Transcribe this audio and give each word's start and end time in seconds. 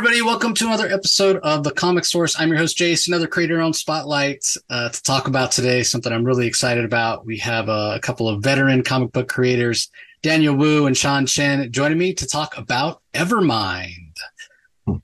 everybody. 0.00 0.22
Welcome 0.22 0.54
to 0.54 0.64
another 0.64 0.88
episode 0.88 1.36
of 1.42 1.62
the 1.62 1.72
Comic 1.72 2.06
Source. 2.06 2.34
I'm 2.40 2.48
your 2.48 2.56
host, 2.56 2.78
Jace, 2.78 3.06
another 3.06 3.26
creator 3.26 3.60
on 3.60 3.74
Spotlight 3.74 4.42
uh, 4.70 4.88
to 4.88 5.02
talk 5.02 5.28
about 5.28 5.52
today. 5.52 5.82
Something 5.82 6.10
I'm 6.10 6.24
really 6.24 6.46
excited 6.46 6.86
about. 6.86 7.26
We 7.26 7.36
have 7.40 7.68
a, 7.68 7.96
a 7.96 8.00
couple 8.00 8.26
of 8.26 8.42
veteran 8.42 8.82
comic 8.82 9.12
book 9.12 9.28
creators, 9.28 9.90
Daniel 10.22 10.56
Wu 10.56 10.86
and 10.86 10.96
Sean 10.96 11.26
Chen, 11.26 11.70
joining 11.70 11.98
me 11.98 12.14
to 12.14 12.26
talk 12.26 12.56
about 12.56 13.02
Evermind. 13.12 14.14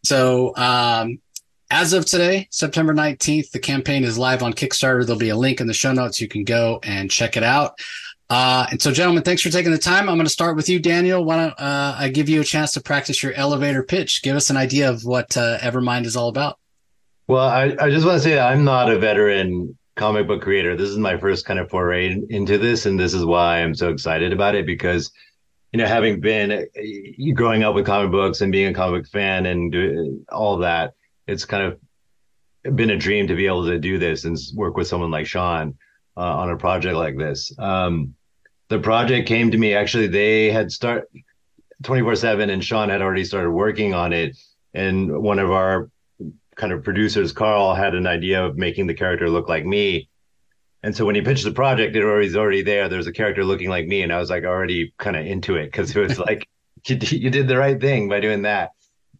So, 0.02 0.56
um, 0.56 1.18
as 1.70 1.92
of 1.92 2.06
today, 2.06 2.48
September 2.50 2.94
19th, 2.94 3.50
the 3.50 3.58
campaign 3.58 4.02
is 4.02 4.16
live 4.16 4.42
on 4.42 4.54
Kickstarter. 4.54 5.04
There'll 5.04 5.20
be 5.20 5.28
a 5.28 5.36
link 5.36 5.60
in 5.60 5.66
the 5.66 5.74
show 5.74 5.92
notes. 5.92 6.22
You 6.22 6.28
can 6.28 6.44
go 6.44 6.80
and 6.82 7.10
check 7.10 7.36
it 7.36 7.42
out. 7.42 7.78
Uh, 8.28 8.66
and 8.70 8.82
so, 8.82 8.90
gentlemen, 8.90 9.22
thanks 9.22 9.42
for 9.42 9.50
taking 9.50 9.70
the 9.70 9.78
time. 9.78 10.08
I'm 10.08 10.16
going 10.16 10.26
to 10.26 10.30
start 10.30 10.56
with 10.56 10.68
you, 10.68 10.80
Daniel. 10.80 11.24
Why 11.24 11.36
don't 11.36 11.60
uh, 11.60 11.96
I 11.96 12.08
give 12.08 12.28
you 12.28 12.40
a 12.40 12.44
chance 12.44 12.72
to 12.72 12.80
practice 12.80 13.22
your 13.22 13.32
elevator 13.34 13.84
pitch? 13.84 14.22
Give 14.22 14.34
us 14.34 14.50
an 14.50 14.56
idea 14.56 14.90
of 14.90 15.04
what 15.04 15.36
uh, 15.36 15.58
Evermind 15.58 16.06
is 16.06 16.16
all 16.16 16.28
about. 16.28 16.58
Well, 17.28 17.48
I, 17.48 17.76
I 17.78 17.90
just 17.90 18.04
want 18.04 18.20
to 18.20 18.20
say 18.20 18.38
I'm 18.38 18.64
not 18.64 18.90
a 18.90 18.98
veteran 18.98 19.78
comic 19.94 20.26
book 20.26 20.42
creator. 20.42 20.76
This 20.76 20.90
is 20.90 20.98
my 20.98 21.16
first 21.18 21.46
kind 21.46 21.60
of 21.60 21.70
foray 21.70 22.20
into 22.28 22.58
this, 22.58 22.86
and 22.86 22.98
this 22.98 23.14
is 23.14 23.24
why 23.24 23.62
I'm 23.62 23.74
so 23.74 23.90
excited 23.90 24.32
about 24.32 24.56
it 24.56 24.66
because, 24.66 25.12
you 25.72 25.78
know, 25.78 25.86
having 25.86 26.20
been 26.20 26.50
uh, 26.50 27.32
growing 27.34 27.62
up 27.62 27.76
with 27.76 27.86
comic 27.86 28.10
books 28.10 28.40
and 28.40 28.50
being 28.50 28.68
a 28.68 28.74
comic 28.74 29.06
fan 29.06 29.46
and 29.46 30.26
all 30.30 30.58
that, 30.58 30.94
it's 31.28 31.44
kind 31.44 31.62
of 31.62 32.76
been 32.76 32.90
a 32.90 32.98
dream 32.98 33.28
to 33.28 33.36
be 33.36 33.46
able 33.46 33.66
to 33.66 33.78
do 33.78 33.98
this 33.98 34.24
and 34.24 34.36
work 34.54 34.76
with 34.76 34.88
someone 34.88 35.12
like 35.12 35.26
Sean 35.26 35.76
uh, 36.16 36.20
on 36.20 36.50
a 36.50 36.56
project 36.56 36.96
like 36.96 37.16
this. 37.16 37.52
Um, 37.58 38.14
the 38.68 38.78
project 38.78 39.28
came 39.28 39.50
to 39.50 39.58
me 39.58 39.74
actually. 39.74 40.08
They 40.08 40.50
had 40.50 40.72
start 40.72 41.08
24 41.82 42.16
seven, 42.16 42.50
and 42.50 42.64
Sean 42.64 42.88
had 42.88 43.02
already 43.02 43.24
started 43.24 43.50
working 43.50 43.94
on 43.94 44.12
it. 44.12 44.36
And 44.74 45.22
one 45.22 45.38
of 45.38 45.50
our 45.50 45.90
kind 46.54 46.72
of 46.72 46.82
producers, 46.82 47.32
Carl, 47.32 47.74
had 47.74 47.94
an 47.94 48.06
idea 48.06 48.44
of 48.44 48.56
making 48.56 48.86
the 48.86 48.94
character 48.94 49.28
look 49.28 49.48
like 49.48 49.64
me. 49.64 50.08
And 50.82 50.96
so 50.96 51.04
when 51.04 51.14
he 51.14 51.20
pitched 51.20 51.44
the 51.44 51.52
project, 51.52 51.96
it 51.96 52.04
was 52.04 52.36
already 52.36 52.62
there. 52.62 52.88
There's 52.88 53.06
a 53.06 53.12
character 53.12 53.44
looking 53.44 53.68
like 53.68 53.86
me, 53.86 54.02
and 54.02 54.12
I 54.12 54.18
was 54.18 54.30
like 54.30 54.44
already 54.44 54.94
kind 54.98 55.16
of 55.16 55.26
into 55.26 55.56
it 55.56 55.66
because 55.66 55.94
it 55.94 56.00
was 56.00 56.18
like 56.28 56.48
you, 56.86 56.96
you 56.96 57.30
did 57.30 57.48
the 57.48 57.56
right 57.56 57.80
thing 57.80 58.08
by 58.08 58.20
doing 58.20 58.42
that. 58.42 58.70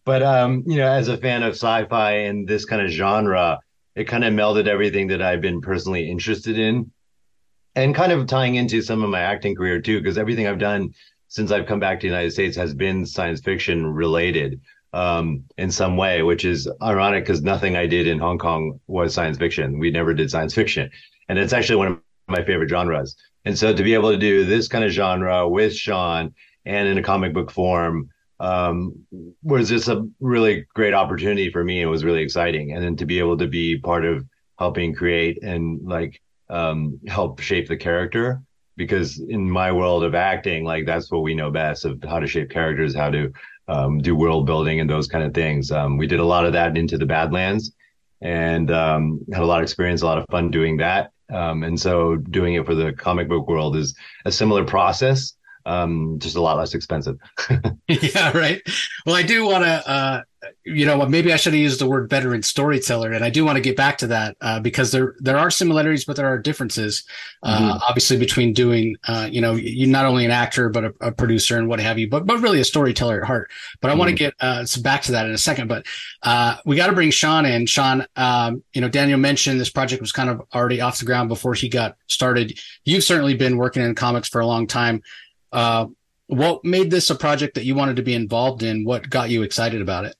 But 0.05 0.23
um, 0.23 0.63
you 0.65 0.77
know, 0.77 0.89
as 0.89 1.09
a 1.09 1.17
fan 1.17 1.43
of 1.43 1.53
sci-fi 1.53 2.11
and 2.11 2.47
this 2.47 2.65
kind 2.65 2.81
of 2.81 2.89
genre, 2.89 3.59
it 3.97 4.07
kind 4.07 4.23
of 4.23 4.31
melded 4.31 4.67
everything 4.67 5.07
that 5.07 5.23
I've 5.23 5.41
been 5.41 5.59
personally 5.59 6.09
interested 6.09 6.59
in 6.59 6.91
and 7.75 7.95
kind 7.95 8.11
of 8.11 8.27
tying 8.27 8.53
into 8.53 8.83
some 8.83 9.03
of 9.03 9.09
my 9.09 9.21
acting 9.21 9.55
career 9.55 9.81
too, 9.81 9.99
because 9.99 10.19
everything 10.19 10.45
I've 10.45 10.59
done 10.59 10.93
since 11.29 11.51
I've 11.51 11.65
come 11.65 11.79
back 11.79 11.99
to 11.99 12.07
the 12.07 12.13
United 12.13 12.31
States 12.31 12.55
has 12.57 12.75
been 12.75 13.07
science 13.07 13.41
fiction 13.41 13.87
related 13.87 14.61
um, 14.93 15.45
in 15.57 15.71
some 15.71 15.97
way, 15.97 16.21
which 16.21 16.45
is 16.45 16.69
ironic 16.79 17.25
because 17.25 17.41
nothing 17.41 17.75
I 17.75 17.87
did 17.87 18.05
in 18.05 18.19
Hong 18.19 18.37
Kong 18.37 18.79
was 18.85 19.15
science 19.15 19.39
fiction. 19.39 19.79
We 19.79 19.89
never 19.89 20.13
did 20.13 20.29
science 20.29 20.53
fiction. 20.53 20.91
And 21.27 21.39
it's 21.39 21.51
actually 21.51 21.77
one 21.77 21.87
of 21.87 21.99
my 22.27 22.45
favorite 22.45 22.69
genres. 22.69 23.15
And 23.45 23.57
so 23.57 23.75
to 23.75 23.83
be 23.83 23.95
able 23.95 24.11
to 24.11 24.17
do 24.17 24.45
this 24.45 24.67
kind 24.67 24.83
of 24.83 24.91
genre 24.91 25.49
with 25.49 25.75
Sean 25.75 26.35
and 26.65 26.87
in 26.87 26.99
a 26.99 27.03
comic 27.03 27.33
book 27.33 27.49
form 27.49 28.09
um, 28.39 29.05
was 29.43 29.69
just 29.69 29.87
a 29.87 30.07
really 30.19 30.65
great 30.75 30.93
opportunity 30.93 31.51
for 31.51 31.63
me. 31.63 31.81
It 31.81 31.87
was 31.87 32.03
really 32.03 32.21
exciting. 32.21 32.73
And 32.73 32.83
then 32.83 32.95
to 32.97 33.05
be 33.05 33.19
able 33.19 33.37
to 33.37 33.47
be 33.47 33.79
part 33.79 34.05
of 34.05 34.25
helping 34.59 34.93
create 34.93 35.43
and 35.43 35.81
like 35.83 36.21
um, 36.49 36.99
help 37.07 37.39
shape 37.39 37.67
the 37.67 37.77
character 37.77 38.41
because 38.75 39.19
in 39.19 39.49
my 39.49 39.71
world 39.71 40.03
of 40.03 40.13
acting, 40.13 40.63
like 40.63 40.85
that's 40.85 41.11
what 41.11 41.23
we 41.23 41.33
know 41.33 41.49
best 41.49 41.83
of 41.83 42.01
how 42.03 42.19
to 42.19 42.27
shape 42.27 42.49
characters, 42.49 42.95
how 42.95 43.09
to 43.09 43.31
um, 43.67 43.99
do 43.99 44.15
world 44.15 44.45
building 44.45 44.79
and 44.79 44.89
those 44.89 45.07
kind 45.07 45.23
of 45.23 45.33
things. 45.33 45.71
Um, 45.71 45.97
we 45.97 46.07
did 46.07 46.19
a 46.19 46.25
lot 46.25 46.45
of 46.45 46.53
that 46.53 46.77
into 46.77 46.97
the 46.97 47.05
Badlands 47.05 47.73
and 48.21 48.71
um, 48.71 49.19
had 49.33 49.41
a 49.41 49.45
lot 49.45 49.59
of 49.59 49.63
experience, 49.63 50.03
a 50.03 50.05
lot 50.05 50.19
of 50.19 50.25
fun 50.29 50.51
doing 50.51 50.77
that. 50.77 51.11
Um, 51.29 51.63
and 51.63 51.77
so 51.79 52.15
doing 52.15 52.53
it 52.53 52.65
for 52.65 52.75
the 52.75 52.93
comic 52.93 53.27
book 53.27 53.47
world 53.47 53.75
is 53.75 53.95
a 54.25 54.31
similar 54.31 54.63
process 54.63 55.33
um, 55.67 56.17
just 56.19 56.35
a 56.35 56.41
lot 56.41 56.57
less 56.57 56.73
expensive. 56.73 57.17
yeah, 57.87 58.35
right. 58.35 58.61
Well, 59.05 59.15
I 59.15 59.21
do 59.21 59.45
want 59.45 59.65
to, 59.65 59.89
uh, 59.89 60.21
you 60.63 60.85
know, 60.85 61.05
maybe 61.05 61.33
I 61.33 61.35
should 61.35 61.53
have 61.53 61.59
used 61.59 61.81
the 61.81 61.87
word 61.87 62.09
veteran 62.09 62.41
storyteller, 62.41 63.11
and 63.11 63.23
I 63.23 63.29
do 63.29 63.43
want 63.43 63.57
to 63.57 63.61
get 63.61 63.75
back 63.75 63.97
to 63.97 64.07
that 64.07 64.37
uh, 64.39 64.61
because 64.61 64.91
there 64.91 65.15
there 65.19 65.37
are 65.37 65.51
similarities, 65.51 66.05
but 66.05 66.15
there 66.15 66.27
are 66.27 66.37
differences, 66.37 67.03
uh, 67.43 67.57
mm-hmm. 67.57 67.77
obviously, 67.87 68.17
between 68.17 68.53
doing, 68.53 68.95
uh, 69.07 69.27
you 69.29 69.41
know, 69.41 69.53
you're 69.53 69.89
not 69.89 70.05
only 70.05 70.23
an 70.23 70.31
actor 70.31 70.69
but 70.69 70.85
a, 70.85 70.93
a, 71.01 71.11
producer 71.11 71.57
and 71.57 71.67
what 71.67 71.79
have 71.79 71.97
you, 71.99 72.07
but 72.07 72.25
but 72.25 72.39
really 72.39 72.61
a 72.61 72.65
storyteller 72.65 73.19
at 73.19 73.27
heart. 73.27 73.51
But 73.81 73.89
I 73.89 73.91
mm-hmm. 73.91 73.99
want 73.99 74.09
to 74.09 74.15
get 74.15 74.35
uh, 74.39 74.65
back 74.81 75.01
to 75.03 75.11
that 75.13 75.25
in 75.25 75.33
a 75.33 75.37
second. 75.37 75.67
But 75.67 75.85
uh, 76.23 76.57
we 76.65 76.77
got 76.77 76.87
to 76.87 76.93
bring 76.93 77.11
Sean 77.11 77.45
in. 77.45 77.65
Sean, 77.65 78.05
um, 78.15 78.63
you 78.73 78.79
know, 78.79 78.89
Daniel 78.89 79.19
mentioned 79.19 79.59
this 79.59 79.69
project 79.69 80.01
was 80.01 80.13
kind 80.13 80.29
of 80.29 80.41
already 80.53 80.79
off 80.79 80.99
the 80.99 81.05
ground 81.05 81.27
before 81.27 81.55
he 81.55 81.67
got 81.67 81.97
started. 82.07 82.57
You've 82.85 83.03
certainly 83.03 83.33
been 83.33 83.57
working 83.57 83.83
in 83.83 83.95
comics 83.95 84.29
for 84.29 84.39
a 84.39 84.47
long 84.47 84.67
time. 84.67 85.01
Uh, 85.51 85.87
what 86.27 86.63
made 86.63 86.91
this 86.91 87.09
a 87.09 87.15
project 87.15 87.55
that 87.55 87.65
you 87.65 87.75
wanted 87.75 87.95
to 87.95 88.03
be 88.03 88.13
involved 88.13 88.63
in? 88.63 88.83
What 88.83 89.09
got 89.09 89.29
you 89.29 89.43
excited 89.43 89.81
about 89.81 90.05
it? 90.05 90.15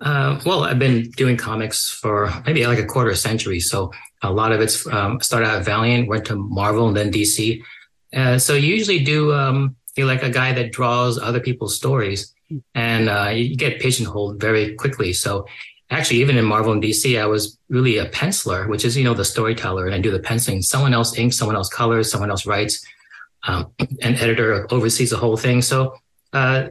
Uh, 0.00 0.40
well, 0.46 0.64
I've 0.64 0.78
been 0.78 1.10
doing 1.10 1.36
comics 1.36 1.90
for 1.90 2.32
maybe 2.46 2.66
like 2.66 2.78
a 2.78 2.86
quarter 2.86 3.14
century. 3.14 3.60
So 3.60 3.92
a 4.22 4.32
lot 4.32 4.52
of 4.52 4.60
it's 4.60 4.86
um, 4.86 5.20
started 5.20 5.46
out 5.46 5.58
at 5.58 5.64
Valiant, 5.64 6.08
went 6.08 6.24
to 6.26 6.36
Marvel, 6.36 6.88
and 6.88 6.96
then 6.96 7.12
DC. 7.12 7.62
Uh, 8.14 8.38
so 8.38 8.54
you 8.54 8.74
usually 8.74 9.04
do 9.04 9.32
um, 9.34 9.76
you're 9.96 10.06
like 10.06 10.22
a 10.22 10.30
guy 10.30 10.52
that 10.52 10.72
draws 10.72 11.18
other 11.18 11.40
people's 11.40 11.76
stories, 11.76 12.34
and 12.74 13.10
uh, 13.10 13.28
you 13.28 13.54
get 13.56 13.80
pigeonholed 13.80 14.40
very 14.40 14.74
quickly. 14.74 15.12
So 15.12 15.46
actually, 15.90 16.20
even 16.20 16.38
in 16.38 16.46
Marvel 16.46 16.72
and 16.72 16.82
DC, 16.82 17.20
I 17.20 17.26
was 17.26 17.58
really 17.68 17.98
a 17.98 18.08
penciler, 18.08 18.68
which 18.68 18.86
is 18.86 18.96
you 18.96 19.04
know 19.04 19.14
the 19.14 19.24
storyteller, 19.24 19.84
and 19.84 19.94
I 19.94 19.98
do 19.98 20.10
the 20.10 20.18
penciling. 20.18 20.62
Someone 20.62 20.94
else 20.94 21.16
inks, 21.18 21.36
someone 21.36 21.56
else 21.56 21.68
colors, 21.68 22.10
someone 22.10 22.30
else 22.30 22.46
writes 22.46 22.86
um, 23.44 23.72
an 23.78 24.16
editor 24.16 24.66
oversees 24.72 25.10
the 25.10 25.16
whole 25.16 25.36
thing. 25.36 25.62
So 25.62 25.94
uh, 26.32 26.68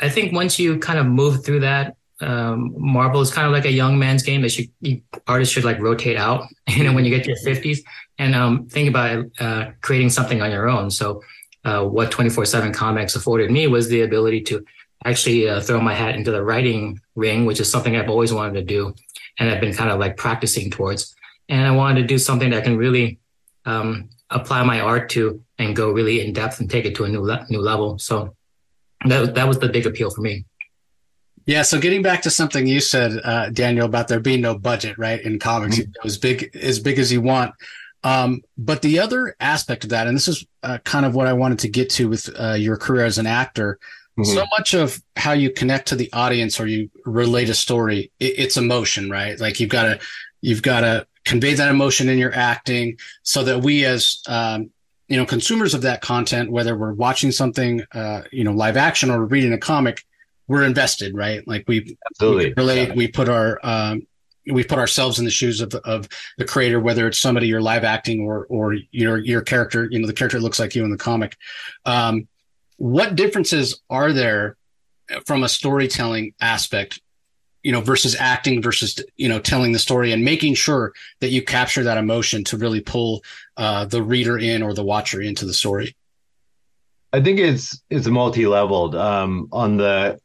I 0.00 0.08
think 0.08 0.32
once 0.32 0.58
you 0.58 0.78
kind 0.78 0.98
of 0.98 1.06
move 1.06 1.44
through 1.44 1.60
that, 1.60 1.96
um, 2.20 2.74
Marvel 2.76 3.20
is 3.20 3.32
kind 3.32 3.46
of 3.46 3.52
like 3.52 3.64
a 3.64 3.70
young 3.70 3.98
man's 3.98 4.22
game 4.22 4.42
that 4.42 4.58
you, 4.80 5.02
artists 5.26 5.54
should 5.54 5.64
like 5.64 5.78
rotate 5.78 6.16
out, 6.16 6.46
you 6.68 6.84
know, 6.84 6.92
when 6.92 7.04
you 7.04 7.10
get 7.10 7.24
to 7.24 7.30
your 7.30 7.38
fifties 7.38 7.82
and 8.18 8.34
um, 8.34 8.66
think 8.66 8.88
about 8.88 9.26
uh, 9.38 9.70
creating 9.80 10.10
something 10.10 10.42
on 10.42 10.50
your 10.50 10.68
own. 10.68 10.90
So 10.90 11.22
uh, 11.64 11.84
what 11.84 12.10
24/7 12.10 12.74
Comics 12.74 13.14
afforded 13.14 13.50
me 13.50 13.66
was 13.66 13.88
the 13.88 14.02
ability 14.02 14.42
to 14.42 14.64
actually 15.04 15.48
uh, 15.48 15.60
throw 15.60 15.80
my 15.80 15.94
hat 15.94 16.16
into 16.16 16.32
the 16.32 16.42
writing 16.42 17.00
ring, 17.14 17.46
which 17.46 17.60
is 17.60 17.70
something 17.70 17.96
I've 17.96 18.10
always 18.10 18.32
wanted 18.32 18.54
to 18.54 18.62
do, 18.62 18.94
and 19.38 19.48
I've 19.48 19.60
been 19.60 19.74
kind 19.74 19.90
of 19.90 20.00
like 20.00 20.16
practicing 20.16 20.70
towards. 20.70 21.14
And 21.48 21.66
I 21.66 21.70
wanted 21.70 22.02
to 22.02 22.06
do 22.06 22.18
something 22.18 22.50
that 22.50 22.64
can 22.64 22.76
really 22.76 23.20
um, 23.64 24.10
apply 24.30 24.62
my 24.62 24.80
art 24.80 25.10
to 25.10 25.42
and 25.58 25.74
go 25.74 25.90
really 25.90 26.20
in 26.24 26.32
depth 26.32 26.60
and 26.60 26.70
take 26.70 26.84
it 26.84 26.94
to 26.96 27.04
a 27.04 27.08
new 27.08 27.22
le- 27.22 27.46
new 27.48 27.60
level. 27.60 27.98
So 27.98 28.34
that 29.06 29.34
that 29.34 29.48
was 29.48 29.58
the 29.58 29.68
big 29.68 29.86
appeal 29.86 30.10
for 30.10 30.20
me. 30.20 30.44
Yeah. 31.46 31.62
So 31.62 31.80
getting 31.80 32.02
back 32.02 32.22
to 32.22 32.30
something 32.30 32.66
you 32.66 32.80
said, 32.80 33.20
uh, 33.24 33.48
Daniel, 33.48 33.86
about 33.86 34.08
there 34.08 34.20
being 34.20 34.42
no 34.42 34.58
budget, 34.58 34.98
right, 34.98 35.20
in 35.20 35.38
comics, 35.38 35.78
mm-hmm. 35.78 36.06
as 36.06 36.18
big 36.18 36.54
as 36.54 36.78
big 36.78 36.98
as 36.98 37.10
you 37.10 37.22
want. 37.22 37.54
Um, 38.04 38.42
but 38.56 38.82
the 38.82 38.98
other 39.00 39.34
aspect 39.40 39.84
of 39.84 39.90
that, 39.90 40.06
and 40.06 40.16
this 40.16 40.28
is 40.28 40.46
uh, 40.62 40.78
kind 40.84 41.04
of 41.06 41.14
what 41.14 41.26
I 41.26 41.32
wanted 41.32 41.60
to 41.60 41.68
get 41.68 41.90
to 41.90 42.08
with 42.08 42.28
uh, 42.38 42.52
your 42.52 42.76
career 42.76 43.04
as 43.04 43.18
an 43.18 43.26
actor. 43.26 43.78
Mm-hmm. 44.18 44.34
So 44.34 44.44
much 44.58 44.74
of 44.74 45.00
how 45.16 45.32
you 45.32 45.50
connect 45.50 45.88
to 45.88 45.96
the 45.96 46.12
audience 46.12 46.60
or 46.60 46.66
you 46.66 46.90
relate 47.04 47.48
a 47.48 47.54
story, 47.54 48.12
it, 48.20 48.34
it's 48.38 48.56
emotion, 48.56 49.10
right? 49.10 49.38
Like 49.38 49.58
you've 49.58 49.70
got 49.70 49.84
to, 49.84 50.00
you've 50.40 50.62
got 50.62 50.80
to 50.82 51.06
convey 51.28 51.52
that 51.52 51.68
emotion 51.68 52.08
in 52.08 52.18
your 52.18 52.34
acting 52.34 52.98
so 53.22 53.44
that 53.44 53.60
we 53.60 53.84
as 53.84 54.22
um, 54.28 54.70
you 55.08 55.16
know 55.16 55.26
consumers 55.26 55.74
of 55.74 55.82
that 55.82 56.00
content 56.00 56.50
whether 56.50 56.74
we're 56.76 56.94
watching 56.94 57.30
something 57.30 57.82
uh, 57.92 58.22
you 58.32 58.44
know 58.44 58.52
live 58.52 58.76
action 58.78 59.10
or 59.10 59.24
reading 59.26 59.52
a 59.52 59.58
comic 59.58 60.04
we're 60.46 60.64
invested 60.64 61.14
right 61.14 61.46
like 61.46 61.64
we, 61.68 61.96
Absolutely. 62.10 62.46
we 62.46 62.54
relate 62.56 62.88
yeah. 62.88 62.94
we 62.94 63.08
put 63.08 63.28
our 63.28 63.60
um, 63.62 64.06
we 64.50 64.64
put 64.64 64.78
ourselves 64.78 65.18
in 65.18 65.26
the 65.26 65.30
shoes 65.30 65.60
of, 65.60 65.74
of 65.84 66.08
the 66.38 66.46
creator 66.46 66.80
whether 66.80 67.06
it's 67.06 67.18
somebody 67.18 67.46
you're 67.46 67.60
live 67.60 67.84
acting 67.84 68.22
or 68.22 68.46
or 68.48 68.74
your 68.90 69.18
your 69.18 69.42
character 69.42 69.86
you 69.90 69.98
know 69.98 70.06
the 70.06 70.14
character 70.14 70.40
looks 70.40 70.58
like 70.58 70.74
you 70.74 70.82
in 70.82 70.90
the 70.90 70.96
comic 70.96 71.36
um, 71.84 72.26
what 72.78 73.16
differences 73.16 73.82
are 73.90 74.14
there 74.14 74.56
from 75.26 75.42
a 75.42 75.48
storytelling 75.48 76.32
aspect 76.40 77.00
you 77.68 77.72
know 77.72 77.82
versus 77.82 78.16
acting 78.18 78.62
versus 78.62 78.98
you 79.18 79.28
know 79.28 79.38
telling 79.38 79.72
the 79.72 79.78
story 79.78 80.10
and 80.10 80.24
making 80.24 80.54
sure 80.54 80.94
that 81.20 81.28
you 81.28 81.42
capture 81.42 81.84
that 81.84 81.98
emotion 81.98 82.42
to 82.42 82.56
really 82.56 82.80
pull 82.80 83.22
uh, 83.58 83.84
the 83.84 84.02
reader 84.02 84.38
in 84.38 84.62
or 84.62 84.72
the 84.72 84.82
watcher 84.82 85.20
into 85.20 85.44
the 85.44 85.52
story. 85.52 85.94
I 87.12 87.20
think 87.20 87.38
it's 87.38 87.82
it's 87.90 88.06
multi-leveled 88.06 88.94
um, 88.94 89.50
on 89.52 89.76
the 89.76 90.18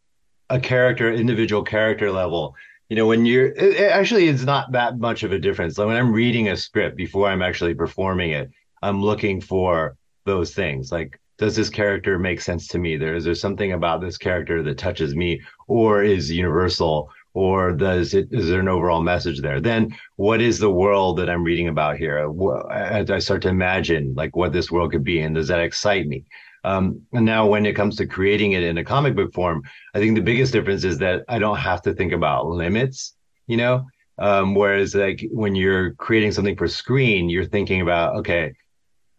a 0.50 0.58
character 0.58 1.12
individual 1.12 1.64
character 1.64 2.12
level. 2.12 2.56
You 2.88 2.96
know 2.96 3.08
when 3.08 3.26
you're 3.26 3.48
it, 3.48 3.76
it 3.76 3.92
actually 3.92 4.30
it's 4.30 4.44
not 4.44 4.72
that 4.72 4.98
much 5.00 5.24
of 5.24 5.34
a 5.34 5.38
difference. 5.38 5.78
Like 5.78 5.88
when 5.88 5.98
i'm 5.98 6.14
reading 6.14 6.48
a 6.48 6.56
script 6.56 6.96
before 6.96 7.28
i'm 7.28 7.42
actually 7.42 7.74
performing 7.74 8.32
it 8.32 8.52
i'm 8.82 9.02
looking 9.04 9.42
for 9.42 9.98
those 10.26 10.54
things. 10.54 10.94
Like 10.94 11.20
does 11.38 11.58
this 11.58 11.70
character 11.70 12.18
make 12.18 12.40
sense 12.40 12.70
to 12.70 12.80
me? 12.80 12.96
There 12.96 13.16
is 13.16 13.26
there 13.26 13.36
something 13.36 13.74
about 13.74 14.00
this 14.00 14.18
character 14.18 14.64
that 14.64 14.78
touches 14.78 15.14
me, 15.14 15.42
or 15.68 16.04
is 16.04 16.32
universal, 16.32 17.10
or 17.34 17.72
does 17.72 18.14
it 18.14 18.28
is 18.32 18.48
there 18.48 18.60
an 18.60 18.68
overall 18.68 19.02
message 19.02 19.42
there? 19.42 19.60
Then 19.60 19.96
what 20.16 20.42
is 20.42 20.60
the 20.60 20.70
world 20.70 21.18
that 21.18 21.30
I'm 21.30 21.44
reading 21.44 21.68
about 21.68 21.98
here? 21.98 22.32
As 22.72 23.10
I 23.10 23.20
start 23.20 23.42
to 23.44 23.50
imagine 23.50 24.14
like 24.16 24.36
what 24.36 24.54
this 24.54 24.72
world 24.72 24.92
could 24.92 25.04
be, 25.04 25.22
and 25.22 25.36
does 25.36 25.48
that 25.48 25.60
excite 25.60 26.08
me? 26.08 26.26
Um, 26.64 27.02
and 27.12 27.26
now 27.26 27.46
when 27.46 27.66
it 27.66 27.76
comes 27.76 27.98
to 27.98 28.08
creating 28.08 28.54
it 28.54 28.64
in 28.64 28.78
a 28.78 28.84
comic 28.84 29.16
book 29.16 29.34
form, 29.34 29.64
I 29.94 30.00
think 30.00 30.16
the 30.16 30.22
biggest 30.22 30.54
difference 30.54 30.84
is 30.84 30.98
that 31.00 31.24
I 31.28 31.40
don't 31.40 31.58
have 31.58 31.82
to 31.84 31.94
think 31.94 32.14
about 32.14 32.48
limits, 32.48 33.16
you 33.48 33.58
know? 33.58 33.86
Um, 34.18 34.56
whereas 34.56 34.96
like 34.96 35.28
when 35.32 35.56
you're 35.56 35.94
creating 35.96 36.32
something 36.32 36.56
for 36.56 36.68
screen, 36.68 37.30
you're 37.30 37.46
thinking 37.46 37.82
about, 37.82 38.16
okay, 38.18 38.54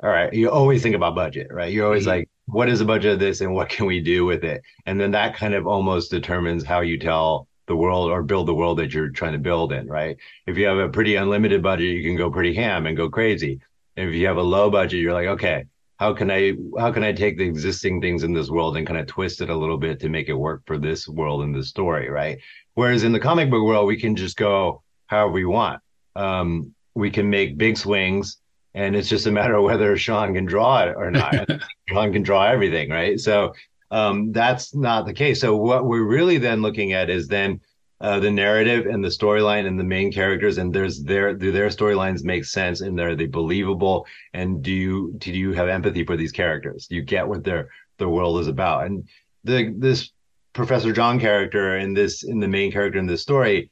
all 0.03 0.09
right, 0.09 0.33
you 0.33 0.51
always 0.51 0.83
think 0.83 0.95
about 0.95 1.15
budget, 1.15 1.49
right? 1.51 1.73
You're 1.73 1.85
always 1.85 2.03
mm-hmm. 2.03 2.11
like, 2.11 2.29
what 2.47 2.69
is 2.69 2.79
the 2.79 2.85
budget 2.85 3.15
of 3.15 3.19
this 3.19 3.41
and 3.41 3.55
what 3.55 3.69
can 3.69 3.87
we 3.87 4.01
do 4.01 4.25
with 4.25 4.45
it? 4.45 4.63
And 4.87 5.01
then 5.01 5.11
that 5.11 5.37
kind 5.37 5.55
of 5.55 5.67
almost 5.67 6.11
determines 6.11 6.65
how 6.65 6.81
you 6.81 6.99
tell 6.99 7.49
the 7.67 7.77
world 7.77 8.11
or 8.11 8.23
build 8.23 8.47
the 8.47 8.55
world 8.55 8.79
that 8.79 8.93
you're 8.93 9.11
trying 9.11 9.33
to 9.33 9.39
build 9.39 9.73
in, 9.73 9.87
right? 9.87 10.17
If 10.47 10.57
you 10.57 10.67
have 10.67 10.79
a 10.79 10.89
pretty 10.89 11.17
unlimited 11.17 11.63
budget, 11.63 11.95
you 11.95 12.03
can 12.03 12.17
go 12.17 12.31
pretty 12.31 12.55
ham 12.55 12.87
and 12.87 12.97
go 12.97 13.09
crazy. 13.09 13.61
If 13.97 14.15
you 14.15 14.27
have 14.27 14.37
a 14.37 14.43
low 14.43 14.71
budget, 14.71 15.01
you're 15.01 15.13
like, 15.13 15.29
okay, 15.29 15.65
how 15.97 16.13
can 16.13 16.31
I 16.31 16.55
how 16.79 16.93
can 16.93 17.05
I 17.05 17.13
take 17.13 17.39
the 17.39 17.45
existing 17.45 18.01
things 18.01 18.25
in 18.25 18.33
this 18.33 18.51
world 18.51 18.77
and 18.77 18.87
kind 18.87 18.99
of 18.99 19.07
twist 19.07 19.41
it 19.41 19.51
a 19.51 19.57
little 19.57 19.79
bit 19.79 20.01
to 20.01 20.09
make 20.09 20.29
it 20.29 20.35
work 20.35 20.63
for 20.67 20.79
this 20.79 21.09
world 21.09 21.43
and 21.43 21.55
this 21.55 21.69
story, 21.69 22.11
right? 22.11 22.39
Whereas 22.75 23.05
in 23.05 23.13
the 23.13 23.21
comic 23.21 23.51
book 23.51 23.65
world, 23.65 23.87
we 23.87 24.01
can 24.01 24.17
just 24.17 24.37
go 24.37 24.83
however 25.07 25.33
we 25.33 25.45
want. 25.45 25.81
Um, 26.17 26.75
we 26.95 27.11
can 27.11 27.31
make 27.31 27.57
big 27.57 27.77
swings, 27.77 28.39
and 28.75 28.97
it's 28.97 29.09
just 29.09 29.27
a 29.27 29.33
matter 29.33 29.55
of 29.55 29.65
whether 29.65 29.97
Sean 29.97 30.35
can 30.35 30.45
draw 30.45 30.85
it 30.85 30.95
or 30.97 31.11
not. 31.11 31.49
Sean 31.89 32.13
can 32.13 32.23
draw 32.23 32.45
everything, 32.45 32.91
right? 32.91 33.19
So 33.19 33.55
um, 33.95 34.33
that's 34.33 34.75
not 34.75 35.07
the 35.07 35.13
case. 35.13 35.41
So 35.41 35.55
what 35.55 35.87
we're 35.87 36.03
really 36.03 36.39
then 36.39 36.63
looking 36.63 36.93
at 36.93 37.09
is 37.09 37.29
then 37.29 37.61
uh, 38.01 38.19
the 38.19 38.31
narrative 38.31 38.87
and 38.87 39.05
the 39.05 39.09
storyline 39.09 39.69
and 39.69 39.79
the 39.79 39.85
main 39.85 40.11
characters 40.11 40.59
and 40.59 40.75
there's 40.75 41.05
their 41.05 41.33
do 41.33 41.53
their 41.53 41.69
storylines 41.69 42.25
make 42.25 42.45
sense 42.45 42.81
and 42.81 42.99
are 42.99 43.15
they 43.15 43.27
believable? 43.27 44.05
And 44.33 44.63
do 44.63 44.73
you 44.73 45.15
do 45.19 45.31
you 45.31 45.53
have 45.53 45.69
empathy 45.69 46.05
for 46.05 46.17
these 46.17 46.33
characters? 46.33 46.89
Do 46.89 46.97
you 46.97 47.03
get 47.03 47.29
what 47.29 47.45
their 47.45 47.69
their 47.99 48.09
world 48.09 48.41
is 48.41 48.49
about? 48.49 48.87
And 48.87 49.09
the 49.45 49.73
this 49.79 50.11
professor 50.55 50.93
john 50.93 51.19
character 51.21 51.77
and 51.77 51.97
this 51.97 52.25
in 52.25 52.41
the 52.41 52.49
main 52.49 52.71
character 52.71 52.99
in 52.99 53.07
this 53.07 53.23
story 53.23 53.71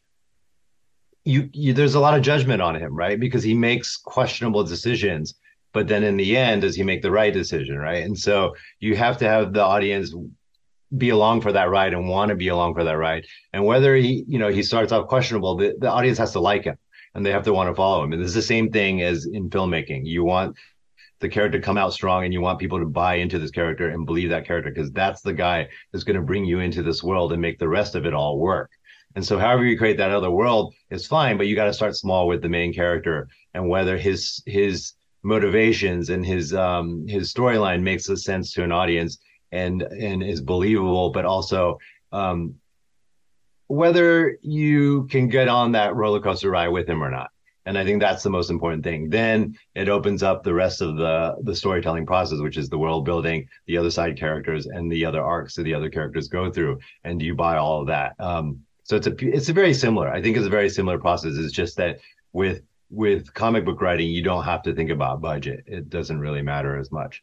you, 1.25 1.49
you 1.53 1.73
there's 1.73 1.95
a 1.95 2.01
lot 2.01 2.17
of 2.17 2.23
judgment 2.23 2.61
on 2.61 2.75
him 2.75 2.93
right? 2.95 3.19
Because 3.19 3.45
he 3.45 3.55
makes 3.55 3.97
questionable 3.97 4.65
decisions 4.65 5.35
but 5.73 5.89
then 5.89 6.03
in 6.03 6.17
the 6.17 6.37
end 6.37 6.63
does 6.63 6.77
he 6.77 6.83
make 6.83 7.03
the 7.03 7.11
right 7.11 7.33
decision 7.33 7.77
right 7.77 8.05
and 8.05 8.19
so 8.19 8.55
you 8.81 8.97
have 8.97 9.17
to 9.19 9.29
have 9.29 9.53
the 9.53 9.63
audience 9.63 10.15
be 10.97 11.11
along 11.11 11.41
for 11.41 11.53
that 11.53 11.71
ride 11.71 11.95
and 11.95 12.09
want 12.09 12.29
to 12.29 12.35
be 12.35 12.49
along 12.49 12.75
for 12.75 12.85
that 12.85 12.99
ride. 12.99 13.27
And 13.53 13.65
whether 13.65 13.95
he, 13.95 14.25
you 14.29 14.39
know, 14.39 14.49
he 14.49 14.63
starts 14.63 14.93
off 14.93 15.09
questionable, 15.09 15.57
the, 15.57 15.75
the 15.79 15.91
audience 15.91 16.19
has 16.19 16.33
to 16.33 16.41
like 16.41 16.65
him 16.65 16.77
and 17.15 17.25
they 17.25 17.31
have 17.31 17.45
to 17.45 17.53
want 17.53 17.71
to 17.71 17.75
follow 17.75 18.03
him. 18.05 18.13
And 18.13 18.23
it's 18.23 18.35
the 18.35 18.43
same 18.43 18.71
thing 18.71 19.03
as 19.03 19.27
in 19.27 19.49
filmmaking. 19.51 20.03
You 20.05 20.25
want 20.25 20.57
the 21.21 21.29
character 21.29 21.59
to 21.59 21.65
come 21.65 21.79
out 21.79 21.93
strong 21.93 22.25
and 22.25 22.33
you 22.33 22.41
want 22.41 22.59
people 22.59 22.79
to 22.79 22.87
buy 22.87 23.15
into 23.15 23.39
this 23.39 23.51
character 23.51 23.89
and 23.89 24.05
believe 24.05 24.31
that 24.31 24.47
character 24.47 24.71
because 24.71 24.91
that's 24.91 25.23
the 25.23 25.33
guy 25.33 25.69
that's 25.93 26.05
going 26.05 26.17
to 26.17 26.23
bring 26.23 26.45
you 26.45 26.61
into 26.61 26.83
this 26.83 27.03
world 27.03 27.33
and 27.33 27.41
make 27.41 27.59
the 27.59 27.69
rest 27.69 27.95
of 27.95 28.05
it 28.05 28.15
all 28.15 28.39
work. 28.39 28.71
And 29.15 29.25
so 29.25 29.39
however 29.39 29.65
you 29.65 29.79
create 29.79 29.99
that 29.99 30.11
other 30.11 30.31
world 30.31 30.75
is 30.91 31.07
fine, 31.07 31.37
but 31.37 31.47
you 31.47 31.55
got 31.55 31.67
to 31.67 31.75
start 31.75 31.97
small 31.97 32.27
with 32.27 32.43
the 32.43 32.49
main 32.49 32.73
character 32.73 33.29
and 33.55 33.69
whether 33.69 33.97
his 33.97 34.43
his 34.47 34.95
motivations 35.23 36.11
and 36.11 36.25
his 36.27 36.53
um 36.55 37.07
his 37.07 37.33
storyline 37.33 37.83
makes 37.83 38.09
a 38.09 38.17
sense 38.17 38.53
to 38.55 38.65
an 38.65 38.73
audience 38.73 39.19
and 39.53 39.83
and 39.83 40.23
is 40.23 40.41
believable, 40.41 41.11
but 41.11 41.25
also 41.25 41.79
um, 42.11 42.55
whether 43.69 44.39
you 44.43 45.07
can 45.11 45.29
get 45.29 45.49
on 45.49 45.73
that 45.73 45.95
roller 45.95 46.21
coaster 46.21 46.51
ride 46.51 46.69
with 46.69 46.89
him 46.89 47.03
or 47.03 47.11
not. 47.11 47.31
And 47.65 47.79
I 47.79 47.85
think 47.85 48.01
that's 48.01 48.25
the 48.25 48.31
most 48.31 48.51
important 48.51 48.83
thing. 48.83 49.09
Then 49.09 49.57
it 49.77 49.89
opens 49.89 50.25
up 50.25 50.43
the 50.43 50.53
rest 50.53 50.81
of 50.81 50.97
the 50.97 51.37
the 51.43 51.55
storytelling 51.55 52.07
process, 52.07 52.41
which 52.41 52.57
is 52.57 52.69
the 52.69 52.79
world 52.79 53.05
building, 53.05 53.49
the 53.67 53.79
other 53.79 53.91
side 53.91 54.19
characters, 54.19 54.67
and 54.67 54.91
the 54.91 55.05
other 55.05 55.23
arcs 55.23 55.55
that 55.55 55.63
the 55.63 55.75
other 55.75 55.89
characters 55.89 56.29
go 56.29 56.51
through. 56.51 56.81
And 57.05 57.21
do 57.21 57.25
you 57.25 57.37
buy 57.37 57.59
all 57.59 57.81
of 57.83 57.87
that? 57.87 58.15
Um, 58.19 58.63
so 58.83 58.97
it's 58.97 59.07
a 59.07 59.15
it's 59.21 59.49
a 59.49 59.53
very 59.53 59.75
similar. 59.75 60.11
I 60.11 60.21
think 60.21 60.37
it's 60.37 60.47
a 60.47 60.51
very 60.51 60.71
similar 60.71 60.99
process. 60.99 61.37
It's 61.37 61.53
just 61.53 61.77
that 61.77 62.01
with 62.33 62.63
with 62.93 63.33
comic 63.33 63.65
book 63.65 63.81
writing, 63.81 64.11
you 64.11 64.23
don't 64.23 64.45
have 64.45 64.63
to 64.63 64.75
think 64.75 64.91
about 64.91 65.23
budget. 65.23 65.65
It 65.67 65.89
doesn't 65.89 66.21
really 66.21 66.43
matter 66.43 66.77
as 66.77 66.93
much. 66.93 67.23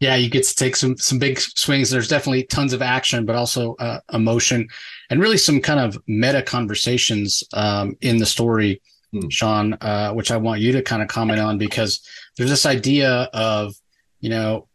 Yeah, 0.00 0.16
you 0.16 0.28
get 0.28 0.44
to 0.44 0.54
take 0.56 0.74
some 0.74 0.96
some 0.96 1.20
big 1.20 1.38
swings. 1.38 1.88
There's 1.88 2.08
definitely 2.08 2.42
tons 2.42 2.72
of 2.72 2.82
action, 2.82 3.24
but 3.24 3.36
also 3.36 3.76
uh, 3.76 4.00
emotion, 4.12 4.68
and 5.08 5.20
really 5.20 5.38
some 5.38 5.60
kind 5.60 5.78
of 5.78 5.96
meta 6.08 6.42
conversations 6.42 7.44
um, 7.52 7.96
in 8.00 8.16
the 8.16 8.26
story, 8.26 8.82
hmm. 9.12 9.28
Sean, 9.28 9.74
uh, 9.74 10.10
which 10.12 10.32
I 10.32 10.38
want 10.38 10.60
you 10.60 10.72
to 10.72 10.82
kind 10.82 11.02
of 11.02 11.08
comment 11.08 11.38
on 11.38 11.56
because 11.56 12.04
there's 12.36 12.50
this 12.50 12.66
idea 12.66 13.30
of 13.32 13.76
you 14.18 14.30
know 14.30 14.66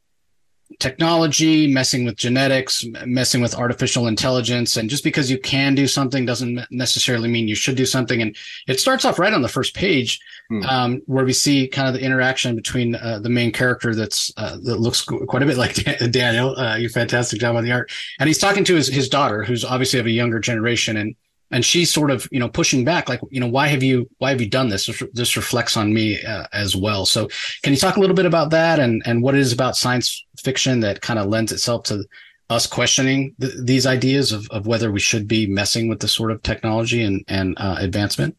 technology, 0.80 1.72
messing 1.72 2.06
with 2.06 2.16
genetics, 2.16 2.86
messing 3.06 3.42
with 3.42 3.56
artificial 3.56 4.08
intelligence. 4.08 4.78
And 4.78 4.90
just 4.90 5.04
because 5.04 5.32
you 5.32 5.40
can 5.40 5.76
do 5.76 5.88
something 5.88 6.26
doesn't 6.26 6.66
necessarily 6.72 7.30
mean 7.30 7.48
you 7.48 7.56
should 7.56 7.76
do 7.76 7.86
something. 7.86 8.22
And 8.22 8.36
it 8.68 8.80
starts 8.80 9.06
off 9.06 9.20
right 9.20 9.34
on 9.34 9.42
the 9.42 9.48
first 9.48 9.76
page, 9.76 10.20
hmm. 10.50 10.64
um, 10.64 11.02
where 11.06 11.26
we 11.26 11.34
see 11.34 11.68
kind 11.68 11.88
of 11.88 11.94
the 11.94 12.02
interaction 12.02 12.56
between 12.56 12.96
uh, 12.96 13.20
the 13.20 13.30
main 13.30 13.52
character 13.52 13.96
that's 13.96 14.32
uh, 14.38 14.58
that 14.64 14.80
looks 14.80 15.02
quite 15.02 15.44
a 15.44 15.46
bit 15.46 15.58
like 15.58 15.76
Daniel. 16.12 16.58
Uh, 16.58 16.76
you 16.76 16.90
fantastic 16.90 17.40
job 17.40 17.56
on 17.56 17.64
the 17.64 17.72
art. 17.72 17.92
And 18.20 18.28
he's 18.28 18.40
talking 18.40 18.64
to 18.66 18.76
his, 18.76 18.88
his 18.88 19.10
daughter, 19.10 19.44
who's 19.44 19.66
obviously 19.66 20.00
of 20.00 20.06
a 20.06 20.12
younger 20.12 20.40
generation. 20.40 20.98
And 20.98 21.16
and 21.52 21.64
she's 21.64 21.92
sort 21.92 22.12
of 22.12 22.28
you 22.32 22.40
know 22.40 22.50
pushing 22.50 22.84
back 22.84 23.08
like 23.10 23.20
you 23.30 23.40
know 23.40 23.48
why 23.48 23.68
have 23.68 23.84
you 23.84 24.10
why 24.18 24.30
have 24.30 24.42
you 24.42 24.50
done 24.50 24.70
this? 24.70 24.90
This, 25.14 25.38
reflects 25.38 25.78
on 25.78 25.94
me 25.94 26.22
uh, 26.24 26.48
as 26.54 26.76
well. 26.76 27.06
So 27.06 27.28
can 27.64 27.74
you 27.74 27.80
talk 27.80 27.98
a 27.98 28.00
little 28.00 28.16
bit 28.16 28.26
about 28.26 28.50
that 28.52 28.80
and 28.80 29.02
and 29.06 29.22
what 29.22 29.36
it 29.36 29.42
is 29.42 29.54
about 29.54 29.76
science 29.76 30.26
fiction 30.40 30.80
that 30.82 31.02
kind 31.02 31.20
of 31.20 31.28
lends 31.28 31.52
itself 31.52 31.84
to 31.84 32.04
us 32.50 32.66
questioning 32.66 33.36
th- 33.42 33.54
these 33.60 33.86
ideas 33.86 34.32
of, 34.32 34.48
of 34.52 34.68
whether 34.68 34.92
we 34.92 35.00
should 35.00 35.28
be 35.28 35.48
messing 35.48 35.90
with 35.90 36.00
this 36.00 36.14
sort 36.14 36.32
of 36.32 36.42
technology 36.44 37.04
and 37.04 37.24
and 37.28 37.56
uh, 37.58 37.78
advancement? 37.80 38.36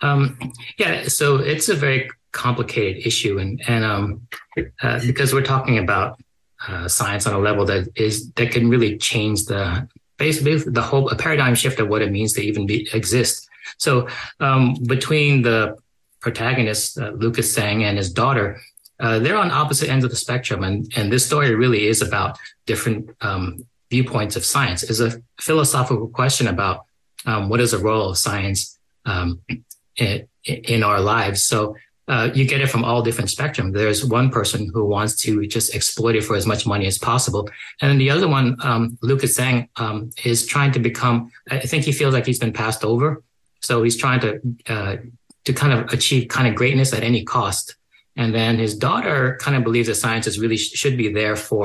Um, 0.00 0.52
yeah 0.78 1.08
so 1.08 1.36
it's 1.36 1.68
a 1.68 1.74
very 1.74 2.10
complicated 2.32 3.06
issue 3.06 3.38
and 3.38 3.62
and 3.68 3.84
um, 3.84 4.26
uh, 4.82 5.00
because 5.00 5.32
we're 5.32 5.44
talking 5.44 5.78
about 5.78 6.18
uh, 6.66 6.88
science 6.88 7.26
on 7.26 7.34
a 7.34 7.38
level 7.38 7.64
that 7.66 7.88
is 7.96 8.30
that 8.32 8.50
can 8.50 8.68
really 8.68 8.96
change 8.98 9.46
the 9.46 9.88
basically 10.26 10.56
the 10.78 10.84
whole 10.90 11.04
a 11.14 11.16
paradigm 11.24 11.54
shift 11.62 11.78
of 11.82 11.86
what 11.92 12.00
it 12.06 12.10
means 12.18 12.32
to 12.34 12.42
even 12.48 12.64
be 12.72 12.76
exist. 13.00 13.34
So 13.86 13.92
um, 14.46 14.62
between 14.94 15.32
the 15.48 15.58
protagonist 16.26 16.84
uh, 17.02 17.10
Lucas 17.24 17.48
Sang 17.54 17.78
and 17.86 17.94
his 18.02 18.10
daughter, 18.22 18.46
uh, 19.04 19.18
they're 19.22 19.42
on 19.44 19.50
opposite 19.62 19.88
ends 19.94 20.04
of 20.06 20.10
the 20.14 20.20
spectrum, 20.26 20.60
and 20.68 20.78
and 20.96 21.04
this 21.12 21.24
story 21.30 21.50
really 21.64 21.82
is 21.92 22.00
about 22.08 22.30
different 22.70 23.00
um, 23.28 23.44
viewpoints 23.94 24.34
of 24.38 24.42
science. 24.54 24.80
It's 24.88 25.02
a 25.08 25.10
philosophical 25.48 26.08
question 26.20 26.46
about 26.54 26.76
um, 27.30 27.42
what 27.50 27.60
is 27.64 27.70
the 27.72 27.82
role 27.88 28.10
of 28.10 28.16
science 28.26 28.60
um, 29.12 29.28
in, 30.04 30.28
in 30.74 30.80
our 30.88 31.00
lives. 31.14 31.40
So 31.52 31.58
uh, 32.12 32.30
you 32.34 32.44
get 32.44 32.60
it 32.60 32.68
from 32.68 32.84
all 32.84 33.00
different 33.00 33.30
spectrum. 33.30 33.72
There's 33.72 34.04
one 34.04 34.28
person 34.28 34.70
who 34.74 34.84
wants 34.84 35.16
to 35.22 35.46
just 35.46 35.74
exploit 35.74 36.14
it 36.14 36.24
for 36.24 36.36
as 36.36 36.46
much 36.46 36.66
money 36.66 36.86
as 36.86 36.98
possible, 36.98 37.48
and 37.80 37.90
then 37.90 37.96
the 37.96 38.10
other 38.10 38.28
one, 38.28 38.56
um, 38.62 38.98
Lucas 39.00 39.34
Tsang, 39.34 39.68
um, 39.76 40.10
is 40.22 40.44
trying 40.44 40.72
to 40.72 40.78
become. 40.78 41.30
I 41.50 41.60
think 41.60 41.84
he 41.84 41.92
feels 41.92 42.12
like 42.12 42.26
he's 42.26 42.38
been 42.38 42.52
passed 42.52 42.84
over, 42.84 43.22
so 43.60 43.82
he's 43.82 43.96
trying 43.96 44.20
to 44.20 44.40
uh, 44.68 44.96
to 45.46 45.52
kind 45.54 45.72
of 45.72 45.90
achieve 45.90 46.28
kind 46.28 46.46
of 46.46 46.54
greatness 46.54 46.92
at 46.92 47.02
any 47.02 47.24
cost. 47.24 47.76
And 48.14 48.34
then 48.34 48.58
his 48.58 48.76
daughter 48.76 49.38
kind 49.40 49.56
of 49.56 49.64
believes 49.64 49.88
that 49.88 49.94
science 49.94 50.26
is 50.26 50.38
really 50.38 50.58
sh- 50.58 50.72
should 50.80 50.98
be 50.98 51.10
there 51.10 51.34
for 51.34 51.64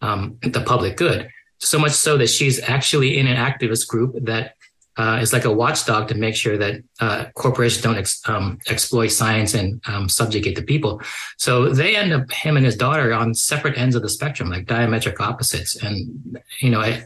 um, 0.00 0.38
the 0.42 0.60
public 0.60 0.96
good. 0.96 1.28
So 1.58 1.76
much 1.76 1.90
so 1.90 2.16
that 2.18 2.30
she's 2.30 2.62
actually 2.62 3.18
in 3.18 3.26
an 3.26 3.36
activist 3.36 3.88
group 3.88 4.14
that 4.26 4.54
uh, 4.98 5.18
is 5.22 5.32
like 5.32 5.44
a 5.44 5.52
watchdog 5.52 6.08
to 6.08 6.14
make 6.16 6.34
sure 6.34 6.58
that 6.58 6.82
uh, 7.00 7.26
corporations 7.34 7.82
don't 7.82 7.96
ex- 7.96 8.20
um, 8.28 8.58
exploit 8.68 9.08
science 9.08 9.54
and 9.54 9.80
um, 9.86 10.08
subjugate 10.08 10.56
the 10.56 10.62
people. 10.62 11.00
So 11.36 11.68
they 11.68 11.96
end 11.96 12.12
up 12.12 12.30
him 12.32 12.56
and 12.56 12.66
his 12.66 12.76
daughter 12.76 13.14
on 13.14 13.32
separate 13.32 13.78
ends 13.78 13.94
of 13.94 14.02
the 14.02 14.08
spectrum, 14.08 14.50
like 14.50 14.66
diametric 14.66 15.20
opposites. 15.20 15.76
And 15.76 16.38
you 16.60 16.70
know, 16.70 16.80
I 16.80 17.04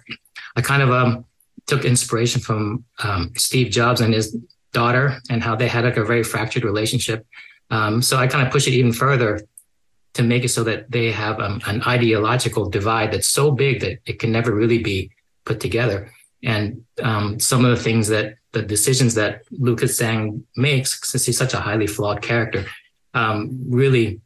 I 0.56 0.62
kind 0.62 0.82
of 0.82 0.90
um, 0.90 1.26
took 1.66 1.84
inspiration 1.84 2.40
from 2.40 2.84
um, 3.02 3.32
Steve 3.36 3.70
Jobs 3.70 4.00
and 4.00 4.14
his 4.14 4.36
daughter 4.72 5.20
and 5.28 5.42
how 5.42 5.54
they 5.54 5.68
had 5.68 5.84
like 5.84 5.98
a 5.98 6.04
very 6.04 6.24
fractured 6.24 6.64
relationship. 6.64 7.26
Um, 7.70 8.00
so 8.00 8.16
I 8.16 8.26
kind 8.26 8.46
of 8.46 8.52
push 8.52 8.66
it 8.66 8.72
even 8.72 8.94
further 8.94 9.40
to 10.14 10.22
make 10.22 10.44
it 10.44 10.48
so 10.48 10.64
that 10.64 10.90
they 10.90 11.10
have 11.12 11.40
um, 11.40 11.60
an 11.66 11.82
ideological 11.82 12.70
divide 12.70 13.12
that's 13.12 13.28
so 13.28 13.50
big 13.50 13.80
that 13.80 13.98
it 14.06 14.18
can 14.18 14.32
never 14.32 14.54
really 14.54 14.78
be 14.78 15.10
put 15.44 15.60
together 15.60 16.10
and 16.42 16.84
um, 17.02 17.38
some 17.38 17.64
of 17.64 17.70
the 17.70 17.82
things 17.82 18.08
that 18.08 18.36
the 18.52 18.62
decisions 18.62 19.14
that 19.14 19.42
Lucas 19.50 19.96
Tsang 19.96 20.44
makes, 20.56 21.08
since 21.08 21.24
he's 21.24 21.38
such 21.38 21.54
a 21.54 21.60
highly 21.60 21.86
flawed 21.86 22.20
character, 22.22 22.66
um, 23.14 23.64
really 23.68 24.20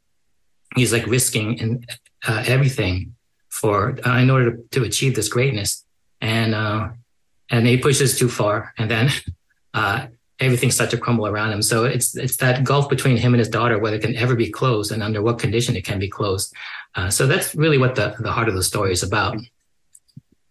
he's 0.75 0.93
like 0.93 1.07
risking 1.07 1.59
in, 1.59 1.85
uh, 2.27 2.45
everything 2.47 3.15
for 3.49 3.99
uh, 4.07 4.19
in 4.19 4.31
order 4.31 4.57
to, 4.57 4.63
to, 4.71 4.85
achieve 4.85 5.15
this 5.15 5.29
greatness, 5.29 5.85
and 6.21 6.55
uh, 6.55 6.89
and 7.51 7.67
he 7.67 7.77
pushes 7.77 8.19
too 8.19 8.29
far, 8.29 8.75
and 8.79 8.91
then 8.91 9.11
uh, 9.75 10.07
everything 10.41 10.71
starts 10.71 10.93
to 10.93 10.99
crumble 10.99 11.27
around 11.27 11.53
him. 11.53 11.63
So 11.63 11.85
it's 11.85 12.17
it's 12.17 12.37
that 12.39 12.65
gulf 12.65 12.89
between 12.89 13.17
him 13.17 13.33
and 13.33 13.39
his 13.39 13.49
daughter, 13.49 13.79
whether 13.79 13.97
it 13.97 14.03
can 14.03 14.17
ever 14.17 14.35
be 14.35 14.51
closed, 14.51 14.93
and 14.93 15.03
under 15.03 15.23
what 15.23 15.39
condition 15.39 15.77
it 15.77 15.85
can 15.85 15.99
be 15.99 16.09
closed. 16.09 16.55
Uh, 16.95 17.11
so 17.11 17.27
that's 17.27 17.55
really 17.55 17.79
what 17.79 17.95
the 17.95 18.15
the 18.21 18.33
heart 18.33 18.49
of 18.49 18.55
the 18.55 18.63
story 18.63 18.93
is 18.93 19.03
about. 19.03 19.39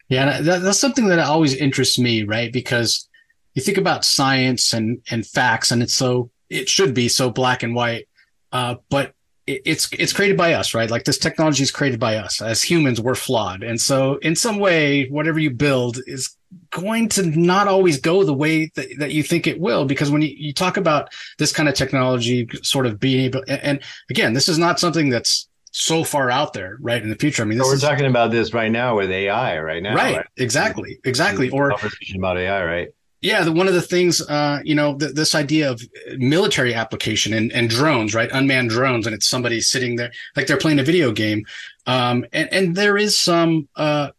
Yeah, 0.07 0.41
that, 0.41 0.61
that's 0.61 0.79
something 0.79 1.07
that 1.07 1.19
always 1.19 1.55
interests 1.55 1.97
me, 1.97 2.23
right? 2.23 2.51
Because 2.53 3.07
you 3.53 3.61
think 3.61 3.77
about 3.77 4.05
science 4.05 4.73
and 4.73 5.01
and 5.09 5.25
facts, 5.25 5.71
and 5.71 5.81
it's 5.81 5.93
so 5.93 6.29
it 6.49 6.69
should 6.69 6.93
be 6.93 7.07
so 7.07 7.29
black 7.29 7.63
and 7.63 7.73
white, 7.73 8.07
uh, 8.51 8.75
but 8.89 9.13
it's 9.47 9.91
it's 9.93 10.13
created 10.13 10.37
by 10.37 10.53
us, 10.53 10.73
right? 10.73 10.89
Like 10.89 11.05
this 11.05 11.17
technology 11.17 11.63
is 11.63 11.71
created 11.71 11.99
by 11.99 12.17
us. 12.17 12.41
As 12.41 12.61
humans, 12.61 13.01
we're 13.01 13.15
flawed, 13.15 13.63
and 13.63 13.79
so 13.79 14.17
in 14.17 14.35
some 14.35 14.59
way, 14.59 15.07
whatever 15.07 15.39
you 15.39 15.51
build 15.51 15.99
is 16.05 16.35
going 16.71 17.09
to 17.09 17.25
not 17.25 17.67
always 17.67 17.99
go 17.99 18.23
the 18.23 18.33
way 18.33 18.71
that, 18.75 18.87
that 18.99 19.11
you 19.11 19.23
think 19.23 19.45
it 19.45 19.59
will. 19.59 19.85
Because 19.85 20.09
when 20.09 20.21
you, 20.21 20.33
you 20.35 20.53
talk 20.53 20.77
about 20.77 21.09
this 21.37 21.51
kind 21.51 21.67
of 21.67 21.75
technology, 21.75 22.47
sort 22.63 22.85
of 22.85 22.99
being 22.99 23.25
able, 23.25 23.43
and, 23.47 23.61
and 23.61 23.79
again, 24.09 24.33
this 24.33 24.47
is 24.47 24.57
not 24.57 24.79
something 24.79 25.09
that's 25.09 25.47
so 25.77 26.05
far 26.05 26.31
out 26.31 26.53
there, 26.53 26.77
right? 26.79 27.03
In 27.03 27.09
the 27.09 27.17
future, 27.17 27.43
I 27.43 27.45
mean, 27.45 27.59
we're 27.59 27.73
is, 27.73 27.81
talking 27.81 28.05
about 28.05 28.31
this 28.31 28.53
right 28.53 28.71
now 28.71 28.95
with 28.95 29.11
AI, 29.11 29.59
right 29.59 29.83
now, 29.83 29.93
right? 29.93 30.15
right? 30.17 30.27
Exactly, 30.37 31.01
exactly. 31.03 31.49
Or 31.49 31.71
conversation 31.71 32.17
about 32.17 32.37
AI, 32.37 32.63
right? 32.63 32.89
Yeah, 33.19 33.43
the, 33.43 33.51
one 33.51 33.67
of 33.67 33.73
the 33.73 33.81
things, 33.81 34.21
uh, 34.21 34.61
you 34.63 34.73
know, 34.73 34.95
the, 34.95 35.07
this 35.07 35.35
idea 35.35 35.69
of 35.69 35.81
military 36.15 36.73
application 36.73 37.33
and, 37.33 37.51
and 37.51 37.69
drones, 37.69 38.15
right? 38.15 38.29
Unmanned 38.31 38.69
drones, 38.69 39.05
and 39.05 39.13
it's 39.13 39.27
somebody 39.27 39.59
sitting 39.59 39.97
there 39.97 40.13
like 40.37 40.47
they're 40.47 40.57
playing 40.57 40.79
a 40.79 40.83
video 40.83 41.11
game. 41.11 41.45
Um, 41.85 42.25
and, 42.31 42.47
and 42.53 42.75
there 42.75 42.95
is 42.95 43.17
some, 43.17 43.67
uh, 43.75 44.11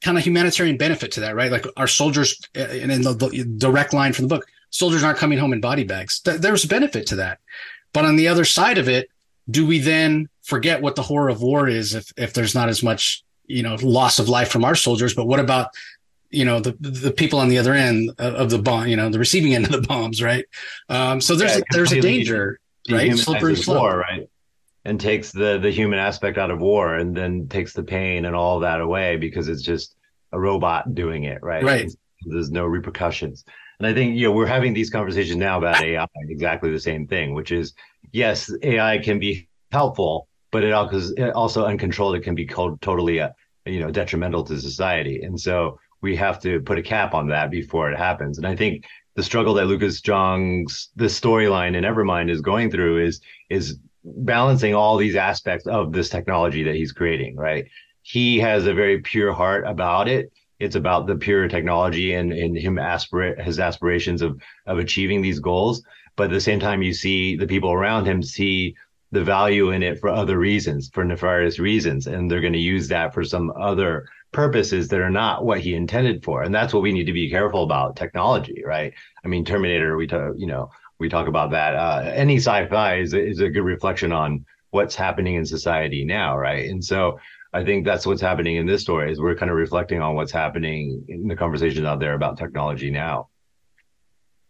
kind 0.00 0.16
of 0.16 0.24
humanitarian 0.24 0.78
benefit 0.78 1.12
to 1.12 1.20
that, 1.20 1.36
right? 1.36 1.52
Like 1.52 1.66
our 1.76 1.86
soldiers, 1.86 2.40
uh, 2.56 2.60
and 2.60 2.90
in 2.90 3.02
the, 3.02 3.12
the, 3.12 3.44
direct 3.58 3.92
line 3.92 4.14
from 4.14 4.26
the 4.26 4.34
book, 4.34 4.46
soldiers 4.70 5.02
aren't 5.02 5.18
coming 5.18 5.38
home 5.38 5.52
in 5.52 5.60
body 5.60 5.84
bags. 5.84 6.20
Th- 6.20 6.40
there's 6.40 6.64
benefit 6.64 7.06
to 7.08 7.16
that. 7.16 7.40
But 7.92 8.06
on 8.06 8.16
the 8.16 8.28
other 8.28 8.46
side 8.46 8.78
of 8.78 8.88
it, 8.88 9.10
do 9.50 9.66
we 9.66 9.78
then 9.80 10.30
forget 10.44 10.80
what 10.80 10.94
the 10.94 11.02
horror 11.02 11.28
of 11.28 11.42
war 11.42 11.68
is 11.68 11.94
if, 11.94 12.12
if 12.16 12.32
there's 12.32 12.54
not 12.54 12.68
as 12.68 12.82
much, 12.82 13.24
you 13.46 13.62
know, 13.62 13.76
loss 13.82 14.18
of 14.18 14.28
life 14.28 14.50
from 14.50 14.64
our 14.64 14.74
soldiers? 14.74 15.14
But 15.14 15.26
what 15.26 15.40
about 15.40 15.70
you 16.34 16.44
know 16.44 16.60
the 16.60 16.72
the 16.80 17.12
people 17.12 17.38
on 17.38 17.48
the 17.48 17.58
other 17.58 17.72
end 17.72 18.10
of 18.18 18.50
the 18.50 18.58
bomb, 18.58 18.88
you 18.88 18.96
know, 18.96 19.08
the 19.08 19.18
receiving 19.18 19.54
end 19.54 19.66
of 19.66 19.72
the 19.72 19.82
bombs, 19.82 20.22
right? 20.22 20.44
Um, 20.88 21.20
so 21.20 21.34
there's 21.34 21.52
yeah, 21.52 21.58
a, 21.58 21.74
there's 21.74 21.92
a 21.92 22.00
danger, 22.00 22.58
right? 22.90 23.16
Slippery 23.16 23.56
slope, 23.56 23.80
war, 23.80 23.98
right? 23.98 24.28
And 24.84 25.00
takes 25.00 25.32
the 25.32 25.58
the 25.58 25.70
human 25.70 25.98
aspect 25.98 26.36
out 26.36 26.50
of 26.50 26.60
war, 26.60 26.94
and 26.94 27.16
then 27.16 27.48
takes 27.48 27.72
the 27.72 27.82
pain 27.82 28.24
and 28.24 28.34
all 28.34 28.60
that 28.60 28.80
away 28.80 29.16
because 29.16 29.48
it's 29.48 29.62
just 29.62 29.94
a 30.32 30.38
robot 30.38 30.94
doing 30.94 31.24
it, 31.24 31.42
right? 31.42 31.62
Right. 31.62 31.92
There's 32.26 32.50
no 32.50 32.64
repercussions. 32.64 33.44
And 33.78 33.86
I 33.86 33.94
think 33.94 34.16
you 34.16 34.26
know 34.26 34.32
we're 34.32 34.46
having 34.46 34.74
these 34.74 34.90
conversations 34.90 35.36
now 35.36 35.58
about 35.58 35.82
AI, 35.82 36.06
exactly 36.28 36.70
the 36.70 36.80
same 36.80 37.06
thing, 37.06 37.34
which 37.34 37.52
is 37.52 37.74
yes, 38.12 38.52
AI 38.62 38.98
can 38.98 39.18
be 39.18 39.48
helpful, 39.70 40.28
but 40.54 40.62
it 40.62 40.70
also 40.70 41.64
uncontrolled, 41.64 42.14
it 42.14 42.22
can 42.22 42.36
be 42.36 42.46
called 42.46 42.80
totally, 42.80 43.20
uh, 43.20 43.30
you 43.66 43.80
know, 43.80 43.90
detrimental 43.90 44.44
to 44.44 44.60
society. 44.60 45.20
And 45.20 45.38
so 45.38 45.80
we 46.00 46.14
have 46.14 46.40
to 46.42 46.60
put 46.60 46.78
a 46.78 46.82
cap 46.82 47.12
on 47.12 47.26
that 47.26 47.50
before 47.50 47.90
it 47.90 47.98
happens. 47.98 48.38
And 48.38 48.46
I 48.46 48.54
think 48.54 48.84
the 49.16 49.24
struggle 49.24 49.54
that 49.54 49.66
Lucas 49.66 50.00
Zhang's 50.00 50.90
the 50.94 51.06
storyline 51.06 51.74
in 51.74 51.82
Evermind 51.82 52.30
is 52.30 52.40
going 52.40 52.70
through 52.70 53.04
is 53.04 53.20
is 53.50 53.80
balancing 54.04 54.76
all 54.76 54.96
these 54.96 55.16
aspects 55.16 55.66
of 55.66 55.92
this 55.92 56.08
technology 56.08 56.62
that 56.62 56.76
he's 56.76 56.92
creating, 56.92 57.34
right? 57.34 57.64
He 58.02 58.38
has 58.38 58.68
a 58.68 58.74
very 58.74 59.00
pure 59.00 59.32
heart 59.32 59.66
about 59.66 60.06
it. 60.06 60.30
It's 60.60 60.76
about 60.76 61.08
the 61.08 61.16
pure 61.16 61.48
technology 61.48 62.14
and, 62.14 62.32
and 62.32 62.56
him 62.56 62.78
aspirate 62.78 63.40
his 63.40 63.58
aspirations 63.58 64.22
of 64.22 64.40
of 64.66 64.78
achieving 64.78 65.20
these 65.20 65.40
goals. 65.40 65.82
But 66.14 66.26
at 66.30 66.30
the 66.30 66.40
same 66.48 66.60
time, 66.60 66.80
you 66.80 66.94
see 66.94 67.34
the 67.34 67.48
people 67.48 67.72
around 67.72 68.06
him 68.06 68.22
see 68.22 68.76
the 69.14 69.24
value 69.24 69.70
in 69.70 69.82
it 69.82 69.98
for 70.00 70.08
other 70.08 70.38
reasons, 70.38 70.90
for 70.92 71.04
nefarious 71.04 71.58
reasons, 71.58 72.06
and 72.06 72.30
they're 72.30 72.40
going 72.40 72.52
to 72.52 72.58
use 72.58 72.88
that 72.88 73.14
for 73.14 73.24
some 73.24 73.52
other 73.58 74.06
purposes 74.32 74.88
that 74.88 75.00
are 75.00 75.10
not 75.10 75.44
what 75.44 75.60
he 75.60 75.74
intended 75.74 76.24
for. 76.24 76.42
And 76.42 76.54
that's 76.54 76.74
what 76.74 76.82
we 76.82 76.92
need 76.92 77.04
to 77.06 77.12
be 77.12 77.30
careful 77.30 77.62
about 77.62 77.96
technology, 77.96 78.62
right? 78.66 78.92
I 79.24 79.28
mean, 79.28 79.44
Terminator, 79.44 79.96
we 79.96 80.06
talk, 80.06 80.34
you 80.36 80.46
know, 80.46 80.70
we 80.98 81.08
talk 81.08 81.28
about 81.28 81.52
that. 81.52 81.74
Uh, 81.74 82.10
any 82.14 82.36
sci-fi 82.36 82.96
is, 82.96 83.14
is 83.14 83.40
a 83.40 83.48
good 83.48 83.62
reflection 83.62 84.12
on 84.12 84.44
what's 84.70 84.96
happening 84.96 85.36
in 85.36 85.46
society 85.46 86.04
now, 86.04 86.36
right? 86.36 86.68
And 86.68 86.84
so 86.84 87.18
I 87.52 87.64
think 87.64 87.84
that's 87.84 88.06
what's 88.06 88.20
happening 88.20 88.56
in 88.56 88.66
this 88.66 88.82
story 88.82 89.12
is 89.12 89.20
we're 89.20 89.36
kind 89.36 89.50
of 89.50 89.56
reflecting 89.56 90.00
on 90.00 90.16
what's 90.16 90.32
happening 90.32 91.04
in 91.08 91.28
the 91.28 91.36
conversations 91.36 91.86
out 91.86 92.00
there 92.00 92.14
about 92.14 92.36
technology 92.36 92.90
now. 92.90 93.28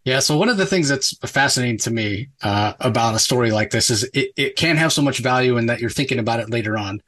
Yeah. 0.04 0.18
So 0.18 0.36
one 0.36 0.50
of 0.50 0.58
the 0.58 0.66
things 0.66 0.88
that's 0.88 1.16
fascinating 1.26 1.78
to 1.78 1.90
me 1.90 2.28
uh, 2.42 2.74
about 2.80 3.14
a 3.14 3.18
story 3.18 3.50
like 3.50 3.70
this 3.70 3.88
is 3.88 4.04
it, 4.12 4.32
it 4.36 4.56
can 4.56 4.76
have 4.76 4.92
so 4.92 5.00
much 5.00 5.18
value 5.18 5.56
in 5.56 5.66
that 5.66 5.80
you're 5.80 5.88
thinking 5.88 6.18
about 6.18 6.40
it 6.40 6.50
later 6.50 6.76
on. 6.76 7.00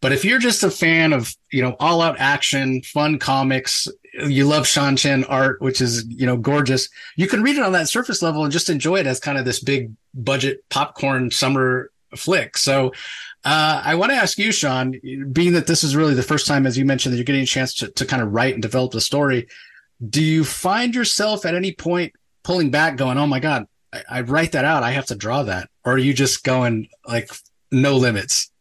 But 0.00 0.12
if 0.12 0.24
you're 0.24 0.38
just 0.38 0.62
a 0.62 0.70
fan 0.70 1.12
of, 1.12 1.34
you 1.50 1.62
know, 1.62 1.74
all 1.80 2.00
out 2.00 2.20
action, 2.20 2.80
fun 2.82 3.18
comics, 3.18 3.88
you 4.12 4.46
love 4.46 4.68
Sean 4.68 4.94
Chen 4.94 5.24
art, 5.24 5.60
which 5.60 5.80
is, 5.80 6.06
you 6.06 6.26
know, 6.26 6.36
gorgeous, 6.36 6.88
you 7.16 7.26
can 7.26 7.42
read 7.42 7.56
it 7.56 7.62
on 7.64 7.72
that 7.72 7.88
surface 7.88 8.22
level 8.22 8.44
and 8.44 8.52
just 8.52 8.70
enjoy 8.70 8.96
it 9.00 9.06
as 9.08 9.18
kind 9.18 9.36
of 9.36 9.44
this 9.44 9.58
big 9.58 9.90
budget 10.14 10.62
popcorn 10.68 11.32
summer 11.32 11.90
flick. 12.14 12.56
So 12.56 12.92
uh, 13.44 13.82
I 13.84 13.96
want 13.96 14.12
to 14.12 14.16
ask 14.16 14.38
you, 14.38 14.52
Sean, 14.52 14.94
being 15.32 15.54
that 15.54 15.66
this 15.66 15.82
is 15.82 15.96
really 15.96 16.14
the 16.14 16.22
first 16.22 16.46
time, 16.46 16.66
as 16.66 16.78
you 16.78 16.84
mentioned, 16.84 17.12
that 17.12 17.16
you're 17.16 17.24
getting 17.24 17.42
a 17.42 17.46
chance 17.46 17.74
to, 17.74 17.88
to 17.88 18.06
kind 18.06 18.22
of 18.22 18.32
write 18.32 18.54
and 18.54 18.62
develop 18.62 18.92
the 18.92 19.00
story. 19.00 19.48
Do 20.08 20.22
you 20.22 20.44
find 20.44 20.94
yourself 20.94 21.44
at 21.44 21.56
any 21.56 21.72
point 21.72 22.12
pulling 22.44 22.70
back, 22.70 22.96
going, 22.96 23.18
"Oh 23.18 23.26
my 23.26 23.40
god, 23.40 23.66
I, 23.92 24.02
I 24.08 24.20
write 24.20 24.52
that 24.52 24.64
out. 24.64 24.82
I 24.82 24.92
have 24.92 25.06
to 25.06 25.16
draw 25.16 25.42
that," 25.42 25.68
or 25.84 25.94
are 25.94 25.98
you 25.98 26.14
just 26.14 26.44
going 26.44 26.88
like 27.06 27.30
no 27.72 27.96
limits? 27.96 28.52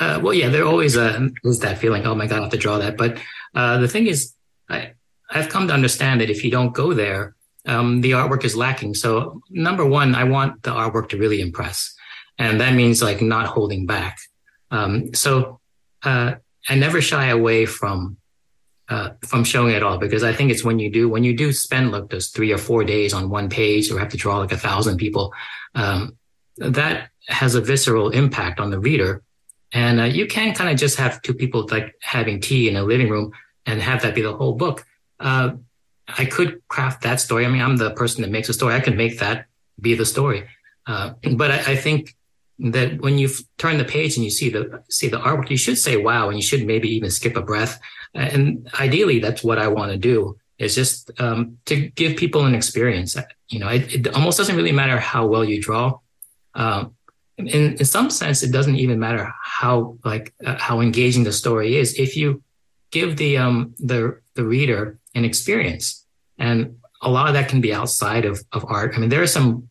Uh, 0.00 0.20
well, 0.22 0.32
yeah, 0.32 0.48
there 0.48 0.64
always 0.64 0.96
uh, 0.96 1.28
is 1.44 1.58
that 1.60 1.78
feeling. 1.78 2.06
Oh 2.06 2.14
my 2.14 2.26
god, 2.26 2.38
I 2.38 2.42
have 2.42 2.52
to 2.52 2.56
draw 2.56 2.78
that. 2.78 2.96
But 2.96 3.18
uh, 3.54 3.78
the 3.78 3.88
thing 3.88 4.06
is, 4.06 4.32
I 4.68 4.92
I've 5.30 5.48
come 5.48 5.68
to 5.68 5.74
understand 5.74 6.20
that 6.20 6.30
if 6.30 6.44
you 6.44 6.50
don't 6.50 6.72
go 6.72 6.94
there, 6.94 7.34
um, 7.66 8.00
the 8.00 8.12
artwork 8.12 8.44
is 8.44 8.56
lacking. 8.56 8.94
So 8.94 9.42
number 9.50 9.84
one, 9.84 10.14
I 10.14 10.24
want 10.24 10.62
the 10.62 10.70
artwork 10.70 11.10
to 11.10 11.18
really 11.18 11.40
impress, 11.40 11.94
and 12.38 12.60
that 12.60 12.74
means 12.74 13.02
like 13.02 13.20
not 13.20 13.46
holding 13.46 13.86
back. 13.86 14.18
Um, 14.70 15.14
so 15.14 15.60
uh, 16.02 16.34
I 16.68 16.74
never 16.74 17.00
shy 17.00 17.26
away 17.26 17.66
from 17.66 18.18
uh, 18.88 19.10
from 19.22 19.44
showing 19.44 19.74
it 19.74 19.82
all 19.82 19.98
because 19.98 20.22
I 20.22 20.32
think 20.32 20.50
it's 20.50 20.64
when 20.64 20.78
you 20.78 20.90
do 20.90 21.08
when 21.08 21.24
you 21.24 21.36
do 21.36 21.52
spend 21.52 21.92
like 21.92 22.08
those 22.08 22.28
three 22.28 22.52
or 22.52 22.58
four 22.58 22.84
days 22.84 23.12
on 23.12 23.28
one 23.28 23.48
page 23.48 23.90
or 23.90 23.98
have 23.98 24.08
to 24.10 24.16
draw 24.16 24.38
like 24.38 24.52
a 24.52 24.56
thousand 24.56 24.96
people, 24.96 25.32
um, 25.74 26.16
that 26.56 27.10
has 27.28 27.54
a 27.54 27.60
visceral 27.60 28.10
impact 28.10 28.60
on 28.60 28.70
the 28.70 28.78
reader. 28.78 29.22
And 29.72 30.00
uh, 30.00 30.04
you 30.04 30.26
can 30.26 30.54
kind 30.54 30.70
of 30.70 30.78
just 30.78 30.96
have 30.96 31.20
two 31.20 31.34
people 31.34 31.68
like 31.70 31.94
having 32.00 32.40
tea 32.40 32.68
in 32.68 32.76
a 32.76 32.82
living 32.82 33.10
room 33.10 33.32
and 33.66 33.82
have 33.82 34.02
that 34.02 34.14
be 34.14 34.22
the 34.22 34.34
whole 34.34 34.54
book. 34.54 34.86
Uh, 35.20 35.56
I 36.16 36.24
could 36.24 36.66
craft 36.68 37.02
that 37.02 37.20
story. 37.20 37.44
I 37.44 37.48
mean, 37.48 37.60
I'm 37.60 37.76
the 37.76 37.90
person 37.90 38.22
that 38.22 38.30
makes 38.30 38.48
a 38.48 38.54
story. 38.54 38.74
I 38.74 38.80
can 38.80 38.96
make 38.96 39.18
that 39.18 39.46
be 39.78 39.94
the 39.94 40.06
story. 40.06 40.48
Uh, 40.86 41.12
but 41.36 41.50
I, 41.50 41.72
I, 41.72 41.76
think 41.76 42.16
that 42.58 43.00
when 43.00 43.18
you 43.18 43.30
turn 43.56 43.78
the 43.78 43.84
page 43.84 44.16
and 44.16 44.24
you 44.24 44.30
see 44.30 44.50
the 44.50 44.82
see 44.90 45.08
the 45.08 45.18
artwork, 45.18 45.50
you 45.50 45.56
should 45.56 45.78
say 45.78 45.96
wow, 45.96 46.28
and 46.28 46.36
you 46.36 46.42
should 46.42 46.66
maybe 46.66 46.88
even 46.88 47.10
skip 47.10 47.36
a 47.36 47.42
breath 47.42 47.80
and 48.14 48.68
ideally, 48.78 49.18
that's 49.18 49.44
what 49.44 49.58
I 49.58 49.68
want 49.68 49.92
to 49.92 49.98
do 49.98 50.38
is 50.58 50.74
just 50.74 51.10
um, 51.20 51.58
to 51.66 51.76
give 51.76 52.16
people 52.16 52.44
an 52.44 52.54
experience. 52.54 53.16
You 53.48 53.60
know, 53.60 53.68
it, 53.68 53.94
it, 53.94 54.14
almost 54.14 54.38
doesn't 54.38 54.56
really 54.56 54.72
matter 54.72 54.98
how 54.98 55.26
well 55.26 55.44
you 55.44 55.62
draw. 55.62 55.98
Um, 56.54 56.94
in, 57.36 57.76
in 57.76 57.84
some 57.84 58.10
sense, 58.10 58.42
it 58.42 58.50
doesn't 58.50 58.76
even 58.76 58.98
matter 58.98 59.32
how 59.40 59.98
like 60.04 60.34
uh, 60.44 60.56
how 60.58 60.80
engaging 60.80 61.22
the 61.22 61.32
story 61.32 61.76
is 61.76 61.94
if 61.94 62.16
you 62.16 62.42
give 62.90 63.16
the 63.16 63.36
um 63.36 63.74
the 63.78 64.20
the 64.34 64.44
reader 64.44 64.98
an 65.14 65.24
experience, 65.24 66.04
and 66.38 66.78
a 67.00 67.08
lot 67.08 67.28
of 67.28 67.34
that 67.34 67.48
can 67.48 67.60
be 67.60 67.72
outside 67.72 68.24
of 68.24 68.42
of 68.50 68.64
art. 68.66 68.94
I 68.96 68.98
mean, 68.98 69.10
there 69.10 69.22
are 69.22 69.28
some 69.28 69.68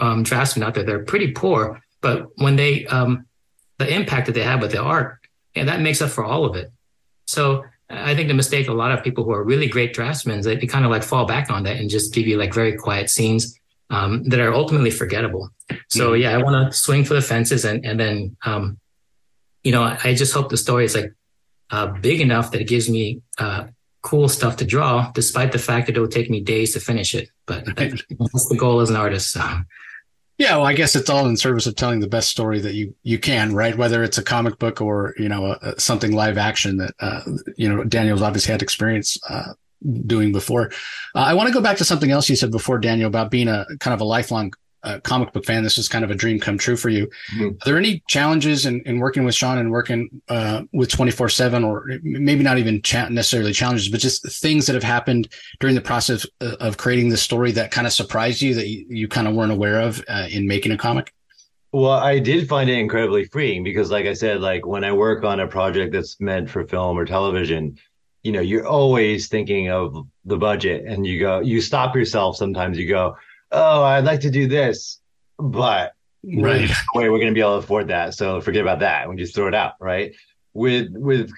um, 0.00 0.24
draftsmen 0.24 0.66
out 0.66 0.74
there 0.74 0.82
that 0.82 0.94
are 0.94 1.04
pretty 1.04 1.30
poor, 1.30 1.80
but 2.04 2.28
when 2.36 2.56
they 2.56 2.86
um 2.86 3.24
the 3.78 3.88
impact 3.92 4.26
that 4.26 4.32
they 4.32 4.44
have 4.44 4.60
with 4.60 4.72
the 4.72 4.82
art, 4.82 5.18
yeah, 5.56 5.64
that 5.64 5.80
makes 5.80 6.02
up 6.02 6.10
for 6.10 6.22
all 6.22 6.44
of 6.44 6.54
it. 6.54 6.70
So 7.26 7.64
I 7.88 8.14
think 8.14 8.28
the 8.28 8.34
mistake 8.34 8.68
a 8.68 8.72
lot 8.74 8.92
of 8.92 9.02
people 9.02 9.24
who 9.24 9.32
are 9.32 9.42
really 9.42 9.68
great 9.68 9.94
draftsmen 9.94 10.42
they, 10.42 10.56
they 10.56 10.66
kind 10.66 10.84
of 10.84 10.90
like 10.90 11.02
fall 11.02 11.24
back 11.24 11.50
on 11.50 11.62
that 11.62 11.76
and 11.76 11.88
just 11.88 12.12
give 12.12 12.26
you 12.26 12.36
like 12.36 12.52
very 12.52 12.76
quiet 12.76 13.08
scenes 13.08 13.58
um, 13.88 14.22
that 14.24 14.38
are 14.38 14.52
ultimately 14.52 14.90
forgettable. 14.90 15.48
So 15.88 16.12
yeah, 16.12 16.32
I 16.34 16.42
want 16.42 16.56
to 16.72 16.78
swing 16.78 17.04
for 17.04 17.14
the 17.14 17.22
fences 17.22 17.64
and 17.64 17.86
and 17.86 17.98
then 17.98 18.36
um, 18.44 18.78
you 19.62 19.72
know 19.72 19.82
I 19.82 20.14
just 20.14 20.34
hope 20.34 20.50
the 20.50 20.58
story 20.58 20.84
is 20.84 20.94
like 20.94 21.10
uh, 21.70 21.86
big 21.86 22.20
enough 22.20 22.50
that 22.50 22.60
it 22.60 22.68
gives 22.68 22.86
me 22.90 23.22
uh, 23.38 23.64
cool 24.02 24.28
stuff 24.28 24.56
to 24.58 24.66
draw, 24.66 25.10
despite 25.12 25.52
the 25.52 25.58
fact 25.58 25.86
that 25.86 25.96
it 25.96 26.00
will 26.00 26.16
take 26.18 26.28
me 26.28 26.42
days 26.42 26.74
to 26.74 26.80
finish 26.80 27.14
it. 27.14 27.30
But 27.46 27.64
that's 27.76 28.48
the 28.50 28.58
goal 28.58 28.80
as 28.80 28.90
an 28.90 28.96
artist. 28.96 29.32
So. 29.32 29.40
Yeah, 30.36 30.56
well, 30.56 30.66
I 30.66 30.72
guess 30.72 30.96
it's 30.96 31.08
all 31.08 31.26
in 31.26 31.36
service 31.36 31.66
of 31.66 31.76
telling 31.76 32.00
the 32.00 32.08
best 32.08 32.28
story 32.28 32.58
that 32.60 32.74
you 32.74 32.94
you 33.04 33.18
can, 33.18 33.54
right? 33.54 33.76
Whether 33.76 34.02
it's 34.02 34.18
a 34.18 34.22
comic 34.22 34.58
book 34.58 34.80
or 34.80 35.14
you 35.16 35.28
know 35.28 35.56
a, 35.62 35.78
something 35.78 36.12
live 36.12 36.38
action 36.38 36.76
that 36.78 36.94
uh, 36.98 37.20
you 37.56 37.68
know 37.68 37.84
Daniel's 37.84 38.22
obviously 38.22 38.50
had 38.50 38.62
experience 38.62 39.16
uh, 39.28 39.52
doing 40.06 40.32
before. 40.32 40.70
Uh, 41.14 41.20
I 41.20 41.34
want 41.34 41.48
to 41.48 41.54
go 41.54 41.60
back 41.60 41.76
to 41.76 41.84
something 41.84 42.10
else 42.10 42.28
you 42.28 42.34
said 42.34 42.50
before, 42.50 42.78
Daniel, 42.78 43.06
about 43.06 43.30
being 43.30 43.46
a 43.46 43.64
kind 43.78 43.94
of 43.94 44.00
a 44.00 44.04
lifelong 44.04 44.52
uh, 44.84 45.00
comic 45.00 45.32
book 45.32 45.44
fan. 45.44 45.64
This 45.64 45.78
is 45.78 45.88
kind 45.88 46.04
of 46.04 46.10
a 46.10 46.14
dream 46.14 46.38
come 46.38 46.58
true 46.58 46.76
for 46.76 46.88
you. 46.88 47.08
Mm-hmm. 47.34 47.48
Are 47.48 47.64
there 47.64 47.76
any 47.76 48.02
challenges 48.06 48.66
in, 48.66 48.80
in 48.82 48.98
working 48.98 49.24
with 49.24 49.34
Sean 49.34 49.58
and 49.58 49.70
working 49.70 50.22
uh, 50.28 50.62
with 50.72 50.90
24 50.90 51.28
7 51.28 51.64
or 51.64 51.86
maybe 52.02 52.44
not 52.44 52.58
even 52.58 52.82
cha- 52.82 53.08
necessarily 53.08 53.52
challenges, 53.52 53.88
but 53.88 54.00
just 54.00 54.26
things 54.40 54.66
that 54.66 54.74
have 54.74 54.82
happened 54.82 55.28
during 55.60 55.74
the 55.74 55.80
process 55.80 56.26
of, 56.40 56.52
of 56.54 56.76
creating 56.76 57.08
the 57.08 57.16
story 57.16 57.50
that 57.52 57.70
kind 57.70 57.86
of 57.86 57.92
surprised 57.92 58.42
you 58.42 58.54
that 58.54 58.68
you, 58.68 58.86
you 58.88 59.08
kind 59.08 59.26
of 59.26 59.34
weren't 59.34 59.52
aware 59.52 59.80
of 59.80 60.04
uh, 60.08 60.26
in 60.30 60.46
making 60.46 60.72
a 60.72 60.78
comic? 60.78 61.12
Well, 61.72 61.90
I 61.90 62.20
did 62.20 62.48
find 62.48 62.70
it 62.70 62.78
incredibly 62.78 63.24
freeing 63.24 63.64
because, 63.64 63.90
like 63.90 64.06
I 64.06 64.12
said, 64.12 64.40
like 64.40 64.64
when 64.64 64.84
I 64.84 64.92
work 64.92 65.24
on 65.24 65.40
a 65.40 65.48
project 65.48 65.92
that's 65.92 66.20
meant 66.20 66.48
for 66.48 66.64
film 66.68 66.96
or 66.96 67.04
television, 67.04 67.76
you 68.22 68.30
know, 68.30 68.40
you're 68.40 68.66
always 68.66 69.26
thinking 69.26 69.70
of 69.70 70.06
the 70.24 70.36
budget 70.36 70.84
and 70.86 71.04
you 71.04 71.18
go, 71.18 71.40
you 71.40 71.60
stop 71.60 71.96
yourself 71.96 72.36
sometimes, 72.36 72.78
you 72.78 72.88
go, 72.88 73.16
oh, 73.54 73.82
I'd 73.82 74.04
like 74.04 74.20
to 74.20 74.30
do 74.30 74.46
this, 74.46 75.00
but 75.38 75.94
right 76.24 76.70
way 76.94 77.10
we're 77.10 77.18
going 77.18 77.28
to 77.28 77.34
be 77.34 77.40
able 77.40 77.58
to 77.58 77.64
afford 77.64 77.88
that. 77.88 78.14
So 78.14 78.40
forget 78.40 78.62
about 78.62 78.80
that. 78.80 79.08
We 79.08 79.16
just 79.16 79.34
throw 79.34 79.48
it 79.48 79.54
out, 79.54 79.74
right? 79.80 80.14
With 80.52 80.88
with 80.92 81.30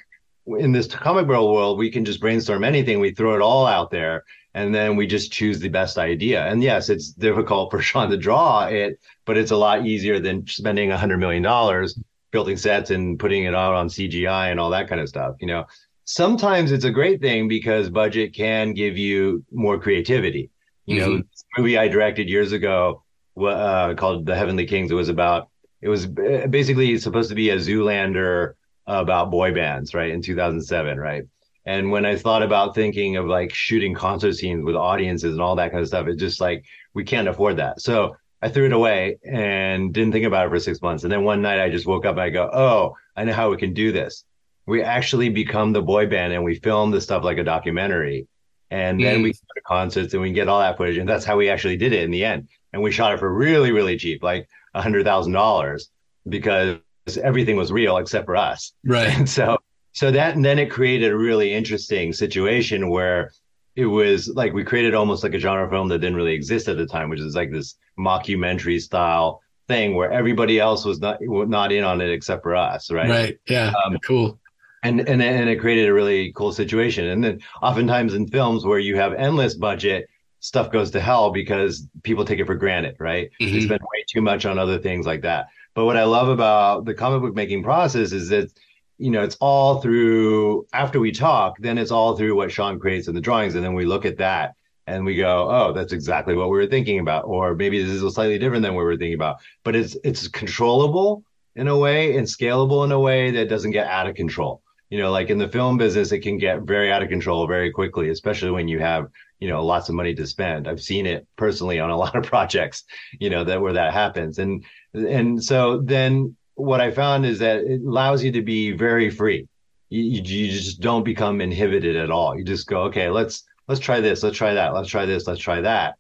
in 0.46 0.73
this 0.73 0.87
comic 0.87 1.26
book 1.26 1.52
world, 1.52 1.78
we 1.78 1.90
can 1.90 2.04
just 2.04 2.20
brainstorm 2.20 2.64
anything. 2.64 3.00
We 3.00 3.12
throw 3.12 3.35
it 3.35 3.42
all 3.42 3.66
out 3.66 3.90
there, 3.90 4.25
and 4.54 4.75
then 4.75 4.96
we 4.96 5.06
just 5.06 5.32
choose 5.32 5.58
the 5.58 5.68
best 5.68 5.99
idea. 5.99 6.46
And 6.46 6.62
yes, 6.62 6.88
it's 6.88 7.11
difficult 7.11 7.70
for 7.73 7.80
Sean 7.80 8.11
to 8.11 8.16
draw 8.16 8.66
it, 8.66 8.99
but 9.25 9.37
it's 9.37 9.50
a 9.50 9.56
lot 9.56 9.87
easier 9.87 10.20
than 10.20 10.46
spending 10.46 10.92
a 10.92 10.99
hundred 10.99 11.18
million 11.18 11.42
dollars 11.42 11.99
building 12.32 12.56
sets 12.56 12.90
and 12.90 13.18
putting 13.18 13.44
it 13.44 13.54
out 13.54 13.75
on 13.75 13.88
CGI 13.88 14.50
and 14.50 14.61
all 14.61 14.70
that 14.70 14.88
kind 14.88 15.00
of 15.00 15.08
stuff. 15.08 15.37
You 15.40 15.46
know, 15.46 15.64
sometimes 16.04 16.73
it's 16.73 16.85
a 16.85 16.90
great 16.90 17.20
thing 17.20 17.49
because 17.49 17.88
budget 17.88 18.35
can 18.35 18.75
give 18.75 18.99
you 18.99 19.44
more 19.52 19.78
creativity. 19.78 20.50
You 20.87 21.00
mm-hmm. 21.00 21.16
know, 21.16 21.23
movie 21.56 21.78
I 21.78 21.88
directed 21.88 22.28
years 22.28 22.52
ago 22.52 23.02
uh, 23.40 23.94
called 23.94 24.26
The 24.26 24.34
Heavenly 24.34 24.66
Kings. 24.66 24.90
It 24.90 24.94
was 24.94 25.08
about 25.08 25.48
it 25.82 25.88
was 25.88 26.06
basically 26.06 26.98
supposed 26.98 27.28
to 27.28 27.34
be 27.34 27.50
a 27.50 27.56
Zoolander 27.56 28.54
about 28.86 29.30
boy 29.30 29.52
bands, 29.52 29.94
right? 29.94 30.10
In 30.10 30.22
2007, 30.22 30.98
right? 30.98 31.25
And 31.66 31.90
when 31.90 32.06
I 32.06 32.16
thought 32.16 32.42
about 32.42 32.75
thinking 32.75 33.16
of 33.16 33.26
like 33.26 33.52
shooting 33.52 33.92
concert 33.92 34.34
scenes 34.34 34.64
with 34.64 34.76
audiences 34.76 35.32
and 35.32 35.42
all 35.42 35.56
that 35.56 35.72
kind 35.72 35.82
of 35.82 35.88
stuff, 35.88 36.06
it 36.06 36.16
just 36.16 36.40
like 36.40 36.64
we 36.94 37.04
can't 37.04 37.28
afford 37.28 37.56
that. 37.56 37.80
So 37.80 38.16
I 38.40 38.48
threw 38.48 38.66
it 38.66 38.72
away 38.72 39.18
and 39.25 39.92
didn't 39.92 40.12
think 40.12 40.25
about 40.25 40.46
it 40.46 40.50
for 40.50 40.60
six 40.60 40.80
months. 40.80 41.02
And 41.02 41.12
then 41.12 41.25
one 41.25 41.42
night 41.42 41.60
I 41.60 41.68
just 41.68 41.86
woke 41.86 42.06
up 42.06 42.12
and 42.12 42.20
I 42.20 42.30
go, 42.30 42.48
oh, 42.52 42.96
I 43.16 43.25
know 43.25 43.32
how 43.32 43.50
we 43.50 43.56
can 43.56 43.75
do 43.75 43.92
this. 43.92 44.25
We 44.66 44.82
actually 44.82 45.28
become 45.28 45.72
the 45.72 45.82
boy 45.82 46.06
band 46.06 46.32
and 46.32 46.44
we 46.44 46.56
film 46.56 46.90
the 46.90 47.00
stuff 47.00 47.25
like 47.25 47.38
a 47.38 47.44
documentary 47.44 48.28
and 48.70 49.00
then 49.00 49.20
mm. 49.20 49.25
we 49.25 49.32
go 49.32 49.38
to 49.54 49.61
concerts 49.66 50.12
and 50.12 50.23
we 50.23 50.32
get 50.32 50.49
all 50.49 50.61
that 50.61 50.76
footage 50.76 50.96
and 50.96 51.08
that's 51.08 51.25
how 51.25 51.37
we 51.37 51.49
actually 51.49 51.76
did 51.76 51.92
it 51.92 52.02
in 52.02 52.11
the 52.11 52.25
end. 52.25 52.49
And 52.73 52.82
we 52.82 52.90
shot 52.90 53.12
it 53.12 53.18
for 53.18 53.32
really 53.32 53.73
really 53.73 53.96
cheap 53.96 54.23
like 54.23 54.49
a 54.75 54.82
hundred 54.82 55.04
thousand 55.04 55.32
dollars 55.32 55.90
because 56.28 56.78
everything 57.23 57.56
was 57.56 57.70
real 57.73 57.97
except 57.97 58.26
for 58.26 58.36
us. 58.36 58.73
Right. 58.84 59.08
And 59.08 59.28
so 59.38 59.58
so 59.93 60.10
that 60.10 60.34
and 60.34 60.45
then 60.45 60.58
it 60.58 60.71
created 60.71 61.12
a 61.12 61.17
really 61.17 61.52
interesting 61.52 62.12
situation 62.12 62.91
where 62.91 63.32
it 63.76 63.86
was 63.86 64.28
like 64.28 64.52
we 64.52 64.64
created 64.64 64.95
almost 64.95 65.23
like 65.23 65.34
a 65.34 65.38
genre 65.38 65.69
film 65.71 65.88
that 65.88 65.99
didn't 65.99 66.17
really 66.17 66.34
exist 66.34 66.69
at 66.69 66.76
the 66.76 66.86
time 66.86 67.08
which 67.08 67.21
is 67.21 67.34
like 67.34 67.50
this 67.50 67.76
mockumentary 67.99 68.80
style 68.80 69.41
thing 69.69 69.95
where 69.95 70.10
everybody 70.10 70.58
else 70.58 70.84
was 70.84 71.00
not 71.00 71.19
not 71.21 71.73
in 71.73 71.84
on 71.84 72.00
it 72.00 72.10
except 72.10 72.43
for 72.43 72.56
us 72.56 72.91
right? 72.91 73.08
Right. 73.08 73.38
Yeah. 73.49 73.73
Um, 73.84 73.99
cool 74.04 74.38
and 74.86 75.00
and 75.08 75.22
and 75.22 75.49
it 75.49 75.56
created 75.56 75.88
a 75.88 75.94
really 75.94 76.32
cool 76.32 76.52
situation. 76.52 77.06
And 77.06 77.25
then 77.25 77.40
oftentimes 77.62 78.14
in 78.14 78.28
films 78.28 78.64
where 78.64 78.78
you 78.78 78.96
have 78.96 79.12
endless 79.14 79.54
budget, 79.54 80.08
stuff 80.40 80.70
goes 80.70 80.90
to 80.92 81.00
hell 81.00 81.30
because 81.30 81.86
people 82.02 82.25
take 82.25 82.38
it 82.38 82.46
for 82.46 82.54
granted, 82.54 82.96
right? 82.99 83.30
Mm-hmm. 83.40 83.54
They 83.54 83.60
spend 83.62 83.80
way 83.80 84.04
too 84.08 84.22
much 84.22 84.46
on 84.46 84.58
other 84.58 84.78
things 84.78 85.06
like 85.06 85.22
that. 85.22 85.49
But 85.75 85.84
what 85.84 85.96
I 85.96 86.04
love 86.04 86.28
about 86.28 86.84
the 86.84 86.94
comic 86.94 87.20
book 87.20 87.34
making 87.34 87.62
process 87.62 88.12
is 88.12 88.28
that 88.28 88.50
you 88.99 89.10
know 89.10 89.22
it's 89.22 89.36
all 89.40 89.80
through 89.80 90.66
after 90.72 91.00
we 91.00 91.12
talk, 91.12 91.56
then 91.58 91.78
it's 91.78 91.90
all 91.90 92.16
through 92.16 92.36
what 92.36 92.52
Sean 92.52 92.78
creates 92.78 93.08
in 93.08 93.14
the 93.14 93.20
drawings, 93.20 93.54
and 93.54 93.64
then 93.64 93.75
we 93.75 93.84
look 93.84 94.04
at 94.04 94.18
that 94.18 94.54
and 94.88 95.04
we 95.04 95.16
go, 95.16 95.50
oh, 95.50 95.72
that's 95.72 95.92
exactly 95.92 96.36
what 96.36 96.49
we 96.49 96.56
were 96.56 96.66
thinking 96.68 97.00
about, 97.00 97.25
or 97.25 97.56
maybe 97.56 97.82
this 97.82 97.90
is 97.90 98.14
slightly 98.14 98.38
different 98.38 98.62
than 98.62 98.75
what 98.75 98.82
we 98.82 98.86
were 98.86 98.96
thinking 98.96 99.14
about. 99.14 99.38
But 99.64 99.75
it's 99.75 99.96
it's 100.04 100.28
controllable 100.28 101.25
in 101.56 101.66
a 101.66 101.76
way 101.76 102.16
and 102.16 102.26
scalable 102.26 102.84
in 102.84 102.92
a 102.92 103.00
way 103.00 103.32
that 103.32 103.49
doesn't 103.49 103.72
get 103.72 103.88
out 103.88 104.06
of 104.06 104.14
control 104.14 104.62
you 104.90 104.99
know, 104.99 105.10
like 105.10 105.30
in 105.30 105.38
the 105.38 105.49
film 105.49 105.78
business, 105.78 106.12
it 106.12 106.20
can 106.20 106.38
get 106.38 106.62
very 106.62 106.92
out 106.92 107.02
of 107.02 107.08
control 107.08 107.46
very 107.46 107.70
quickly, 107.72 108.10
especially 108.10 108.50
when 108.50 108.68
you 108.68 108.78
have, 108.78 109.08
you 109.40 109.49
know, 109.49 109.64
lots 109.64 109.88
of 109.88 109.94
money 109.94 110.14
to 110.14 110.26
spend. 110.26 110.68
I've 110.68 110.80
seen 110.80 111.06
it 111.06 111.26
personally 111.36 111.80
on 111.80 111.90
a 111.90 111.96
lot 112.04 112.14
of 112.14 112.25
projects, 112.25 112.84
you 113.18 113.30
know, 113.30 113.44
that 113.44 113.60
where 113.60 113.72
that 113.72 113.92
happens. 113.92 114.38
And, 114.38 114.64
and 114.94 115.42
so 115.42 115.80
then 115.80 116.36
what 116.54 116.80
I 116.80 116.90
found 116.90 117.26
is 117.26 117.40
that 117.40 117.58
it 117.64 117.82
allows 117.82 118.22
you 118.22 118.30
to 118.32 118.42
be 118.42 118.72
very 118.72 119.10
free. 119.10 119.49
You, 119.88 120.02
you 120.02 120.50
just 120.50 120.80
don't 120.80 121.04
become 121.04 121.40
inhibited 121.40 121.96
at 121.96 122.10
all. 122.10 122.36
You 122.36 122.44
just 122.44 122.66
go, 122.66 122.82
okay, 122.82 123.10
let's, 123.10 123.44
let's 123.68 123.80
try 123.80 124.00
this. 124.00 124.22
Let's 124.22 124.36
try 124.36 124.54
that. 124.54 124.72
Let's 124.72 124.88
try 124.88 125.04
this. 125.04 125.26
Let's 125.26 125.40
try 125.40 125.60
that. 125.62 125.96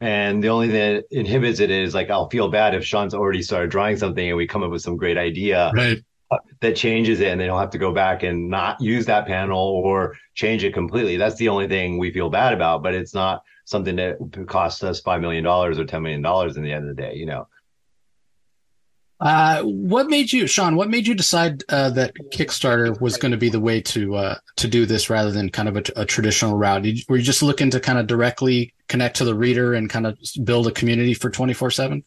And 0.00 0.42
the 0.42 0.48
only 0.48 0.68
thing 0.68 0.96
that 0.96 1.04
inhibits 1.10 1.60
it 1.60 1.70
is 1.70 1.94
like, 1.94 2.10
I'll 2.10 2.28
feel 2.28 2.48
bad 2.48 2.74
if 2.74 2.84
Sean's 2.84 3.14
already 3.14 3.42
started 3.42 3.70
drawing 3.70 3.96
something 3.96 4.26
and 4.26 4.36
we 4.36 4.48
come 4.48 4.62
up 4.62 4.70
with 4.70 4.82
some 4.82 4.96
great 4.96 5.16
idea. 5.18 5.70
Right 5.74 6.02
that 6.60 6.76
changes 6.76 7.20
it 7.20 7.28
and 7.28 7.40
they 7.40 7.46
don't 7.46 7.60
have 7.60 7.70
to 7.70 7.78
go 7.78 7.92
back 7.92 8.22
and 8.22 8.48
not 8.48 8.80
use 8.80 9.06
that 9.06 9.26
panel 9.26 9.58
or 9.58 10.16
change 10.34 10.64
it 10.64 10.72
completely. 10.72 11.16
That's 11.16 11.36
the 11.36 11.48
only 11.48 11.68
thing 11.68 11.98
we 11.98 12.12
feel 12.12 12.30
bad 12.30 12.52
about, 12.52 12.82
but 12.82 12.94
it's 12.94 13.14
not 13.14 13.42
something 13.64 13.96
that 13.96 14.46
costs 14.46 14.82
us 14.82 15.00
$5 15.00 15.20
million 15.20 15.46
or 15.46 15.72
$10 15.72 16.02
million 16.02 16.56
in 16.56 16.62
the 16.62 16.72
end 16.72 16.88
of 16.88 16.96
the 16.96 17.02
day, 17.02 17.14
you 17.14 17.26
know? 17.26 17.48
Uh, 19.22 19.62
what 19.62 20.08
made 20.08 20.32
you, 20.32 20.48
Sean? 20.48 20.74
What 20.74 20.90
made 20.90 21.06
you 21.06 21.14
decide 21.14 21.62
uh, 21.68 21.90
that 21.90 22.12
Kickstarter 22.32 23.00
was 23.00 23.16
going 23.16 23.30
to 23.30 23.38
be 23.38 23.50
the 23.50 23.60
way 23.60 23.80
to 23.80 24.16
uh, 24.16 24.38
to 24.56 24.66
do 24.66 24.84
this 24.84 25.08
rather 25.08 25.30
than 25.30 25.48
kind 25.48 25.68
of 25.68 25.76
a, 25.76 25.82
a 25.94 26.04
traditional 26.04 26.56
route? 26.56 26.84
You, 26.84 27.04
were 27.08 27.18
you 27.18 27.22
just 27.22 27.40
looking 27.40 27.70
to 27.70 27.78
kind 27.78 28.00
of 28.00 28.08
directly 28.08 28.74
connect 28.88 29.18
to 29.18 29.24
the 29.24 29.36
reader 29.36 29.74
and 29.74 29.88
kind 29.88 30.08
of 30.08 30.18
build 30.42 30.66
a 30.66 30.72
community 30.72 31.14
for 31.14 31.30
twenty 31.30 31.52
four 31.52 31.70
seven? 31.70 32.02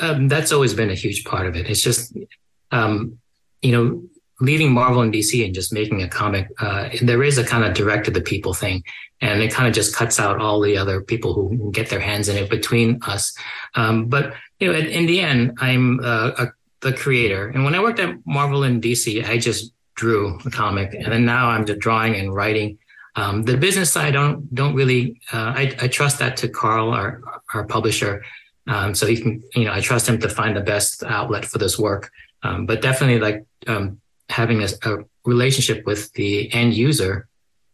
Um, 0.00 0.26
that's 0.26 0.50
always 0.50 0.74
been 0.74 0.90
a 0.90 0.96
huge 0.96 1.22
part 1.22 1.46
of 1.46 1.54
it. 1.54 1.70
It's 1.70 1.80
just 1.80 2.12
um, 2.74 3.18
you 3.62 3.72
know, 3.72 4.02
leaving 4.40 4.72
Marvel 4.72 5.00
and 5.00 5.14
DC 5.14 5.44
and 5.44 5.54
just 5.54 5.72
making 5.72 6.02
a 6.02 6.08
comic, 6.08 6.48
uh, 6.58 6.88
there 7.00 7.22
is 7.22 7.38
a 7.38 7.44
kind 7.44 7.64
of 7.64 7.72
direct 7.72 8.04
to 8.06 8.10
the 8.10 8.20
people 8.20 8.52
thing. 8.52 8.82
And 9.20 9.40
it 9.40 9.52
kind 9.52 9.68
of 9.68 9.74
just 9.74 9.94
cuts 9.94 10.18
out 10.18 10.40
all 10.40 10.60
the 10.60 10.76
other 10.76 11.00
people 11.00 11.32
who 11.32 11.70
get 11.70 11.88
their 11.88 12.00
hands 12.00 12.28
in 12.28 12.36
it 12.36 12.50
between 12.50 13.00
us. 13.06 13.34
Um, 13.74 14.06
but, 14.06 14.34
you 14.58 14.70
know, 14.70 14.78
in, 14.78 14.86
in 14.86 15.06
the 15.06 15.20
end, 15.20 15.56
I'm 15.60 16.00
uh, 16.00 16.32
a, 16.36 16.46
the 16.80 16.92
creator. 16.92 17.48
And 17.48 17.64
when 17.64 17.74
I 17.74 17.80
worked 17.80 18.00
at 18.00 18.14
Marvel 18.26 18.64
and 18.64 18.82
DC, 18.82 19.24
I 19.26 19.38
just 19.38 19.72
drew 19.94 20.38
a 20.44 20.50
comic. 20.50 20.92
And 20.94 21.10
then 21.12 21.24
now 21.24 21.48
I'm 21.48 21.64
just 21.64 21.78
drawing 21.78 22.16
and 22.16 22.34
writing. 22.34 22.78
Um, 23.16 23.44
the 23.44 23.56
business 23.56 23.92
side, 23.92 24.08
I 24.08 24.10
don't, 24.10 24.52
don't 24.52 24.74
really, 24.74 25.20
uh, 25.32 25.54
I, 25.56 25.76
I 25.80 25.88
trust 25.88 26.18
that 26.18 26.36
to 26.38 26.48
Carl, 26.48 26.90
our, 26.90 27.22
our 27.54 27.64
publisher. 27.64 28.24
Um, 28.66 28.94
so 28.94 29.06
he 29.06 29.16
can, 29.16 29.42
you 29.54 29.64
know, 29.64 29.72
I 29.72 29.80
trust 29.80 30.08
him 30.08 30.18
to 30.20 30.28
find 30.28 30.56
the 30.56 30.60
best 30.60 31.04
outlet 31.04 31.44
for 31.44 31.58
this 31.58 31.78
work. 31.78 32.10
Um, 32.44 32.66
but 32.66 32.82
definitely 32.82 33.18
like 33.18 33.44
um, 33.66 34.00
having 34.28 34.62
a, 34.62 34.68
a, 34.82 34.98
relationship 35.24 35.86
with 35.86 36.12
the 36.12 36.52
end 36.52 36.74
user 36.74 37.26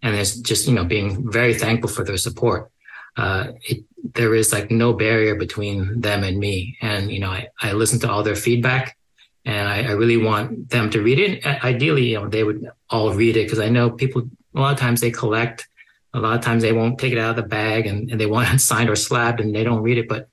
and 0.02 0.14
it's 0.14 0.36
just, 0.36 0.68
you 0.68 0.72
know, 0.72 0.84
being 0.84 1.28
very 1.28 1.52
thankful 1.52 1.90
for 1.90 2.04
their 2.04 2.16
support. 2.16 2.70
Uh, 3.16 3.48
it, 3.64 3.84
there 4.14 4.36
is 4.36 4.52
like 4.52 4.70
no 4.70 4.92
barrier 4.92 5.34
between 5.34 6.00
them 6.00 6.22
and 6.22 6.38
me. 6.38 6.78
And, 6.80 7.10
you 7.10 7.18
know, 7.18 7.30
I, 7.30 7.48
I 7.60 7.72
listen 7.72 7.98
to 8.00 8.10
all 8.10 8.22
their 8.22 8.36
feedback 8.36 8.96
and 9.44 9.68
I, 9.68 9.82
I 9.82 9.90
really 9.90 10.16
want 10.16 10.70
them 10.70 10.90
to 10.90 11.02
read 11.02 11.18
it. 11.18 11.44
Ideally, 11.44 12.12
you 12.12 12.20
know, 12.20 12.28
they 12.28 12.44
would 12.44 12.70
all 12.88 13.12
read 13.12 13.36
it 13.36 13.46
because 13.46 13.58
I 13.58 13.68
know 13.68 13.90
people, 13.90 14.30
a 14.54 14.60
lot 14.60 14.72
of 14.72 14.78
times 14.78 15.00
they 15.00 15.10
collect, 15.10 15.68
a 16.14 16.20
lot 16.20 16.38
of 16.38 16.44
times 16.44 16.62
they 16.62 16.72
won't 16.72 17.00
take 17.00 17.12
it 17.12 17.18
out 17.18 17.30
of 17.30 17.36
the 17.36 17.42
bag 17.42 17.86
and, 17.86 18.10
and 18.12 18.20
they 18.20 18.26
want 18.26 18.54
it 18.54 18.58
signed 18.60 18.88
or 18.88 18.96
slabbed 18.96 19.40
and 19.40 19.52
they 19.52 19.64
don't 19.64 19.82
read 19.82 19.98
it. 19.98 20.08
But 20.08 20.28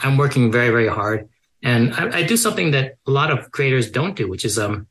I'm 0.00 0.16
working 0.16 0.52
very, 0.52 0.70
very 0.70 0.88
hard 0.88 1.28
and 1.64 1.94
I, 1.94 2.18
I, 2.18 2.22
do 2.22 2.36
something 2.36 2.72
that 2.72 2.98
a 3.06 3.10
lot 3.10 3.30
of 3.30 3.50
creators 3.50 3.90
don't 3.90 4.14
do, 4.14 4.28
which 4.28 4.44
is 4.44 4.58
um, 4.58 4.86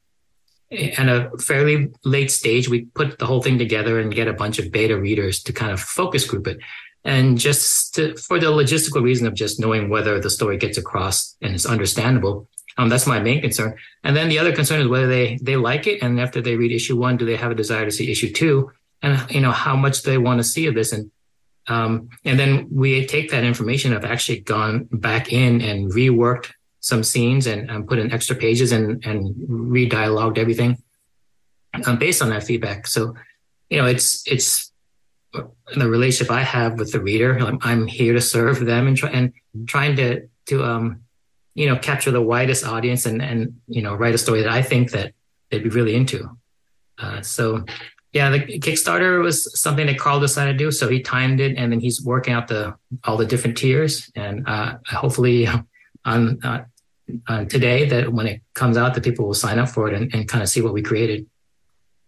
at 0.72 1.08
a 1.08 1.30
fairly 1.38 1.92
late 2.04 2.32
stage, 2.32 2.68
we 2.68 2.86
put 2.86 3.20
the 3.20 3.28
whole 3.28 3.44
thing 3.44 3.60
together 3.60 4.00
and 4.00 4.14
get 4.14 4.28
a 4.28 4.34
bunch 4.34 4.58
of 4.58 4.72
beta 4.72 5.00
readers 5.00 5.44
to 5.44 5.54
kind 5.54 5.72
of 5.72 5.80
focus 5.80 6.26
group 6.26 6.48
it. 6.48 6.58
And 7.06 7.38
just 7.38 7.94
to, 7.96 8.16
for 8.18 8.40
the 8.40 8.48
logistical 8.48 9.04
reason 9.04 9.28
of 9.28 9.36
just 9.36 9.60
knowing 9.60 9.90
whether 9.90 10.20
the 10.20 10.32
story 10.32 10.58
gets 10.58 10.78
across 10.78 11.36
and 11.42 11.54
is 11.54 11.68
understandable. 11.68 12.50
Um, 12.78 12.90
that's 12.90 13.06
my 13.06 13.20
main 13.20 13.40
concern. 13.40 13.78
And 14.04 14.16
then 14.16 14.30
the 14.30 14.40
other 14.40 14.56
concern 14.56 14.82
is 14.82 14.88
whether 14.88 15.08
they, 15.08 15.38
they 15.42 15.58
like 15.58 15.86
it. 15.86 16.02
And 16.02 16.20
after 16.20 16.42
they 16.42 16.56
read 16.56 16.72
issue 16.72 16.98
one, 16.98 17.18
do 17.18 17.26
they 17.26 17.36
have 17.36 17.52
a 17.52 17.56
desire 17.56 17.86
to 17.86 17.92
see 17.92 18.12
issue 18.12 18.34
two? 18.34 18.72
And, 19.04 19.30
you 19.30 19.42
know, 19.42 19.52
how 19.52 19.76
much 19.76 20.02
they 20.02 20.18
want 20.18 20.40
to 20.40 20.44
see 20.44 20.66
of 20.66 20.74
this. 20.74 20.92
And 20.92 21.12
Um, 21.68 22.10
and 22.26 22.40
then 22.40 22.68
we 22.72 23.06
take 23.06 23.30
that 23.32 23.44
information. 23.44 23.94
I've 23.94 24.12
actually 24.14 24.40
gone 24.40 24.88
back 24.92 25.32
in 25.32 25.62
and 25.62 25.92
reworked 25.94 26.52
some 26.84 27.02
scenes 27.02 27.48
and, 27.48 27.72
and 27.72 27.88
put 27.88 27.98
in 27.98 28.12
extra 28.12 28.36
pages 28.36 28.74
and, 28.74 29.04
and 29.06 29.34
re-dialogued 29.48 30.38
everything 30.38 30.78
um, 31.86 31.98
based 31.98 32.22
on 32.22 32.30
that 32.30 32.44
feedback. 32.44 32.88
So, 32.88 33.16
you 33.70 33.82
know, 33.82 33.88
it's 33.88 34.22
it's 34.28 34.74
the 35.32 35.90
relationship 35.90 36.30
I 36.30 36.42
have 36.42 36.78
with 36.78 36.92
the 36.92 37.00
reader. 37.00 37.40
I'm, 37.40 37.58
I'm 37.62 37.88
here 37.88 38.12
to 38.12 38.20
serve 38.20 38.60
them 38.60 38.88
and 38.88 38.98
try 38.98 39.10
and 39.12 39.32
trying 39.66 39.96
to 39.96 40.28
to 40.48 40.64
um, 40.66 41.04
you 41.56 41.70
know 41.70 41.78
capture 41.78 42.12
the 42.12 42.22
widest 42.22 42.66
audience 42.66 43.06
and 43.06 43.22
and 43.22 43.62
you 43.68 43.82
know 43.82 43.96
write 43.96 44.14
a 44.14 44.18
story 44.18 44.42
that 44.42 44.52
I 44.52 44.62
think 44.62 44.92
that 44.92 45.14
they'd 45.50 45.64
be 45.64 45.70
really 45.70 45.96
into. 45.96 46.38
Uh, 47.00 47.22
so 47.22 47.64
yeah, 48.12 48.30
the 48.30 48.40
Kickstarter 48.40 49.24
was 49.24 49.60
something 49.60 49.88
that 49.88 49.98
Carl 49.98 50.20
decided 50.20 50.52
to 50.52 50.58
do. 50.58 50.70
So 50.70 50.90
he 50.90 51.00
timed 51.00 51.40
it, 51.40 51.58
and 51.58 51.72
then 51.72 51.80
he's 51.80 52.04
working 52.04 52.34
out 52.34 52.50
the 52.50 52.76
all 53.06 53.16
the 53.16 53.26
different 53.26 53.58
tiers, 53.58 54.12
and 54.16 54.48
uh, 54.48 54.76
hopefully 54.86 55.48
on, 56.06 56.40
uh, 56.44 56.66
on 57.28 57.48
today 57.48 57.86
that 57.86 58.12
when 58.12 58.28
it 58.28 58.42
comes 58.54 58.78
out, 58.78 58.94
that 58.94 59.04
people 59.04 59.26
will 59.26 59.34
sign 59.34 59.60
up 59.60 59.70
for 59.70 59.88
it 59.88 59.94
and, 59.94 60.14
and 60.14 60.28
kind 60.28 60.42
of 60.42 60.50
see 60.50 60.62
what 60.62 60.74
we 60.74 60.82
created. 60.82 61.28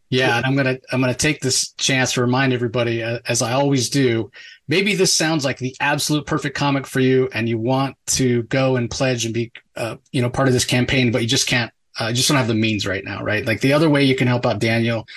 Yeah, 0.10 0.38
and 0.38 0.46
I'm 0.46 0.56
gonna 0.56 0.78
I'm 0.92 1.02
gonna 1.02 1.14
take 1.14 1.42
this 1.42 1.74
chance 1.74 2.14
to 2.14 2.22
remind 2.22 2.54
everybody, 2.54 3.02
uh, 3.02 3.20
as 3.28 3.42
I 3.42 3.54
always 3.54 3.90
do. 3.90 4.32
Maybe 4.68 4.96
this 4.96 5.14
sounds 5.14 5.44
like 5.44 5.58
the 5.58 5.76
absolute 5.80 6.26
perfect 6.26 6.56
comic 6.56 6.86
for 6.86 7.00
you, 7.00 7.30
and 7.34 7.50
you 7.50 7.58
want 7.58 7.98
to 8.08 8.44
go 8.44 8.76
and 8.76 8.90
pledge 8.90 9.26
and 9.26 9.34
be, 9.34 9.52
uh, 9.76 9.98
you 10.12 10.22
know, 10.22 10.30
part 10.30 10.48
of 10.48 10.54
this 10.54 10.66
campaign, 10.66 11.12
but 11.12 11.22
you 11.22 11.28
just 11.28 11.48
can't. 11.48 11.72
Uh, 11.98 12.12
just 12.12 12.28
don't 12.28 12.38
have 12.38 12.48
the 12.48 12.54
means 12.54 12.86
right 12.86 13.06
now, 13.06 13.24
right? 13.24 13.46
Like 13.46 13.62
the 13.62 13.72
other 13.72 13.90
way 13.90 14.04
you 14.04 14.16
can 14.16 14.28
help 14.28 14.46
out 14.46 14.60
Daniel 14.60 15.08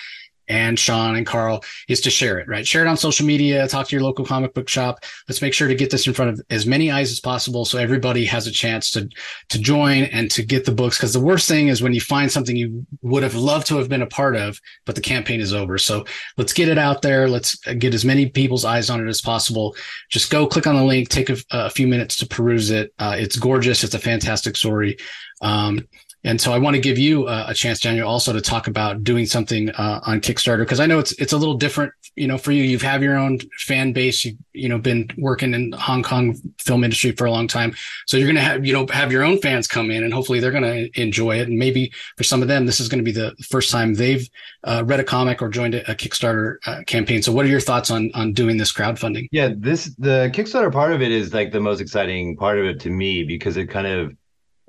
and 0.49 0.77
Sean 0.77 1.15
and 1.15 1.25
Carl 1.25 1.63
is 1.87 2.01
to 2.01 2.09
share 2.09 2.39
it, 2.39 2.47
right? 2.47 2.67
Share 2.67 2.83
it 2.83 2.87
on 2.87 2.97
social 2.97 3.25
media, 3.25 3.67
talk 3.67 3.87
to 3.87 3.95
your 3.95 4.03
local 4.03 4.25
comic 4.25 4.53
book 4.53 4.67
shop. 4.67 5.03
Let's 5.27 5.41
make 5.41 5.53
sure 5.53 5.67
to 5.67 5.75
get 5.75 5.91
this 5.91 6.07
in 6.07 6.13
front 6.13 6.31
of 6.31 6.41
as 6.49 6.65
many 6.65 6.91
eyes 6.91 7.11
as 7.11 7.19
possible 7.19 7.65
so 7.65 7.77
everybody 7.77 8.25
has 8.25 8.47
a 8.47 8.51
chance 8.51 8.91
to 8.91 9.07
to 9.49 9.59
join 9.59 10.03
and 10.05 10.29
to 10.31 10.43
get 10.43 10.65
the 10.65 10.71
books. 10.71 10.97
Because 10.97 11.13
the 11.13 11.19
worst 11.19 11.47
thing 11.47 11.67
is 11.67 11.81
when 11.81 11.93
you 11.93 12.01
find 12.01 12.31
something 12.31 12.55
you 12.55 12.85
would 13.01 13.23
have 13.23 13.35
loved 13.35 13.67
to 13.67 13.77
have 13.77 13.89
been 13.89 14.01
a 14.01 14.07
part 14.07 14.35
of, 14.35 14.59
but 14.85 14.95
the 14.95 15.01
campaign 15.01 15.39
is 15.39 15.53
over. 15.53 15.77
So 15.77 16.05
let's 16.37 16.53
get 16.53 16.69
it 16.69 16.77
out 16.77 17.01
there. 17.01 17.29
Let's 17.29 17.55
get 17.55 17.93
as 17.93 18.03
many 18.03 18.27
people's 18.27 18.65
eyes 18.65 18.89
on 18.89 19.05
it 19.05 19.09
as 19.09 19.21
possible. 19.21 19.75
Just 20.09 20.31
go 20.31 20.47
click 20.47 20.67
on 20.67 20.75
the 20.75 20.83
link, 20.83 21.09
take 21.09 21.29
a, 21.29 21.37
a 21.51 21.69
few 21.69 21.87
minutes 21.87 22.17
to 22.17 22.27
peruse 22.27 22.71
it. 22.71 22.93
Uh, 22.99 23.15
it's 23.17 23.35
gorgeous. 23.35 23.83
It's 23.83 23.93
a 23.93 23.99
fantastic 23.99 24.55
story. 24.55 24.97
Um, 25.41 25.87
and 26.23 26.39
so 26.39 26.51
I 26.51 26.57
want 26.57 26.75
to 26.75 26.81
give 26.81 26.97
you 26.97 27.27
a, 27.27 27.45
a 27.49 27.53
chance, 27.53 27.79
Daniel, 27.79 28.07
also 28.07 28.33
to 28.33 28.41
talk 28.41 28.67
about 28.67 29.03
doing 29.03 29.25
something 29.25 29.69
uh, 29.71 30.01
on 30.05 30.19
Kickstarter 30.19 30.59
because 30.59 30.79
I 30.81 30.85
know 30.85 30.99
it's 30.99 31.13
it's 31.13 31.31
a 31.31 31.37
little 31.37 31.53
different, 31.53 31.93
you 32.15 32.27
know, 32.27 32.37
for 32.37 32.51
you. 32.51 32.61
You've 32.63 32.81
have 32.81 33.01
your 33.01 33.17
own 33.17 33.39
fan 33.59 33.93
base. 33.93 34.25
You've 34.25 34.37
you 34.51 34.67
know 34.67 34.77
been 34.77 35.09
working 35.17 35.53
in 35.53 35.69
the 35.69 35.77
Hong 35.77 36.03
Kong 36.03 36.35
film 36.57 36.83
industry 36.83 37.13
for 37.13 37.25
a 37.25 37.31
long 37.31 37.47
time, 37.47 37.73
so 38.05 38.17
you're 38.17 38.27
to 38.35 38.41
have 38.41 38.65
you 38.65 38.73
know 38.73 38.85
have 38.91 39.13
your 39.13 39.23
own 39.23 39.39
fans 39.39 39.65
come 39.65 39.91
in, 39.91 40.03
and 40.03 40.13
hopefully 40.13 40.41
they're 40.41 40.51
to 40.63 41.01
enjoy 41.01 41.39
it. 41.39 41.47
And 41.47 41.57
maybe 41.57 41.91
for 42.17 42.23
some 42.23 42.41
of 42.41 42.49
them, 42.49 42.65
this 42.65 42.81
is 42.81 42.89
to 42.99 43.03
be 43.03 43.13
the 43.13 43.33
first 43.49 43.71
time 43.71 43.93
they've 43.93 44.27
uh, 44.65 44.83
read 44.85 44.99
a 44.99 45.05
comic 45.05 45.41
or 45.41 45.47
joined 45.47 45.75
a, 45.75 45.89
a 45.89 45.95
Kickstarter 45.95 46.57
uh, 46.67 46.83
campaign. 46.85 47.21
So, 47.21 47.31
what 47.31 47.45
are 47.45 47.49
your 47.49 47.61
thoughts 47.61 47.91
on 47.91 48.11
on 48.13 48.33
doing 48.33 48.57
this 48.57 48.73
crowdfunding? 48.73 49.29
Yeah, 49.31 49.51
this 49.55 49.95
the 49.97 50.29
Kickstarter 50.33 50.71
part 50.71 50.91
of 50.91 51.01
it 51.01 51.13
is 51.13 51.33
like 51.33 51.53
the 51.53 51.61
most 51.61 51.79
exciting 51.79 52.35
part 52.35 52.59
of 52.59 52.65
it 52.65 52.81
to 52.81 52.89
me 52.89 53.23
because 53.23 53.55
it 53.55 53.67
kind 53.67 53.87
of 53.87 54.17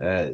uh, 0.01 0.31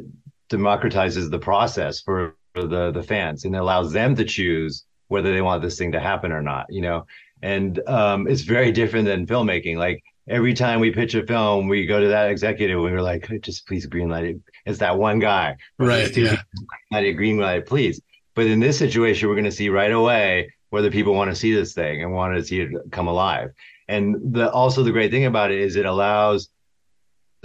democratizes 0.49 1.29
the 1.29 1.39
process 1.39 2.01
for, 2.01 2.35
the 2.55 2.91
the 2.91 3.03
fans 3.03 3.45
and 3.45 3.55
allows 3.55 3.93
them 3.93 4.15
to 4.15 4.25
choose 4.25 4.83
whether 5.09 5.31
they 5.31 5.41
want 5.43 5.61
this 5.61 5.77
thing 5.77 5.91
to 5.91 5.99
happen 5.99 6.31
or 6.31 6.41
not. 6.41 6.65
You 6.69 6.81
know, 6.81 7.05
and 7.43 7.79
um, 7.87 8.27
it's 8.27 8.41
very 8.41 8.71
different 8.71 9.05
than 9.05 9.27
filmmaking. 9.27 9.77
Like 9.77 10.03
every 10.27 10.53
time 10.53 10.79
we 10.79 10.91
pitch 10.91 11.13
a 11.13 11.25
film, 11.25 11.67
we 11.67 11.85
go 11.85 11.99
to 11.99 12.07
that 12.07 12.29
executive 12.29 12.83
and 12.83 12.83
we're 12.83 13.01
like, 13.01 13.29
just 13.41 13.67
please 13.67 13.87
greenlight 13.87 14.29
it. 14.29 14.41
It's 14.65 14.79
that 14.79 14.97
one 14.97 15.19
guy, 15.19 15.55
right? 15.77 16.15
Yeah, 16.15 16.41
greenlight 16.91 17.09
it, 17.09 17.17
greenlight 17.17 17.59
it, 17.59 17.65
please. 17.67 18.01
But 18.33 18.47
in 18.47 18.59
this 18.59 18.77
situation, 18.77 19.29
we're 19.29 19.35
going 19.35 19.45
to 19.45 19.51
see 19.51 19.69
right 19.69 19.91
away 19.91 20.53
whether 20.69 20.91
people 20.91 21.13
want 21.13 21.31
to 21.31 21.35
see 21.35 21.53
this 21.53 21.73
thing 21.73 22.03
and 22.03 22.11
want 22.11 22.35
to 22.35 22.43
see 22.43 22.61
it 22.61 22.71
come 22.91 23.07
alive. 23.07 23.51
And 23.87 24.33
the 24.33 24.51
also 24.51 24.83
the 24.83 24.91
great 24.91 25.11
thing 25.11 25.25
about 25.25 25.51
it 25.51 25.59
is 25.59 25.75
it 25.75 25.85
allows 25.85 26.49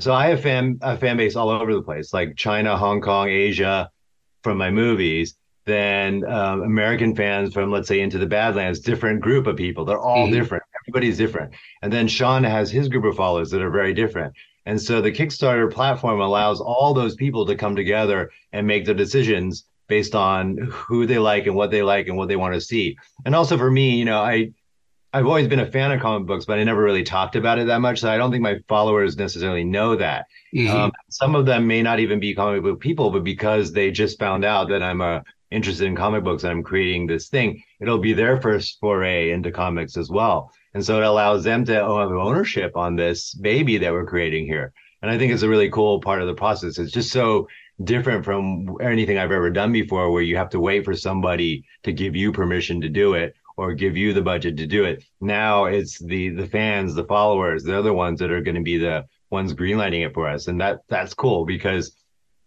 so 0.01 0.13
I 0.13 0.29
have 0.29 0.41
fan 0.41 0.79
a 0.83 0.97
fan 0.97 1.17
base 1.17 1.37
all 1.37 1.51
over 1.51 1.75
the 1.75 1.83
place, 1.83 2.13
like 2.13 2.37
China, 2.37 2.77
Hong 2.77 3.01
Kong, 3.01 3.29
Asia, 3.29 3.91
from 4.43 4.59
my 4.59 4.71
movies. 4.71 5.37
Then 5.65 6.25
um, 6.25 6.63
American 6.63 7.15
fans 7.15 7.55
from 7.55 7.71
let's 7.71 7.87
say 7.87 8.01
Into 8.01 8.19
the 8.19 8.27
Badlands, 8.27 8.81
different 8.81 9.21
group 9.21 9.47
of 9.47 9.57
people. 9.57 9.85
They're 9.85 9.99
all 9.99 10.27
mm-hmm. 10.27 10.35
different. 10.35 10.65
Everybody's 10.83 11.17
different. 11.17 11.55
And 11.83 11.93
then 11.93 12.09
Sean 12.09 12.43
has 12.43 12.71
his 12.71 12.89
group 12.89 13.05
of 13.05 13.17
followers 13.17 13.51
that 13.51 13.63
are 13.63 13.71
very 13.71 13.95
different. 13.95 14.35
And 14.67 14.81
so 14.81 15.01
the 15.01 15.13
Kickstarter 15.13 15.73
platform 15.73 16.21
allows 16.21 16.61
all 16.61 16.95
those 16.95 17.15
people 17.15 17.47
to 17.47 17.55
come 17.55 17.77
together 17.77 18.31
and 18.53 18.67
make 18.67 18.85
their 18.85 18.95
decisions 18.95 19.65
based 19.89 20.15
on 20.15 20.57
who 20.71 21.07
they 21.07 21.19
like 21.19 21.47
and 21.47 21.55
what 21.55 21.71
they 21.71 21.83
like 21.83 22.09
and 22.09 22.17
what 22.17 22.29
they 22.29 22.37
want 22.37 22.55
to 22.55 22.61
see. 22.61 22.97
And 23.25 23.35
also 23.35 23.59
for 23.59 23.71
me, 23.71 23.97
you 23.97 24.05
know, 24.05 24.21
I 24.21 24.53
I've 25.15 25.27
always 25.27 25.47
been 25.47 25.61
a 25.61 25.71
fan 25.71 25.93
of 25.93 26.01
comic 26.01 26.27
books, 26.27 26.47
but 26.47 26.59
I 26.59 26.65
never 26.65 26.83
really 26.83 27.03
talked 27.03 27.37
about 27.37 27.59
it 27.59 27.67
that 27.67 27.81
much. 27.81 28.01
So 28.01 28.11
I 28.11 28.17
don't 28.17 28.31
think 28.31 28.43
my 28.43 28.59
followers 28.67 29.17
necessarily 29.17 29.63
know 29.63 29.95
that. 29.97 30.27
Mm-hmm. 30.55 30.75
Um, 30.75 30.93
some 31.11 31.35
of 31.35 31.45
them 31.45 31.67
may 31.67 31.83
not 31.83 32.01
even 32.01 32.19
be 32.19 32.35
comic 32.35 32.63
book 32.63 32.81
people, 32.81 33.11
but 33.11 33.23
because 33.23 33.73
they 33.73 33.91
just 33.91 34.19
found 34.19 34.45
out 34.45 34.71
that 34.71 34.83
I'm 34.83 35.03
uh, 35.03 35.21
interested 35.51 35.87
in 35.87 35.97
comic 35.97 36.25
books 36.25 36.45
and 36.45 36.51
I'm 36.51 36.63
creating 36.63 37.07
this 37.07 37.29
thing, 37.29 37.63
it'll 37.81 37.99
be 37.99 38.15
their 38.15 38.41
first 38.41 38.81
foray 38.81 39.33
into 39.33 39.51
comics 39.51 39.99
as 39.99 40.09
well. 40.09 40.51
And 40.73 40.85
so 40.85 40.97
it 40.97 41.05
allows 41.05 41.45
them 41.45 41.67
to 41.67 41.75
have 41.75 41.87
ownership 41.89 42.77
on 42.77 42.97
this 42.97 43.35
baby 43.35 43.77
that 43.79 43.93
we're 43.93 44.07
creating 44.07 44.47
here. 44.47 44.73
And 45.03 45.11
I 45.11 45.19
think 45.19 45.33
it's 45.33 45.43
a 45.43 45.49
really 45.49 45.69
cool 45.69 46.01
part 46.01 46.23
of 46.23 46.29
the 46.29 46.35
process. 46.35 46.79
It's 46.79 46.93
just 46.93 47.11
so 47.11 47.49
different 47.85 48.25
from 48.25 48.77
anything 48.81 49.19
I've 49.19 49.33
ever 49.33 49.51
done 49.51 49.73
before, 49.73 50.11
where 50.11 50.23
you 50.23 50.37
have 50.37 50.51
to 50.51 50.61
wait 50.61 50.85
for 50.85 50.95
somebody 50.95 51.65
to 51.83 51.93
give 51.93 52.15
you 52.15 52.33
permission 52.33 52.81
to 52.81 52.89
do 52.89 53.15
it 53.15 53.35
or 53.57 53.75
give 53.75 53.97
you 53.97 54.13
the 54.13 54.23
budget 54.23 54.57
to 54.57 54.67
do 54.67 54.85
it. 54.85 55.05
Now 55.21 55.65
it's 55.67 55.99
the 55.99 56.31
the 56.31 56.47
fans, 56.47 56.95
the 56.95 57.05
followers, 57.05 57.65
they're 57.65 57.83
the 57.83 57.93
ones 57.93 58.21
that 58.21 58.31
are 58.31 58.43
going 58.43 58.57
to 58.57 58.63
be 58.63 58.79
the 58.79 59.07
ones 59.31 59.55
greenlighting 59.55 60.07
it 60.07 60.15
for 60.15 60.29
us, 60.29 60.49
and 60.49 60.61
that 60.61 60.81
that's 60.89 61.15
cool 61.15 61.45
because 61.45 61.97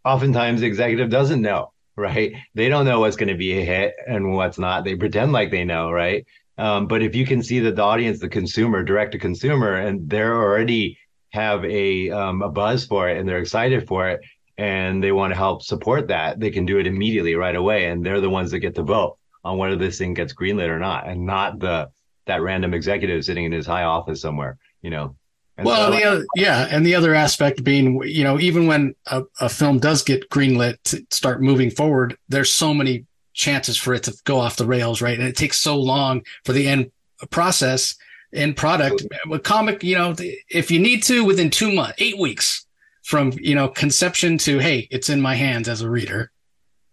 oftentimes 0.04 0.62
the 0.62 0.68
executive 0.68 1.10
doesn't 1.10 1.42
know, 1.42 1.74
right? 1.96 2.36
They 2.54 2.70
don't 2.70 2.86
know 2.86 3.00
what's 3.00 3.16
going 3.16 3.30
to 3.30 3.36
be 3.36 3.60
a 3.60 3.66
hit 3.66 3.94
and 4.08 4.34
what's 4.34 4.60
not. 4.60 4.84
They 4.84 4.96
pretend 4.96 5.32
like 5.32 5.52
they 5.52 5.64
know, 5.64 5.92
right? 5.92 6.26
Um, 6.58 6.88
but 6.88 7.02
if 7.02 7.16
you 7.16 7.26
can 7.26 7.44
see 7.44 7.60
that 7.62 7.76
the 7.76 7.82
audience, 7.82 8.20
the 8.20 8.30
consumer, 8.30 8.84
direct 8.84 9.12
to 9.12 9.20
consumer, 9.20 9.76
and 9.76 10.10
they're 10.10 10.42
already 10.42 10.98
have 11.32 11.66
a 11.66 12.10
um, 12.12 12.42
a 12.42 12.50
buzz 12.50 12.86
for 12.86 13.10
it 13.10 13.18
and 13.18 13.28
they're 13.28 13.40
excited 13.40 13.86
for 13.88 14.08
it 14.08 14.22
and 14.58 15.04
they 15.04 15.12
want 15.12 15.32
to 15.32 15.38
help 15.38 15.62
support 15.62 16.08
that, 16.08 16.40
they 16.40 16.50
can 16.50 16.66
do 16.66 16.80
it 16.80 16.88
immediately 16.88 17.36
right 17.36 17.56
away, 17.56 17.88
and 17.88 18.06
they're 18.06 18.22
the 18.22 18.30
ones 18.30 18.52
that 18.52 18.60
get 18.60 18.76
to 18.76 18.84
vote 18.84 19.18
on 19.46 19.58
whether 19.58 19.76
this 19.76 20.00
thing 20.00 20.14
gets 20.14 20.34
greenlit 20.34 20.68
or 20.68 20.80
not, 20.80 21.08
and 21.08 21.26
not 21.26 21.60
the 21.60 21.90
that 22.26 22.42
random 22.42 22.74
executive 22.74 23.24
sitting 23.24 23.46
in 23.46 23.52
his 23.52 23.68
high 23.68 23.84
office 23.84 24.20
somewhere, 24.20 24.58
you 24.82 24.90
know. 24.90 25.16
And 25.58 25.66
well, 25.66 25.92
so, 25.92 25.98
the 25.98 26.04
other, 26.04 26.26
yeah, 26.36 26.68
and 26.70 26.86
the 26.86 26.96
other 26.96 27.14
aspect 27.14 27.64
being, 27.64 28.02
you 28.04 28.24
know, 28.24 28.40
even 28.40 28.68
when 28.68 28.96
a, 29.06 29.24
a 29.40 29.48
film 29.48 29.80
does 29.80 30.04
get 30.04 30.30
greenlit 30.30 30.76
to 30.86 31.06
start 31.12 31.42
moving 31.42 31.70
forward, 31.70 32.18
there's 32.28 32.52
so 32.52 32.74
many 32.74 33.06
chances 33.34 33.78
for 33.78 33.94
it 33.94 34.04
to 34.04 34.18
go 34.26 34.40
off 34.40 34.58
the 34.58 34.66
rails, 34.66 35.02
right? 35.02 35.18
And 35.18 35.28
it 35.28 35.38
takes 35.38 35.60
so 35.60 35.78
long 35.78 36.24
for 36.44 36.52
the 36.52 36.68
end 36.68 36.92
process 37.30 37.96
and 38.34 38.58
product. 38.58 39.04
With 39.28 39.44
comic, 39.44 39.84
you 39.84 39.96
know, 39.96 40.16
if 40.50 40.72
you 40.72 40.80
need 40.80 41.04
to, 41.04 41.24
within 41.24 41.52
two 41.52 41.72
months, 41.72 41.94
eight 42.00 42.18
weeks 42.18 42.66
from 43.04 43.32
you 43.40 43.54
know 43.54 43.70
conception 43.70 44.38
to 44.40 44.58
hey, 44.58 44.88
it's 44.90 45.10
in 45.10 45.22
my 45.22 45.36
hands 45.36 45.70
as 45.70 45.82
a 45.82 45.90
reader. 45.90 46.32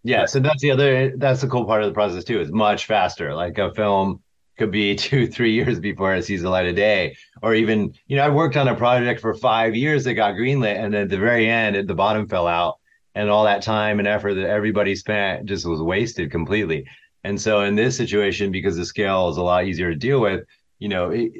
Yeah, 0.03 0.25
so 0.25 0.39
that's 0.39 0.61
the 0.61 0.71
other 0.71 1.15
that's 1.17 1.41
the 1.41 1.47
cool 1.47 1.65
part 1.65 1.81
of 1.81 1.87
the 1.87 1.93
process 1.93 2.23
too. 2.23 2.41
It's 2.41 2.51
much 2.51 2.85
faster. 2.85 3.33
Like 3.33 3.57
a 3.57 3.73
film 3.73 4.21
could 4.57 4.71
be 4.71 4.95
two, 4.97 5.27
three 5.27 5.53
years 5.53 5.79
before 5.79 6.13
it 6.15 6.25
sees 6.25 6.41
the 6.41 6.49
light 6.49 6.67
of 6.67 6.75
day. 6.75 7.15
Or 7.41 7.53
even, 7.55 7.93
you 8.07 8.17
know, 8.17 8.23
I 8.23 8.29
worked 8.29 8.57
on 8.57 8.67
a 8.67 8.75
project 8.75 9.21
for 9.21 9.33
five 9.33 9.75
years 9.75 10.03
that 10.03 10.13
got 10.13 10.35
greenlit, 10.35 10.75
and 10.75 10.93
then 10.93 11.03
at 11.03 11.09
the 11.09 11.17
very 11.17 11.49
end, 11.49 11.75
it, 11.75 11.87
the 11.87 11.95
bottom 11.95 12.27
fell 12.27 12.47
out, 12.47 12.79
and 13.15 13.29
all 13.29 13.45
that 13.45 13.61
time 13.61 13.99
and 13.99 14.07
effort 14.07 14.35
that 14.35 14.49
everybody 14.49 14.95
spent 14.95 15.45
just 15.45 15.65
was 15.65 15.81
wasted 15.81 16.31
completely. 16.31 16.85
And 17.23 17.39
so 17.39 17.61
in 17.61 17.75
this 17.75 17.95
situation, 17.95 18.51
because 18.51 18.75
the 18.75 18.85
scale 18.85 19.29
is 19.29 19.37
a 19.37 19.43
lot 19.43 19.65
easier 19.65 19.89
to 19.89 19.95
deal 19.95 20.19
with, 20.19 20.45
you 20.79 20.89
know, 20.89 21.11
it, 21.11 21.31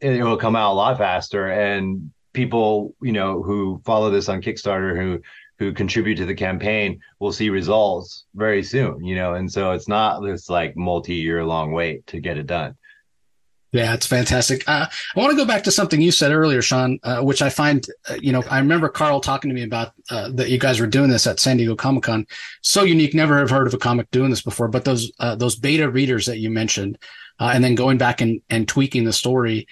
it 0.00 0.22
will 0.22 0.36
come 0.36 0.56
out 0.56 0.72
a 0.72 0.74
lot 0.74 0.98
faster, 0.98 1.48
and 1.48 2.10
people, 2.32 2.94
you 3.02 3.12
know, 3.12 3.42
who 3.42 3.80
follow 3.84 4.10
this 4.10 4.28
on 4.28 4.42
Kickstarter 4.42 4.96
who 4.96 5.20
who 5.60 5.74
contribute 5.74 6.14
to 6.16 6.24
the 6.24 6.34
campaign 6.34 6.98
will 7.18 7.32
see 7.32 7.50
results 7.50 8.24
very 8.34 8.62
soon, 8.62 9.04
you 9.04 9.14
know, 9.14 9.34
and 9.34 9.52
so 9.52 9.72
it's 9.72 9.88
not 9.88 10.20
this 10.20 10.48
like 10.48 10.74
multi-year 10.74 11.44
long 11.44 11.70
wait 11.72 12.04
to 12.06 12.18
get 12.18 12.38
it 12.38 12.46
done. 12.46 12.74
Yeah, 13.70 13.92
it's 13.92 14.06
fantastic. 14.06 14.64
Uh, 14.66 14.86
I 15.14 15.20
want 15.20 15.30
to 15.32 15.36
go 15.36 15.44
back 15.44 15.62
to 15.64 15.70
something 15.70 16.00
you 16.00 16.12
said 16.12 16.32
earlier, 16.32 16.62
Sean, 16.62 16.98
uh, 17.04 17.20
which 17.20 17.42
I 17.42 17.50
find, 17.50 17.86
uh, 18.08 18.16
you 18.20 18.32
know, 18.32 18.42
I 18.50 18.58
remember 18.58 18.88
Carl 18.88 19.20
talking 19.20 19.50
to 19.50 19.54
me 19.54 19.62
about 19.62 19.92
uh, 20.08 20.30
that 20.32 20.48
you 20.48 20.58
guys 20.58 20.80
were 20.80 20.88
doing 20.88 21.10
this 21.10 21.26
at 21.26 21.38
San 21.38 21.58
Diego 21.58 21.76
Comic 21.76 22.04
Con. 22.04 22.26
So 22.62 22.82
unique, 22.82 23.14
never 23.14 23.38
have 23.38 23.50
heard 23.50 23.66
of 23.66 23.74
a 23.74 23.78
comic 23.78 24.10
doing 24.10 24.30
this 24.30 24.42
before. 24.42 24.66
But 24.66 24.86
those 24.86 25.12
uh, 25.20 25.36
those 25.36 25.56
beta 25.56 25.88
readers 25.88 26.24
that 26.26 26.38
you 26.38 26.50
mentioned, 26.50 26.98
uh, 27.38 27.52
and 27.54 27.62
then 27.62 27.74
going 27.74 27.98
back 27.98 28.22
and, 28.22 28.40
and 28.48 28.66
tweaking 28.66 29.04
the 29.04 29.12
story, 29.12 29.68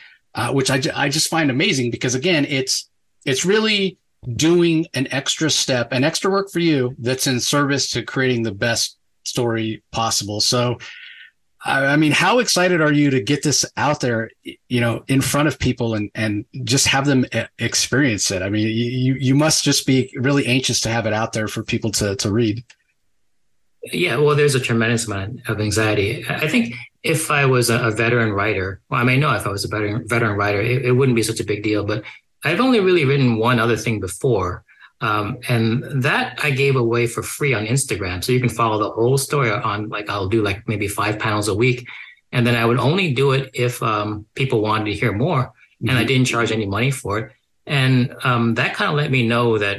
which 0.53 0.71
I, 0.71 0.81
I 0.95 1.09
just 1.09 1.29
find 1.29 1.51
amazing 1.51 1.91
because 1.91 2.15
again, 2.15 2.45
it's 2.45 2.89
it's 3.25 3.45
really 3.45 3.99
doing 4.35 4.87
an 4.95 5.09
extra 5.11 5.51
step, 5.51 5.93
an 5.93 6.05
extra 6.05 6.31
work 6.31 6.51
for 6.51 6.59
you 6.59 6.95
that's 6.99 7.27
in 7.27 7.41
service 7.41 7.91
to 7.91 8.03
creating 8.03 8.43
the 8.43 8.53
best 8.53 8.99
story 9.25 9.83
possible. 9.93 10.41
So, 10.41 10.79
I 11.65 11.97
mean, 11.97 12.13
how 12.13 12.39
excited 12.39 12.81
are 12.81 12.93
you 12.93 13.11
to 13.11 13.21
get 13.21 13.43
this 13.43 13.65
out 13.77 14.01
there, 14.01 14.31
you 14.45 14.81
know, 14.81 15.05
in 15.09 15.21
front 15.21 15.49
of 15.49 15.59
people 15.59 15.95
and, 15.95 16.09
and 16.15 16.45
just 16.63 16.87
have 16.87 17.05
them 17.05 17.27
eh, 17.33 17.47
experience 17.59 18.31
it? 18.31 18.43
I 18.43 18.49
mean, 18.49 18.69
you, 18.69 19.15
you 19.15 19.35
must 19.35 19.65
just 19.65 19.85
be 19.85 20.13
really 20.17 20.47
anxious 20.47 20.81
to 20.83 20.89
have 20.89 21.07
it 21.07 21.13
out 21.13 21.33
there 21.33 21.49
for 21.49 21.65
people 21.65 21.91
to, 21.93 22.15
to 22.17 22.31
read. 22.31 22.65
Yeah, 23.83 24.17
well, 24.19 24.37
there's 24.37 24.55
a 24.55 24.61
tremendous 24.61 25.07
amount 25.07 25.49
of 25.49 25.61
anxiety. 25.61 26.25
I 26.29 26.47
think 26.47 26.75
if 27.03 27.31
I 27.31 27.45
was 27.47 27.71
a, 27.71 27.91
veteran 27.91 28.33
writer, 28.33 28.81
well, 28.89 29.01
I 29.01 29.05
may 29.05 29.17
know 29.17 29.35
if 29.35 29.47
I 29.47 29.51
was 29.51 29.65
a 29.65 29.69
veteran, 29.69 30.07
veteran 30.07 30.37
writer, 30.37 30.61
it, 30.61 30.85
it 30.85 30.93
wouldn't 30.93 31.17
be 31.17 31.23
such 31.23 31.41
a 31.41 31.45
big 31.45 31.63
deal. 31.63 31.85
But 31.85 32.05
I've 32.45 32.61
only 32.61 32.81
really 32.81 33.05
written 33.05 33.39
one 33.39 33.59
other 33.59 33.77
thing 33.77 34.01
before. 34.01 34.65
Um, 35.01 35.39
and 35.49 36.03
that 36.03 36.41
I 36.43 36.51
gave 36.51 36.75
away 36.75 37.07
for 37.07 37.23
free 37.23 37.55
on 37.55 37.67
Instagram. 37.67 38.23
So 38.23 38.33
you 38.33 38.41
can 38.41 38.49
follow 38.49 38.79
the 38.79 38.91
whole 38.91 39.17
story 39.17 39.51
on 39.51 39.89
like, 39.89 40.11
I'll 40.11 40.29
do 40.29 40.43
like 40.43 40.67
maybe 40.67 40.89
five 40.89 41.19
panels 41.19 41.49
a 41.49 41.55
week. 41.55 41.87
And 42.33 42.47
then 42.47 42.57
I 42.57 42.65
would 42.65 42.79
only 42.79 43.15
do 43.15 43.31
it 43.33 43.51
if 43.55 43.83
um, 43.83 44.27
people 44.35 44.61
wanted 44.61 44.87
to 44.87 44.95
hear 44.95 45.13
more. 45.13 45.45
Mm-hmm. 45.45 45.89
And 45.89 45.99
I 45.99 46.01
mm-hmm. 46.01 46.09
didn't 46.09 46.27
charge 46.27 46.51
any 46.51 46.67
money 46.67 46.91
for 46.91 47.19
it. 47.19 47.33
And 47.67 48.15
um, 48.25 48.55
that 48.55 48.75
kind 48.75 48.91
of 48.91 48.97
let 48.97 49.11
me 49.11 49.27
know 49.27 49.59
that 49.59 49.79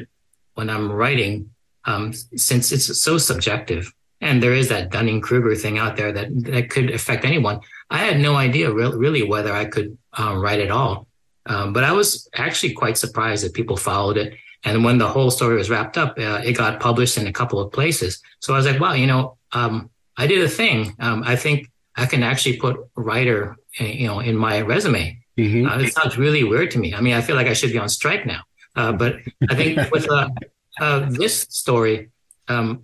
when 0.54 0.70
I'm 0.70 0.92
writing, 0.92 1.50
um, 1.86 2.14
since 2.14 2.72
it's 2.72 3.02
so 3.02 3.18
subjective 3.18 3.92
and 4.22 4.44
there 4.44 4.54
is 4.54 4.70
that 4.70 4.92
Dunning 4.92 5.22
Kruger 5.22 5.56
thing 5.56 5.78
out 5.78 5.96
there 5.96 6.12
that, 6.12 6.28
that 6.44 6.70
could 6.70 6.92
affect 6.92 7.26
anyone, 7.26 7.62
I 7.90 8.00
had 8.00 8.20
no 8.20 8.36
idea 8.36 8.72
re- 8.72 8.92
really 8.96 9.24
whether 9.24 9.52
I 9.54 9.66
could 9.66 9.98
um, 10.14 10.40
write 10.40 10.60
at 10.60 10.72
all. 10.72 11.08
Um, 11.50 11.74
but 11.74 11.84
I 11.84 11.92
was 11.92 12.30
actually 12.36 12.74
quite 12.74 12.98
surprised 12.98 13.44
that 13.44 13.54
people 13.54 13.76
followed 13.76 14.18
it. 14.18 14.36
And 14.64 14.84
when 14.84 15.00
the 15.00 15.08
whole 15.08 15.32
story 15.32 15.56
was 15.56 15.70
wrapped 15.70 15.98
up, 15.98 16.18
uh, 16.18 16.42
it 16.46 16.54
got 16.54 16.80
published 16.80 17.18
in 17.18 17.28
a 17.28 17.34
couple 17.34 17.60
of 17.60 17.72
places. 17.72 18.22
So 18.40 18.54
I 18.54 18.58
was 18.58 18.66
like, 18.66 18.80
wow, 18.80 18.94
you 18.94 19.08
know, 19.08 19.38
um, 19.52 19.90
I 20.16 20.28
did 20.28 20.44
a 20.44 20.50
thing. 20.50 20.96
Um, 21.00 21.24
I 21.26 21.36
think 21.36 21.68
I 21.96 22.06
can 22.06 22.24
actually 22.24 22.58
put 22.58 22.78
writer, 22.96 23.58
uh, 23.82 23.86
you 23.86 24.08
know, 24.08 24.20
in 24.20 24.38
my 24.38 24.62
resume. 24.62 25.20
Mm-hmm. 25.38 25.68
Uh, 25.68 25.80
it 25.80 25.94
sounds 25.94 26.18
really 26.18 26.44
weird 26.44 26.72
to 26.72 26.80
me. 26.80 26.94
I 26.94 27.02
mean, 27.02 27.14
I 27.14 27.22
feel 27.22 27.36
like 27.36 27.48
I 27.48 27.54
should 27.54 27.72
be 27.72 27.80
on 27.80 27.90
strike 27.90 28.26
now. 28.26 28.42
Uh, 28.76 28.92
but 28.92 29.16
I 29.50 29.56
think 29.56 29.80
with 29.92 30.10
uh, 30.10 30.30
uh, 30.80 31.10
this 31.10 31.42
story, 31.50 32.10
um, 32.48 32.84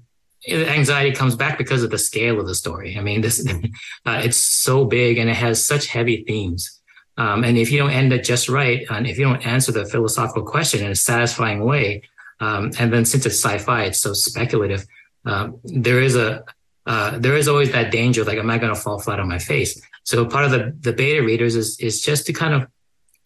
anxiety 0.49 1.12
comes 1.12 1.36
back 1.36 1.58
because 1.58 1.84
of 1.84 1.91
the 1.91 1.97
scale 1.97 2.39
of 2.39 2.47
the 2.47 2.56
story. 2.56 2.97
I 2.97 3.01
mean, 3.01 3.21
this 3.21 3.45
it's 4.06 4.38
so 4.38 4.86
big 4.86 5.17
and 5.17 5.30
it 5.30 5.36
has 5.36 5.65
such 5.65 5.88
heavy 5.88 6.23
themes. 6.23 6.75
Um, 7.17 7.43
and 7.43 7.58
if 7.58 7.71
you 7.71 7.78
don't 7.78 7.91
end 7.91 8.12
it 8.12 8.23
just 8.23 8.49
right, 8.49 8.86
and 8.89 9.08
if 9.08 9.17
you 9.17 9.25
don't 9.25 9.45
answer 9.45 9.71
the 9.71 9.86
philosophical 9.86 10.43
question 10.43 10.84
in 10.84 10.91
a 10.91 10.95
satisfying 10.95 11.63
way, 11.63 12.04
um, 12.39 12.71
and 12.78 12.91
then 12.91 13.06
since 13.06 13.25
it's 13.25 13.41
sci-fi, 13.41 13.84
it's 13.84 13.99
so 13.99 14.13
speculative. 14.13 14.86
Um, 15.25 15.60
there 15.63 16.01
is 16.01 16.15
a 16.15 16.43
uh, 16.86 17.17
there 17.17 17.36
is 17.36 17.47
always 17.47 17.71
that 17.71 17.91
danger, 17.91 18.23
like, 18.23 18.38
am 18.38 18.49
I 18.49 18.60
going 18.60 18.73
to 18.73 18.80
fall 18.80 18.99
flat 18.99 19.19
on 19.19 19.28
my 19.28 19.39
face? 19.39 19.82
So 20.04 20.25
part 20.25 20.45
of 20.45 20.51
the 20.51 20.75
the 20.82 20.93
beta 20.93 21.23
readers 21.23 21.56
is 21.56 21.80
is 21.80 22.01
just 22.01 22.25
to 22.28 22.34
kind 22.34 22.54
of 22.54 22.67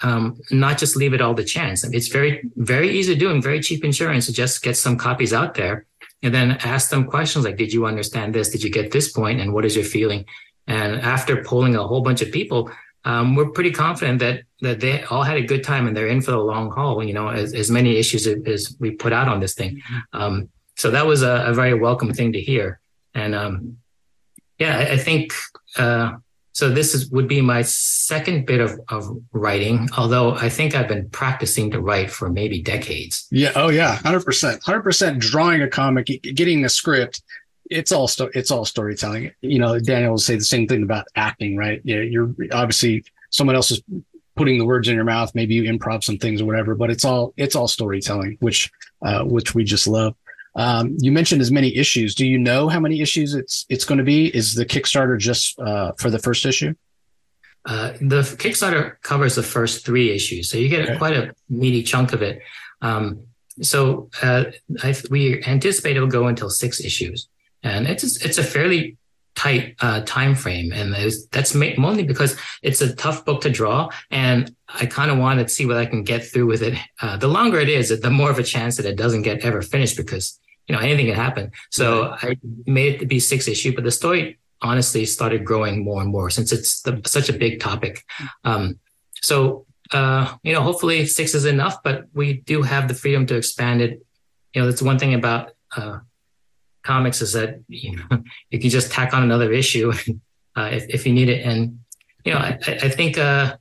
um, 0.01 0.39
not 0.49 0.77
just 0.77 0.95
leave 0.95 1.13
it 1.13 1.21
all 1.21 1.35
to 1.35 1.43
chance. 1.43 1.83
It's 1.83 2.07
very 2.07 2.41
very 2.55 2.89
easy 2.91 3.13
to 3.15 3.19
do 3.19 3.31
and 3.31 3.43
very 3.43 3.59
cheap 3.59 3.83
insurance 3.83 4.27
to 4.27 4.33
just 4.33 4.61
get 4.61 4.77
some 4.77 4.97
copies 4.97 5.33
out 5.33 5.55
there 5.55 5.85
and 6.21 6.33
then 6.33 6.51
ask 6.63 6.89
them 6.89 7.05
questions 7.05 7.45
like, 7.45 7.57
did 7.57 7.73
you 7.73 7.85
understand 7.85 8.33
this? 8.33 8.49
Did 8.49 8.63
you 8.63 8.69
get 8.69 8.91
this 8.91 9.11
point? 9.11 9.39
And 9.39 9.53
what 9.53 9.65
is 9.65 9.75
your 9.75 9.85
feeling? 9.85 10.25
And 10.67 11.01
after 11.01 11.43
polling 11.43 11.75
a 11.75 11.87
whole 11.87 12.01
bunch 12.01 12.21
of 12.21 12.31
people, 12.31 12.69
um, 13.05 13.35
we're 13.35 13.49
pretty 13.49 13.71
confident 13.71 14.19
that 14.19 14.43
that 14.61 14.81
they 14.81 15.03
all 15.03 15.23
had 15.23 15.37
a 15.37 15.41
good 15.41 15.63
time 15.63 15.87
and 15.87 15.95
they're 15.95 16.07
in 16.07 16.21
for 16.21 16.31
the 16.31 16.37
long 16.37 16.69
haul. 16.71 17.03
You 17.03 17.13
know, 17.13 17.29
as, 17.29 17.53
as 17.53 17.71
many 17.71 17.97
issues 17.97 18.27
as 18.27 18.75
we 18.79 18.91
put 18.91 19.13
out 19.13 19.27
on 19.27 19.39
this 19.39 19.53
thing. 19.53 19.81
Um, 20.13 20.49
so 20.75 20.91
that 20.91 21.05
was 21.05 21.23
a, 21.23 21.45
a, 21.47 21.53
very 21.53 21.73
welcome 21.73 22.13
thing 22.13 22.31
to 22.33 22.41
hear. 22.41 22.79
And 23.13 23.35
um, 23.35 23.77
yeah, 24.57 24.77
I, 24.77 24.93
I 24.93 24.97
think 24.97 25.33
uh, 25.77 26.13
so. 26.51 26.69
This 26.69 26.93
is 26.93 27.09
would 27.11 27.27
be 27.27 27.41
my 27.41 27.61
second 27.63 28.45
bit 28.45 28.59
of, 28.59 28.79
of 28.89 29.09
writing, 29.31 29.89
although 29.97 30.35
I 30.35 30.49
think 30.49 30.75
I've 30.75 30.87
been 30.87 31.09
practicing 31.09 31.71
to 31.71 31.81
write 31.81 32.11
for 32.11 32.29
maybe 32.29 32.61
decades. 32.61 33.27
Yeah. 33.31 33.51
Oh 33.55 33.69
yeah. 33.69 33.95
Hundred 33.95 34.25
percent. 34.25 34.61
Hundred 34.63 34.83
percent. 34.83 35.19
Drawing 35.19 35.61
a 35.61 35.69
comic, 35.69 36.07
getting 36.21 36.65
a 36.65 36.69
script 36.69 37.21
it's 37.69 37.91
all 37.91 38.07
sto- 38.07 38.31
it's 38.33 38.51
all 38.51 38.65
storytelling. 38.65 39.31
You 39.41 39.59
know, 39.59 39.79
Daniel 39.79 40.11
will 40.11 40.17
say 40.17 40.35
the 40.35 40.43
same 40.43 40.67
thing 40.67 40.83
about 40.83 41.05
acting, 41.15 41.55
right? 41.55 41.81
Yeah, 41.83 42.01
you're 42.01 42.33
obviously 42.51 43.05
someone 43.29 43.55
else 43.55 43.71
is 43.71 43.81
putting 44.35 44.57
the 44.57 44.65
words 44.65 44.87
in 44.87 44.95
your 44.95 45.03
mouth. 45.03 45.33
Maybe 45.35 45.55
you 45.55 45.63
improv 45.63 46.03
some 46.03 46.17
things 46.17 46.41
or 46.41 46.45
whatever, 46.45 46.75
but 46.75 46.89
it's 46.89 47.05
all 47.05 47.33
it's 47.37 47.55
all 47.55 47.67
storytelling, 47.67 48.37
which 48.39 48.71
uh, 49.01 49.23
which 49.23 49.53
we 49.53 49.63
just 49.63 49.87
love. 49.87 50.15
Um, 50.55 50.97
you 50.99 51.11
mentioned 51.11 51.41
as 51.41 51.51
many 51.51 51.75
issues. 51.75 52.15
Do 52.15 52.25
you 52.25 52.39
know 52.39 52.69
how 52.69 52.79
many 52.79 53.01
issues 53.01 53.35
it's 53.35 53.65
it's 53.69 53.85
going 53.85 53.99
to 53.99 54.03
be? 54.03 54.35
Is 54.35 54.55
the 54.55 54.65
Kickstarter 54.65 55.17
just 55.17 55.59
uh, 55.59 55.91
for 55.97 56.09
the 56.09 56.19
first 56.19 56.45
issue? 56.45 56.73
Uh, 57.65 57.91
the 58.01 58.21
Kickstarter 58.21 59.01
covers 59.03 59.35
the 59.35 59.43
first 59.43 59.85
three 59.85 60.11
issues, 60.11 60.49
so 60.49 60.57
you 60.57 60.69
get 60.69 60.89
okay. 60.89 60.97
quite 60.97 61.15
a 61.15 61.35
meaty 61.49 61.83
chunk 61.83 62.13
of 62.13 62.21
it. 62.21 62.41
Um, 62.81 63.25
so 63.61 64.09
uh, 64.23 64.45
I, 64.81 64.95
we 65.11 65.43
anticipate 65.43 65.97
it'll 65.97 66.07
go 66.07 66.27
until 66.27 66.49
six 66.49 66.79
issues 66.79 67.28
and 67.63 67.87
it's 67.87 68.03
it's 68.23 68.37
a 68.37 68.43
fairly 68.43 68.97
tight 69.35 69.75
uh, 69.79 70.01
time 70.01 70.35
frame, 70.35 70.71
and 70.73 70.93
that's 71.31 71.55
mainly 71.55 72.03
because 72.03 72.35
it's 72.61 72.81
a 72.81 72.93
tough 72.95 73.25
book 73.25 73.41
to 73.41 73.49
draw, 73.49 73.89
and 74.11 74.55
I 74.67 74.85
kind 74.85 75.11
of 75.11 75.17
wanted 75.17 75.47
to 75.47 75.53
see 75.53 75.65
what 75.65 75.77
I 75.77 75.85
can 75.85 76.03
get 76.03 76.25
through 76.25 76.47
with 76.47 76.61
it. 76.61 76.77
Uh, 77.01 77.17
the 77.17 77.27
longer 77.27 77.59
it 77.59 77.69
is, 77.69 77.97
the 78.01 78.09
more 78.09 78.29
of 78.29 78.39
a 78.39 78.43
chance 78.43 78.77
that 78.77 78.85
it 78.85 78.97
doesn't 78.97 79.21
get 79.21 79.45
ever 79.45 79.61
finished 79.61 79.97
because 79.97 80.39
you 80.67 80.75
know 80.75 80.81
anything 80.81 81.07
can 81.07 81.15
happen. 81.15 81.51
So 81.71 82.15
I 82.21 82.37
made 82.65 82.95
it 82.95 82.99
to 82.99 83.05
be 83.05 83.19
six 83.19 83.47
issue, 83.47 83.73
but 83.73 83.83
the 83.83 83.91
story 83.91 84.39
honestly 84.61 85.05
started 85.05 85.45
growing 85.45 85.85
more 85.85 86.01
and 86.01 86.11
more 86.11 86.29
since 86.29 86.51
it's 86.51 86.81
the, 86.81 87.01
such 87.05 87.29
a 87.29 87.33
big 87.33 87.61
topic. 87.61 88.03
Um, 88.43 88.79
so 89.21 89.65
uh, 89.91 90.35
you 90.43 90.53
know, 90.53 90.61
hopefully 90.61 91.05
six 91.05 91.33
is 91.33 91.45
enough, 91.45 91.81
but 91.83 92.05
we 92.13 92.41
do 92.41 92.61
have 92.61 92.87
the 92.87 92.93
freedom 92.93 93.25
to 93.27 93.35
expand 93.35 93.81
it. 93.81 94.05
You 94.53 94.61
know, 94.61 94.67
that's 94.67 94.81
one 94.81 94.99
thing 94.99 95.13
about 95.13 95.51
uh, 95.75 95.99
comics 96.91 97.21
is 97.21 97.31
that 97.33 97.51
you 97.67 97.91
know 97.97 98.07
you 98.51 98.59
can 98.59 98.71
just 98.77 98.91
tack 98.97 99.13
on 99.15 99.21
another 99.29 99.49
issue 99.61 99.87
uh, 100.57 100.69
if 100.77 100.83
if 100.95 101.01
you 101.05 101.13
need 101.19 101.29
it. 101.35 101.41
And 101.49 101.59
you 102.25 102.33
know, 102.33 102.39
I, 102.39 102.57
I 102.87 102.89
think 102.97 103.17
uh, 103.17 103.55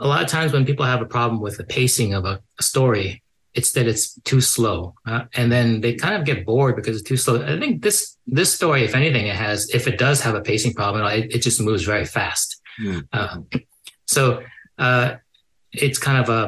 a 0.00 0.06
lot 0.12 0.22
of 0.24 0.28
times 0.28 0.52
when 0.52 0.64
people 0.70 0.86
have 0.92 1.02
a 1.02 1.10
problem 1.16 1.40
with 1.40 1.56
the 1.56 1.64
pacing 1.64 2.14
of 2.14 2.24
a, 2.24 2.34
a 2.58 2.62
story, 2.62 3.22
it's 3.54 3.72
that 3.72 3.86
it's 3.86 4.04
too 4.30 4.40
slow, 4.40 4.94
uh, 5.06 5.24
and 5.34 5.50
then 5.54 5.80
they 5.82 5.92
kind 5.94 6.14
of 6.14 6.24
get 6.24 6.46
bored 6.46 6.74
because 6.76 6.94
it's 6.98 7.08
too 7.08 7.20
slow. 7.24 7.34
I 7.54 7.58
think 7.62 7.82
this 7.82 7.98
this 8.26 8.50
story, 8.58 8.80
if 8.88 8.94
anything, 8.94 9.26
it 9.26 9.36
has 9.46 9.58
if 9.78 9.86
it 9.86 9.98
does 9.98 10.18
have 10.22 10.34
a 10.34 10.44
pacing 10.50 10.74
problem, 10.74 11.04
it, 11.06 11.34
it 11.34 11.40
just 11.48 11.60
moves 11.60 11.84
very 11.84 12.06
fast. 12.18 12.56
Mm. 12.80 13.04
so 14.06 14.42
uh, 14.78 15.16
it's 15.72 15.98
kind 15.98 16.18
of 16.22 16.28
a 16.30 16.42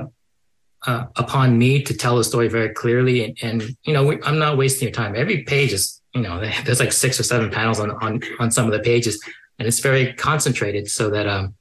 uh, 0.87 1.05
upon 1.17 1.59
me 1.59 1.83
to 1.83 1.95
tell 1.95 2.17
the 2.17 2.25
story 2.25 2.49
very 2.49 2.71
clearly. 2.71 3.25
And, 3.25 3.39
and 3.43 3.77
you 3.85 3.93
know, 3.93 4.05
we, 4.05 4.23
I'm 4.23 4.39
not 4.39 4.57
wasting 4.57 4.89
your 4.89 4.93
time. 4.93 5.15
Every 5.15 5.45
page 5.45 5.73
is, 5.73 6.01
you 6.15 6.23
know, 6.23 6.41
there's 6.65 6.81
like 6.81 6.93
six 6.93 7.19
or 7.19 7.23
seven 7.23 7.51
panels 7.51 7.81
on, 7.81 7.91
on, 7.91 8.21
on 8.39 8.51
some 8.51 8.67
of 8.67 8.73
the 8.73 8.81
pages 8.81 9.23
and 9.59 9.69
it's 9.69 9.81
very 9.81 10.13
concentrated 10.15 10.91
so 10.91 11.11
that, 11.11 11.27
um, 11.27 11.55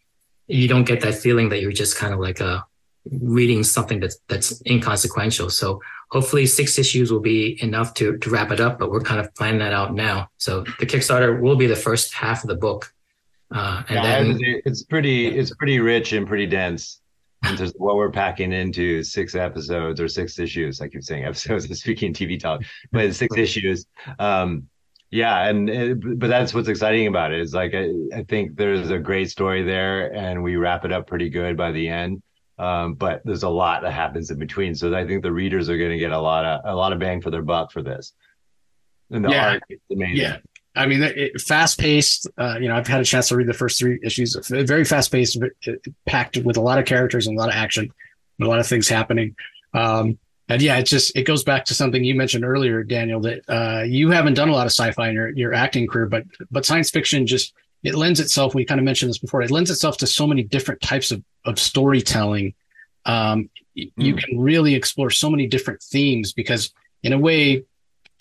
you 0.48 0.68
don't 0.68 0.84
get 0.84 1.02
that 1.02 1.16
feeling 1.16 1.50
that 1.50 1.62
you're 1.62 1.72
just 1.72 1.98
kind 1.98 2.14
of 2.14 2.20
like, 2.20 2.42
uh, 2.42 2.62
reading 3.10 3.64
something 3.64 4.00
that's, 4.00 4.18
that's 4.28 4.62
inconsequential. 4.66 5.50
So 5.50 5.82
hopefully 6.10 6.46
six 6.46 6.78
issues 6.78 7.12
will 7.12 7.20
be 7.20 7.62
enough 7.64 7.94
to, 7.96 8.18
to 8.18 8.30
wrap 8.30 8.52
it 8.52 8.60
up, 8.60 8.78
but 8.78 8.92
we're 8.92 9.02
kind 9.02 9.20
of 9.20 9.34
planning 9.36 9.60
that 9.60 9.74
out 9.74 9.94
now. 9.94 10.30
So 10.38 10.62
the 10.80 10.86
Kickstarter 10.86 11.40
will 11.40 11.56
be 11.56 11.68
the 11.68 11.76
first 11.76 12.14
half 12.14 12.44
of 12.44 12.50
the 12.50 12.56
book. 12.56 12.94
Uh, 13.50 13.84
and 13.90 13.96
yeah, 13.96 14.24
then 14.24 14.62
it's 14.66 14.84
pretty, 14.84 15.28
it's 15.28 15.54
pretty 15.56 15.80
rich 15.80 16.14
and 16.14 16.28
pretty 16.28 16.46
dense 16.46 17.02
into 17.48 17.74
what 17.78 17.96
we're 17.96 18.12
packing 18.12 18.54
into 18.54 19.04
six 19.04 19.36
episodes 19.36 20.00
or 20.00 20.08
six 20.08 20.38
issues. 20.40 20.82
I 20.82 20.88
keep 20.88 21.04
saying 21.04 21.26
episodes, 21.26 21.70
of 21.70 21.78
speaking 21.78 22.14
TV 22.14 22.40
talk, 22.40 22.62
but 22.92 23.14
six 23.16 23.38
issues. 23.38 23.86
Um, 24.20 24.68
yeah, 25.10 25.50
and 25.50 25.70
it, 25.70 26.20
but 26.20 26.30
that's 26.30 26.54
what's 26.54 26.70
exciting 26.70 27.08
about 27.08 27.34
it. 27.34 27.42
Is 27.42 27.54
like 27.54 27.74
I, 27.74 27.90
I, 28.16 28.24
think 28.24 28.56
there's 28.56 28.92
a 28.92 28.98
great 28.98 29.30
story 29.30 29.62
there, 29.62 30.14
and 30.16 30.42
we 30.42 30.56
wrap 30.56 30.86
it 30.86 30.94
up 30.94 31.06
pretty 31.06 31.30
good 31.30 31.58
by 31.58 31.72
the 31.72 31.90
end. 31.90 32.24
Um, 32.58 32.94
but 32.94 33.22
there's 33.26 33.44
a 33.44 33.50
lot 33.50 33.82
that 33.82 33.92
happens 33.92 34.32
in 34.32 34.40
between, 34.40 34.74
so 34.74 34.96
I 34.96 35.06
think 35.06 35.22
the 35.22 35.32
readers 35.32 35.70
are 35.70 35.78
going 35.78 35.92
to 35.92 35.98
get 35.98 36.12
a 36.12 36.20
lot 36.20 36.46
of 36.46 36.62
a 36.64 36.76
lot 36.76 36.94
of 36.94 37.00
bang 37.00 37.20
for 37.20 37.30
their 37.30 37.42
buck 37.42 37.74
for 37.74 37.82
this. 37.82 38.14
And 39.10 39.26
the 39.26 39.32
yeah. 39.32 39.50
art 39.50 39.64
is 39.68 39.80
amazing. 39.92 40.16
Yeah, 40.16 40.38
I 40.76 40.86
mean, 40.86 41.04
it, 41.04 41.42
fast 41.42 41.80
paced. 41.80 42.28
Uh, 42.38 42.58
you 42.60 42.70
know, 42.70 42.76
I've 42.76 42.88
had 42.88 43.02
a 43.02 43.06
chance 43.06 43.28
to 43.30 43.36
read 43.36 43.48
the 43.48 43.54
first 43.54 43.78
three 43.78 44.00
issues. 44.04 44.36
Very 44.48 44.86
fast 44.86 45.12
paced, 45.12 45.38
packed 46.06 46.38
with 46.38 46.58
a 46.58 46.62
lot 46.62 46.80
of 46.80 46.86
characters 46.86 47.28
and 47.28 47.38
a 47.38 47.40
lot 47.40 47.50
of 47.50 47.56
action, 47.56 47.92
a 48.42 48.46
lot 48.46 48.60
of 48.60 48.68
things 48.68 48.88
happening. 48.88 49.36
Um, 49.74 50.18
and 50.48 50.62
yeah, 50.62 50.78
it 50.78 50.84
just 50.84 51.16
it 51.16 51.24
goes 51.24 51.44
back 51.44 51.66
to 51.66 51.74
something 51.74 52.04
you 52.04 52.16
mentioned 52.16 52.44
earlier, 52.44 52.84
Daniel, 52.84 53.22
that 53.22 53.42
uh, 53.48 53.84
you 53.84 54.12
haven't 54.12 54.34
done 54.34 54.50
a 54.50 54.54
lot 54.54 54.66
of 54.66 54.72
sci-fi 54.72 55.10
in 55.10 55.14
your, 55.14 55.30
your 55.30 55.54
acting 55.54 55.88
career, 55.88 56.08
but 56.08 56.26
but 56.50 56.66
science 56.66 56.90
fiction 56.90 57.26
just 57.26 57.54
it 57.84 57.96
lends 57.96 58.20
itself. 58.20 58.54
We 58.54 58.66
kind 58.66 58.80
of 58.80 58.86
mentioned 58.86 59.10
this 59.10 59.18
before. 59.18 59.42
It 59.42 59.52
lends 59.52 59.72
itself 59.72 59.98
to 59.98 60.08
so 60.08 60.28
many 60.28 60.44
different 60.44 60.82
types 60.82 61.12
of 61.12 61.24
of 61.46 61.58
storytelling. 61.58 62.54
Um, 63.06 63.50
mm. 63.78 63.92
You 63.96 64.16
can 64.16 64.40
really 64.40 64.76
explore 64.76 65.10
so 65.10 65.30
many 65.30 65.48
different 65.48 65.82
themes 65.82 66.34
because, 66.34 66.74
in 67.02 67.14
a 67.14 67.18
way, 67.18 67.64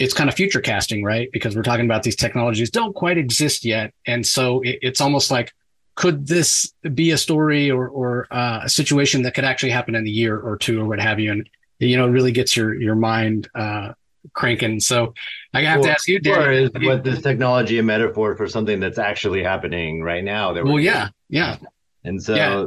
it's 0.00 0.14
kind 0.14 0.30
of 0.30 0.34
future 0.34 0.60
casting, 0.62 1.04
right? 1.04 1.28
Because 1.30 1.54
we're 1.54 1.62
talking 1.62 1.84
about 1.84 2.02
these 2.02 2.16
technologies 2.16 2.70
don't 2.70 2.94
quite 2.94 3.18
exist 3.18 3.64
yet, 3.64 3.92
and 4.06 4.26
so 4.26 4.62
it, 4.62 4.78
it's 4.82 5.00
almost 5.00 5.30
like 5.30 5.52
could 5.94 6.26
this 6.26 6.72
be 6.94 7.10
a 7.10 7.18
story 7.18 7.70
or 7.70 7.86
or 7.88 8.26
uh, 8.30 8.60
a 8.64 8.68
situation 8.68 9.22
that 9.22 9.34
could 9.34 9.44
actually 9.44 9.70
happen 9.70 9.94
in 9.94 10.06
a 10.06 10.10
year 10.10 10.38
or 10.38 10.56
two 10.56 10.80
or 10.80 10.86
what 10.86 10.98
have 10.98 11.20
you? 11.20 11.30
And 11.30 11.48
you 11.78 11.96
know, 11.96 12.06
it 12.06 12.10
really 12.10 12.32
gets 12.32 12.56
your 12.56 12.74
your 12.74 12.94
mind 12.94 13.48
uh, 13.54 13.92
cranking. 14.32 14.80
So 14.80 15.12
I 15.52 15.62
have 15.62 15.80
well, 15.80 15.88
to 15.88 15.92
ask 15.92 16.08
you, 16.08 16.18
Dan, 16.18 16.52
is 16.54 16.70
what 16.82 17.04
this 17.04 17.20
technology 17.20 17.78
a 17.78 17.82
metaphor 17.82 18.36
for 18.36 18.48
something 18.48 18.80
that's 18.80 18.98
actually 18.98 19.42
happening 19.42 20.02
right 20.02 20.24
now? 20.24 20.54
That 20.54 20.64
well, 20.64 20.80
yeah, 20.80 21.08
yeah. 21.28 21.58
And 22.04 22.22
so 22.22 22.34
yeah. 22.34 22.64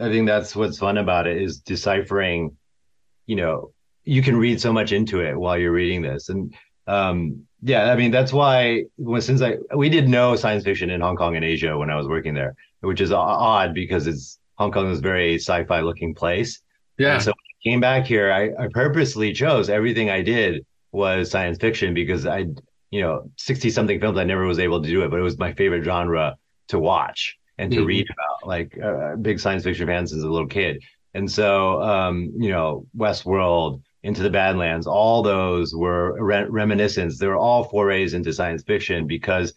I 0.00 0.08
think 0.08 0.28
that's 0.28 0.54
what's 0.54 0.78
fun 0.78 0.98
about 0.98 1.26
it 1.26 1.42
is 1.42 1.58
deciphering. 1.58 2.56
You 3.26 3.34
know, 3.34 3.72
you 4.04 4.22
can 4.22 4.36
read 4.36 4.60
so 4.60 4.72
much 4.72 4.92
into 4.92 5.20
it 5.20 5.36
while 5.36 5.58
you're 5.58 5.72
reading 5.72 6.02
this, 6.02 6.28
and 6.28 6.54
um, 6.86 7.46
yeah, 7.62 7.90
I 7.92 7.96
mean 7.96 8.10
that's 8.10 8.32
why 8.32 8.84
when 8.96 9.20
since 9.20 9.42
I 9.42 9.56
we 9.74 9.88
did 9.88 10.08
no 10.08 10.36
science 10.36 10.64
fiction 10.64 10.90
in 10.90 11.00
Hong 11.00 11.16
Kong 11.16 11.36
and 11.36 11.44
Asia 11.44 11.76
when 11.76 11.90
I 11.90 11.96
was 11.96 12.06
working 12.06 12.34
there, 12.34 12.54
which 12.80 13.00
is 13.00 13.12
odd 13.12 13.74
because 13.74 14.06
it's 14.06 14.38
Hong 14.56 14.72
Kong 14.72 14.90
is 14.90 14.98
a 14.98 15.02
very 15.02 15.34
sci-fi 15.36 15.80
looking 15.80 16.14
place. 16.14 16.62
Yeah. 16.98 17.14
And 17.14 17.22
so 17.22 17.30
when 17.30 17.34
I 17.34 17.70
came 17.70 17.80
back 17.80 18.06
here, 18.06 18.32
I, 18.32 18.64
I 18.64 18.68
purposely 18.70 19.32
chose 19.32 19.68
everything 19.68 20.10
I 20.10 20.22
did 20.22 20.64
was 20.92 21.30
science 21.30 21.58
fiction 21.58 21.94
because 21.94 22.26
I, 22.26 22.46
you 22.90 23.00
know, 23.00 23.30
60 23.36 23.70
something 23.70 24.00
films, 24.00 24.18
I 24.18 24.24
never 24.24 24.44
was 24.44 24.58
able 24.58 24.82
to 24.82 24.88
do 24.88 25.02
it, 25.02 25.10
but 25.10 25.18
it 25.18 25.22
was 25.22 25.38
my 25.38 25.52
favorite 25.52 25.84
genre 25.84 26.36
to 26.68 26.78
watch 26.78 27.36
and 27.58 27.70
to 27.70 27.78
mm-hmm. 27.78 27.86
read 27.86 28.06
about, 28.10 28.48
like 28.48 28.78
uh, 28.82 29.16
big 29.16 29.38
science 29.38 29.64
fiction 29.64 29.86
fan 29.86 30.06
since 30.06 30.22
a 30.22 30.28
little 30.28 30.46
kid. 30.46 30.82
And 31.14 31.30
so, 31.30 31.82
um, 31.82 32.32
you 32.36 32.50
know, 32.50 32.86
Westworld, 32.96 33.82
Into 34.06 34.22
the 34.22 34.30
Badlands, 34.30 34.86
all 34.86 35.20
those 35.20 35.74
were 35.74 36.16
re- 36.22 36.46
reminiscence. 36.48 37.18
They 37.18 37.26
were 37.26 37.42
all 37.48 37.64
forays 37.64 38.14
into 38.14 38.32
science 38.32 38.62
fiction 38.62 39.08
because 39.08 39.52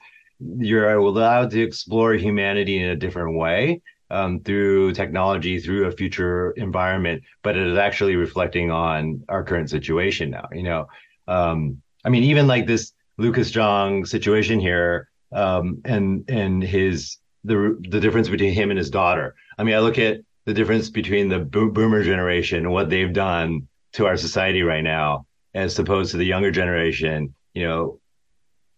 you're 0.57 0.91
allowed 0.91 1.51
to 1.51 1.61
explore 1.61 2.13
humanity 2.15 2.81
in 2.81 2.89
a 2.89 2.95
different 2.95 3.37
way 3.37 3.81
um, 4.09 4.39
through 4.39 4.93
technology, 4.93 5.59
through 5.59 5.85
a 5.85 5.91
future 5.91 6.51
environment, 6.57 7.21
but 7.43 7.57
it 7.57 7.67
is 7.67 7.77
actually 7.77 8.15
reflecting 8.15 8.71
on 8.71 9.23
our 9.29 9.43
current 9.43 9.69
situation 9.69 10.31
now. 10.31 10.47
You 10.51 10.63
know, 10.63 10.87
um, 11.27 11.79
I 12.03 12.09
mean, 12.09 12.23
even 12.23 12.47
like 12.47 12.65
this 12.65 12.93
Lucas 13.17 13.51
Zhang 13.51 14.07
situation 14.07 14.59
here, 14.59 15.09
um, 15.31 15.79
and 15.85 16.27
and 16.27 16.63
his 16.63 17.17
the 17.43 17.77
the 17.89 17.99
difference 17.99 18.29
between 18.29 18.53
him 18.53 18.71
and 18.71 18.79
his 18.79 18.89
daughter. 18.89 19.35
I 19.59 19.63
mean, 19.63 19.75
I 19.75 19.79
look 19.79 19.99
at 19.99 20.21
the 20.45 20.55
difference 20.55 20.89
between 20.89 21.29
the 21.29 21.39
boomer 21.39 22.03
generation 22.03 22.65
and 22.65 22.71
what 22.71 22.89
they've 22.89 23.13
done 23.13 23.67
to 23.99 24.07
our 24.07 24.17
society 24.17 24.63
right 24.63 24.83
now, 24.83 25.25
as 25.53 25.77
opposed 25.77 26.11
to 26.11 26.17
the 26.17 26.25
younger 26.25 26.51
generation. 26.51 27.35
You 27.53 27.67
know, 27.67 27.99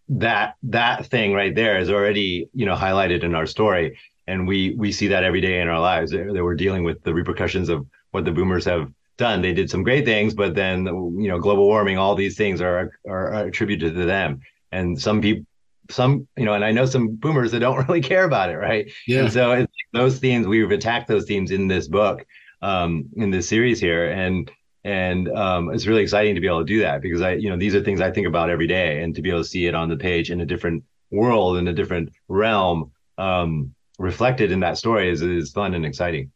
that 0.09 0.55
that 0.63 1.05
thing 1.05 1.33
right 1.33 1.53
there 1.53 1.77
is 1.77 1.89
already 1.89 2.49
you 2.53 2.65
know 2.65 2.75
highlighted 2.75 3.23
in 3.23 3.35
our 3.35 3.45
story, 3.45 3.97
and 4.27 4.47
we 4.47 4.75
we 4.75 4.91
see 4.91 5.07
that 5.07 5.23
every 5.23 5.39
day 5.39 5.61
in 5.61 5.67
our 5.67 5.79
lives. 5.79 6.11
That 6.11 6.33
we're 6.33 6.55
dealing 6.55 6.83
with 6.83 7.03
the 7.03 7.13
repercussions 7.13 7.69
of 7.69 7.85
what 8.11 8.25
the 8.25 8.31
boomers 8.31 8.65
have 8.65 8.91
done. 9.17 9.41
They 9.41 9.53
did 9.53 9.69
some 9.69 9.83
great 9.83 10.05
things, 10.05 10.33
but 10.33 10.55
then 10.55 10.85
you 10.85 11.27
know, 11.27 11.39
global 11.39 11.65
warming, 11.67 11.97
all 11.97 12.15
these 12.15 12.35
things 12.35 12.61
are 12.61 12.91
are, 13.07 13.45
attributed 13.45 13.93
to 13.93 14.05
them. 14.05 14.41
And 14.71 14.99
some 14.99 15.21
people, 15.21 15.45
some 15.91 16.27
you 16.35 16.45
know, 16.45 16.55
and 16.55 16.65
I 16.65 16.71
know 16.71 16.87
some 16.87 17.15
boomers 17.15 17.51
that 17.51 17.59
don't 17.59 17.77
really 17.87 18.01
care 18.01 18.23
about 18.23 18.49
it, 18.49 18.57
right? 18.57 18.91
Yeah. 19.07 19.21
And 19.21 19.31
so 19.31 19.51
it's 19.51 19.71
those 19.93 20.17
themes 20.17 20.47
we've 20.47 20.71
attacked 20.71 21.07
those 21.07 21.25
themes 21.25 21.51
in 21.51 21.67
this 21.67 21.87
book, 21.87 22.25
um, 22.63 23.05
in 23.17 23.29
this 23.29 23.47
series 23.47 23.79
here, 23.79 24.09
and 24.09 24.51
and 24.83 25.29
um, 25.29 25.71
it's 25.71 25.85
really 25.85 26.01
exciting 26.01 26.35
to 26.35 26.41
be 26.41 26.47
able 26.47 26.59
to 26.59 26.65
do 26.65 26.79
that 26.81 27.01
because 27.01 27.21
I, 27.21 27.33
you 27.33 27.49
know, 27.49 27.57
these 27.57 27.75
are 27.75 27.83
things 27.83 28.01
I 28.01 28.11
think 28.11 28.27
about 28.27 28.49
every 28.49 28.67
day, 28.67 29.03
and 29.03 29.15
to 29.15 29.21
be 29.21 29.29
able 29.29 29.43
to 29.43 29.47
see 29.47 29.67
it 29.67 29.75
on 29.75 29.89
the 29.89 29.97
page 29.97 30.31
in 30.31 30.41
a 30.41 30.45
different 30.45 30.83
world, 31.11 31.57
in 31.57 31.67
a 31.67 31.73
different 31.73 32.09
realm, 32.27 32.91
um, 33.17 33.75
reflected 33.99 34.51
in 34.51 34.61
that 34.61 34.77
story 34.77 35.09
is 35.09 35.21
is 35.21 35.51
fun 35.51 35.73
and 35.73 35.85
exciting. 35.85 36.31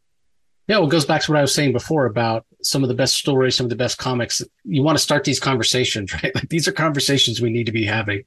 Yeah, 0.68 0.78
well, 0.78 0.88
it 0.88 0.90
goes 0.90 1.04
back 1.04 1.22
to 1.22 1.32
what 1.32 1.38
I 1.38 1.42
was 1.42 1.54
saying 1.54 1.72
before 1.72 2.06
about 2.06 2.44
some 2.62 2.82
of 2.82 2.88
the 2.88 2.94
best 2.94 3.14
stories, 3.14 3.54
some 3.54 3.66
of 3.66 3.70
the 3.70 3.76
best 3.76 3.98
comics. 3.98 4.42
You 4.64 4.82
want 4.82 4.98
to 4.98 5.02
start 5.02 5.22
these 5.24 5.38
conversations, 5.38 6.12
right? 6.22 6.34
Like 6.34 6.48
these 6.48 6.66
are 6.66 6.72
conversations 6.72 7.40
we 7.40 7.50
need 7.50 7.66
to 7.66 7.72
be 7.72 7.84
having. 7.84 8.24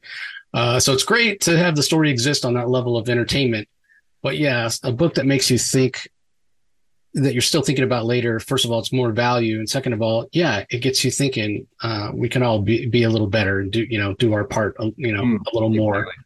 Uh, 0.53 0.79
so 0.79 0.93
it's 0.93 1.03
great 1.03 1.41
to 1.41 1.57
have 1.57 1.75
the 1.75 1.83
story 1.83 2.09
exist 2.09 2.45
on 2.45 2.53
that 2.53 2.69
level 2.69 2.97
of 2.97 3.09
entertainment. 3.09 3.67
But 4.21 4.37
yeah, 4.37 4.69
a 4.83 4.91
book 4.91 5.15
that 5.15 5.25
makes 5.25 5.49
you 5.49 5.57
think 5.57 6.09
that 7.13 7.33
you're 7.33 7.41
still 7.41 7.61
thinking 7.61 7.83
about 7.83 8.05
later. 8.05 8.39
First 8.39 8.65
of 8.65 8.71
all, 8.71 8.79
it's 8.79 8.93
more 8.93 9.11
value, 9.11 9.57
and 9.57 9.69
second 9.69 9.93
of 9.93 10.01
all, 10.01 10.27
yeah, 10.31 10.65
it 10.69 10.79
gets 10.79 11.03
you 11.03 11.11
thinking. 11.11 11.67
Uh, 11.81 12.11
we 12.13 12.29
can 12.29 12.43
all 12.43 12.61
be 12.61 12.85
be 12.85 13.03
a 13.03 13.09
little 13.09 13.27
better 13.27 13.59
and 13.59 13.71
do 13.71 13.83
you 13.83 13.97
know 13.97 14.13
do 14.15 14.33
our 14.33 14.43
part, 14.43 14.75
you 14.95 15.11
know, 15.11 15.23
mm, 15.23 15.39
a 15.39 15.53
little 15.53 15.69
more. 15.69 16.01
Exactly. 16.01 16.23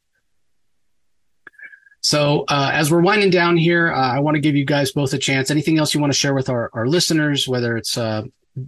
So 2.04 2.44
uh, 2.50 2.70
as 2.74 2.92
we're 2.92 3.02
winding 3.02 3.30
down 3.30 3.56
here, 3.56 3.94
uh, 3.94 4.14
I 4.14 4.20
want 4.20 4.36
to 4.36 4.42
give 4.42 4.58
you 4.58 4.66
guys 4.66 4.92
both 4.92 5.14
a 5.14 5.18
chance. 5.18 5.50
Anything 5.50 5.80
else 5.80 5.94
you 5.94 6.02
want 6.02 6.12
to 6.12 6.20
share 6.20 6.34
with 6.34 6.50
our, 6.50 6.70
our 6.74 6.86
listeners, 6.86 7.48
whether 7.48 7.78
it's 7.78 7.98
uh, 7.98 8.24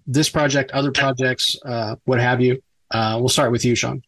this 0.08 0.30
project, 0.30 0.72
other 0.72 0.94
projects, 0.94 1.58
uh, 1.66 1.98
what 2.06 2.22
have 2.22 2.40
you? 2.40 2.64
Uh, 2.90 3.18
we'll 3.20 3.28
start 3.28 3.52
with 3.52 3.66
you, 3.66 3.76
Sean. 3.76 4.02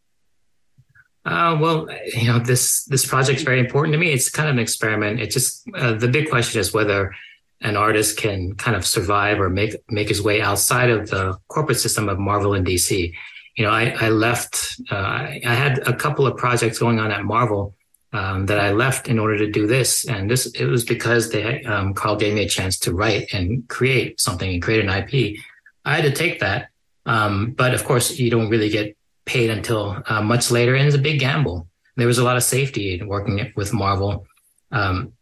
Uh, 1.25 1.57
well, 1.59 1.89
you 2.15 2.27
know 2.27 2.39
this 2.39 2.85
this 2.85 3.05
project's 3.05 3.43
very 3.43 3.59
important 3.59 3.91
to 3.91 3.97
me. 3.97 4.13
It's 4.13 4.29
kind 4.29 4.47
of 4.47 4.55
an 4.55 4.59
experiment. 4.59 5.19
It 5.19 5.29
just 5.29 5.65
the 5.65 6.09
big 6.09 6.29
question 6.29 6.61
is 6.61 6.73
whether 6.73 7.13
an 7.61 7.75
artist 7.75 8.17
can 8.17 8.55
kind 8.55 8.75
of 8.75 8.85
survive 8.85 9.39
or 9.39 9.49
make 9.49 9.75
make 9.89 10.09
his 10.09 10.21
way 10.21 10.41
outside 10.41 10.89
of 10.89 11.09
the 11.09 11.37
corporate 11.47 11.79
system 11.79 12.09
of 12.09 12.19
Marvel 12.19 12.53
and 12.53 12.65
DC. 12.65 13.13
You 13.55 13.65
know, 13.65 13.71
I, 13.71 13.95
I 13.99 14.09
left. 14.09 14.79
I 14.91 15.39
had 15.43 15.79
a 15.87 15.93
couple 15.93 16.27
of 16.27 16.37
projects 16.37 16.77
going 16.77 16.99
on 16.99 17.11
at 17.11 17.23
Marvel 17.23 17.73
um, 18.13 18.45
that 18.45 18.59
I 18.59 18.71
left 18.71 19.07
in 19.07 19.19
order 19.19 19.37
to 19.37 19.51
do 19.51 19.67
this. 19.67 20.05
And 20.07 20.29
this 20.29 20.45
it 20.47 20.65
was 20.65 20.83
because 20.83 21.31
they 21.31 21.63
um, 21.63 21.93
Carl 21.93 22.15
gave 22.15 22.33
me 22.33 22.43
a 22.43 22.49
chance 22.49 22.79
to 22.79 22.93
write 22.93 23.33
and 23.33 23.67
create 23.67 24.19
something 24.19 24.51
and 24.51 24.61
create 24.61 24.83
an 24.83 24.89
IP. 24.89 25.39
I 25.85 25.95
had 25.95 26.03
to 26.03 26.11
take 26.11 26.39
that, 26.39 26.69
um, 27.05 27.51
but 27.51 27.73
of 27.73 27.83
course 27.85 28.17
you 28.19 28.29
don't 28.29 28.49
really 28.49 28.69
get 28.69 28.95
paid 29.25 29.49
until 29.49 30.01
uh, 30.07 30.21
much 30.21 30.51
later, 30.51 30.75
and 30.75 30.87
it's 30.87 30.95
a 30.95 30.99
big 30.99 31.19
gamble. 31.19 31.67
There 31.95 32.07
was 32.07 32.17
a 32.17 32.23
lot 32.23 32.37
of 32.37 32.43
safety 32.43 32.99
in 32.99 33.07
working 33.07 33.51
with 33.55 33.73
Marvel, 33.73 34.27
um, 34.71 35.13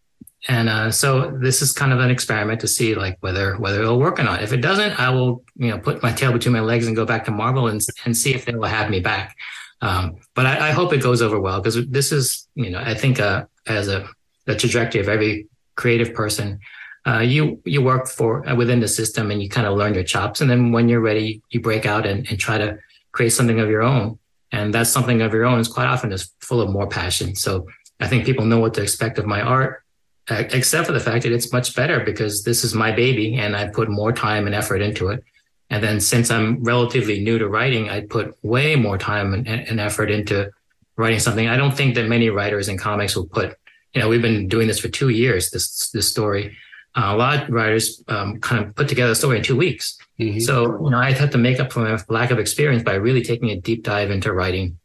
and 0.47 0.69
uh, 0.69 0.91
so 0.91 1.31
this 1.31 1.62
is 1.62 1.71
kind 1.71 1.91
of 1.91 1.99
an 1.99 2.12
experiment 2.12 2.62
to 2.62 2.67
see 2.67 2.95
like 2.95 3.17
whether 3.21 3.55
whether 3.58 3.81
it'll 3.81 3.99
work 3.99 4.19
or 4.19 4.23
not. 4.23 4.43
If 4.43 4.53
it 4.53 4.62
doesn't, 4.62 4.99
I 4.99 5.10
will 5.10 5.43
you 5.55 5.69
know 5.69 5.79
put 5.79 6.03
my 6.03 6.12
tail 6.12 6.31
between 6.31 6.53
my 6.53 6.60
legs 6.60 6.88
and 6.88 6.95
go 6.95 7.05
back 7.05 7.25
to 7.25 7.31
Marvel 7.31 7.67
and 7.67 7.81
and 8.05 8.15
see 8.15 8.34
if 8.34 8.45
they 8.45 8.53
will 8.53 8.67
have 8.67 8.89
me 8.89 8.99
back. 8.99 9.36
Um, 9.81 10.17
but 10.34 10.45
I, 10.45 10.69
I, 10.69 10.71
hope 10.71 10.93
it 10.93 11.01
goes 11.01 11.21
over 11.21 11.39
well 11.39 11.60
because 11.60 11.86
this 11.89 12.12
is, 12.12 12.47
you 12.55 12.69
know, 12.69 12.79
I 12.79 12.93
think 12.93 13.19
uh, 13.19 13.45
as 13.67 13.89
a 13.89 14.08
trajectory 14.47 15.01
of 15.01 15.10
every 15.10 15.47
creative 15.75 16.13
person, 16.13 16.60
uh, 17.05 17.19
you 17.19 17.62
you 17.65 17.81
work 17.81 18.08
for 18.08 18.47
uh, 18.47 18.55
within 18.55 18.79
the 18.79 18.88
system 18.88 19.29
and 19.29 19.43
you 19.43 19.49
kind 19.49 19.67
of 19.67 19.77
learn 19.77 19.93
your 19.93 20.03
chops, 20.03 20.41
and 20.41 20.49
then 20.49 20.71
when 20.71 20.89
you're 20.89 21.01
ready, 21.01 21.41
you 21.49 21.62
break 21.62 21.86
out 21.86 22.05
and, 22.05 22.27
and 22.29 22.39
try 22.39 22.58
to 22.58 22.79
create 23.12 23.29
something 23.29 23.60
of 23.60 23.69
your 23.69 23.84
own. 23.84 24.17
And 24.51 24.73
that's 24.73 24.89
something 24.89 25.21
of 25.21 25.34
your 25.34 25.45
own 25.45 25.60
is 25.60 25.67
quite 25.67 25.88
often 25.88 26.12
is 26.12 26.31
full 26.39 26.62
of 26.62 26.69
more 26.69 26.88
passion. 26.88 27.36
So 27.36 27.67
I 27.99 28.08
think 28.08 28.25
people 28.25 28.45
know 28.45 28.60
what 28.60 28.73
to 28.75 28.81
expect 28.81 29.19
of 29.19 29.25
my 29.25 29.41
art, 29.41 29.84
except 30.29 30.88
for 30.88 30.93
the 30.93 30.99
fact 30.99 31.23
that 31.23 31.32
it's 31.32 31.51
much 31.51 31.76
better 31.76 31.99
because 31.99 32.43
this 32.43 32.63
is 32.63 32.73
my 32.73 32.91
baby 32.91 33.36
and 33.36 33.55
I 33.55 33.67
put 33.67 33.89
more 33.89 34.11
time 34.11 34.47
and 34.47 34.55
effort 34.55 34.82
into 34.82 35.09
it. 35.09 35.23
And 35.69 35.84
then 35.84 35.99
since 35.99 36.32
I'm 36.32 36.63
relatively 36.63 37.23
new 37.23 37.38
to 37.38 37.47
writing, 37.47 37.89
I 37.89 38.01
put 38.01 38.38
way 38.43 38.76
more 38.76 38.97
time 38.97 39.34
and, 39.34 39.47
and, 39.47 39.80
effort 39.80 40.11
into 40.11 40.51
writing 40.95 41.19
something. 41.19 41.47
I 41.47 41.57
don't 41.57 41.76
think 41.76 41.95
that 41.95 42.07
many 42.07 42.30
writers 42.30 42.69
in 42.69 42.78
comics 42.78 43.15
will 43.15 43.28
put, 43.28 43.55
you 43.93 44.01
know, 44.01 44.07
we've 44.07 44.21
been 44.21 44.47
doing 44.47 44.67
this 44.67 44.80
for 44.80 44.89
two 44.89 45.09
years, 45.09 45.49
this, 45.49 45.89
this 45.89 46.09
story. 46.09 46.55
Uh, 46.95 47.11
a 47.13 47.17
lot 47.17 47.43
of 47.43 47.49
writers 47.49 48.03
um, 48.07 48.39
kind 48.39 48.63
of 48.63 48.76
put 48.76 48.88
together 48.88 49.11
a 49.11 49.15
story 49.15 49.38
in 49.38 49.43
two 49.43 49.55
weeks. 49.55 49.97
Mm-hmm. 50.19 50.39
So, 50.39 50.84
you 50.84 50.91
know, 50.91 50.99
I 50.99 51.11
had 51.11 51.32
to 51.32 51.38
make 51.38 51.59
up 51.59 51.71
for 51.73 51.80
my 51.80 51.99
lack 52.09 52.32
of 52.32 52.39
experience 52.39 52.84
by 52.84 52.93
really 52.93 53.23
taking 53.23 53.49
a 53.49 53.59
deep 53.59 53.84
dive 53.84 54.11
into 54.11 54.32
writing. 54.32 54.80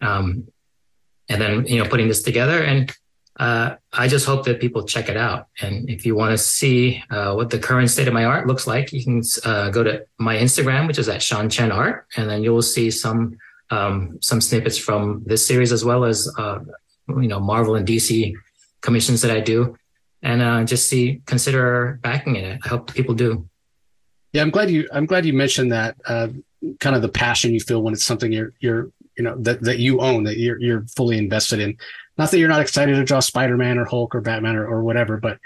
Um, 0.00 0.48
and 1.28 1.40
then, 1.40 1.66
you 1.66 1.82
know, 1.82 1.88
putting 1.88 2.08
this 2.08 2.22
together. 2.22 2.62
And 2.62 2.92
uh, 3.38 3.76
I 3.92 4.08
just 4.08 4.26
hope 4.26 4.44
that 4.44 4.60
people 4.60 4.84
check 4.84 5.08
it 5.08 5.16
out. 5.16 5.48
And 5.60 5.88
if 5.88 6.04
you 6.04 6.14
want 6.14 6.32
to 6.32 6.38
see 6.38 7.02
uh, 7.10 7.34
what 7.34 7.50
the 7.50 7.58
current 7.58 7.90
state 7.90 8.06
of 8.06 8.14
my 8.14 8.24
art 8.24 8.46
looks 8.46 8.66
like, 8.66 8.92
you 8.92 9.02
can 9.02 9.22
uh, 9.44 9.70
go 9.70 9.82
to 9.82 10.06
my 10.18 10.36
Instagram, 10.36 10.86
which 10.86 10.98
is 10.98 11.08
at 11.08 11.22
Sean 11.22 11.48
Chen 11.48 11.72
Art, 11.72 12.06
and 12.16 12.28
then 12.28 12.42
you 12.42 12.52
will 12.52 12.62
see 12.62 12.90
some 12.90 13.38
um, 13.70 14.18
some 14.20 14.42
snippets 14.42 14.76
from 14.76 15.22
this 15.24 15.46
series 15.46 15.72
as 15.72 15.82
well 15.82 16.04
as 16.04 16.30
uh, 16.36 16.58
you 17.08 17.28
know 17.28 17.40
Marvel 17.40 17.74
and 17.74 17.88
DC 17.88 18.34
commissions 18.82 19.22
that 19.22 19.30
I 19.30 19.40
do, 19.40 19.78
and 20.22 20.42
uh, 20.42 20.64
just 20.64 20.88
see 20.88 21.22
consider 21.24 21.98
backing 22.02 22.36
it. 22.36 22.60
I 22.62 22.68
hope 22.68 22.92
people 22.92 23.14
do. 23.14 23.48
Yeah, 24.34 24.42
I'm 24.42 24.50
glad 24.50 24.70
you 24.70 24.88
I'm 24.92 25.06
glad 25.06 25.24
you 25.24 25.32
mentioned 25.32 25.72
that 25.72 25.96
uh, 26.06 26.28
kind 26.80 26.94
of 26.94 27.00
the 27.00 27.08
passion 27.08 27.54
you 27.54 27.60
feel 27.60 27.82
when 27.82 27.94
it's 27.94 28.04
something 28.04 28.30
you're 28.30 28.52
you're 28.60 28.90
you 29.16 29.24
know 29.24 29.36
that 29.38 29.62
that 29.62 29.78
you 29.78 30.00
own 30.00 30.24
that 30.24 30.36
you're 30.38 30.60
you're 30.60 30.84
fully 30.96 31.16
invested 31.18 31.60
in 31.60 31.76
not 32.18 32.30
that 32.30 32.38
you're 32.38 32.48
not 32.48 32.60
excited 32.60 32.94
to 32.94 33.04
draw 33.04 33.20
Spider-Man 33.20 33.78
or 33.78 33.84
Hulk 33.84 34.14
or 34.14 34.20
Batman 34.20 34.56
or, 34.56 34.66
or 34.66 34.82
whatever, 34.82 35.16
but 35.16 35.38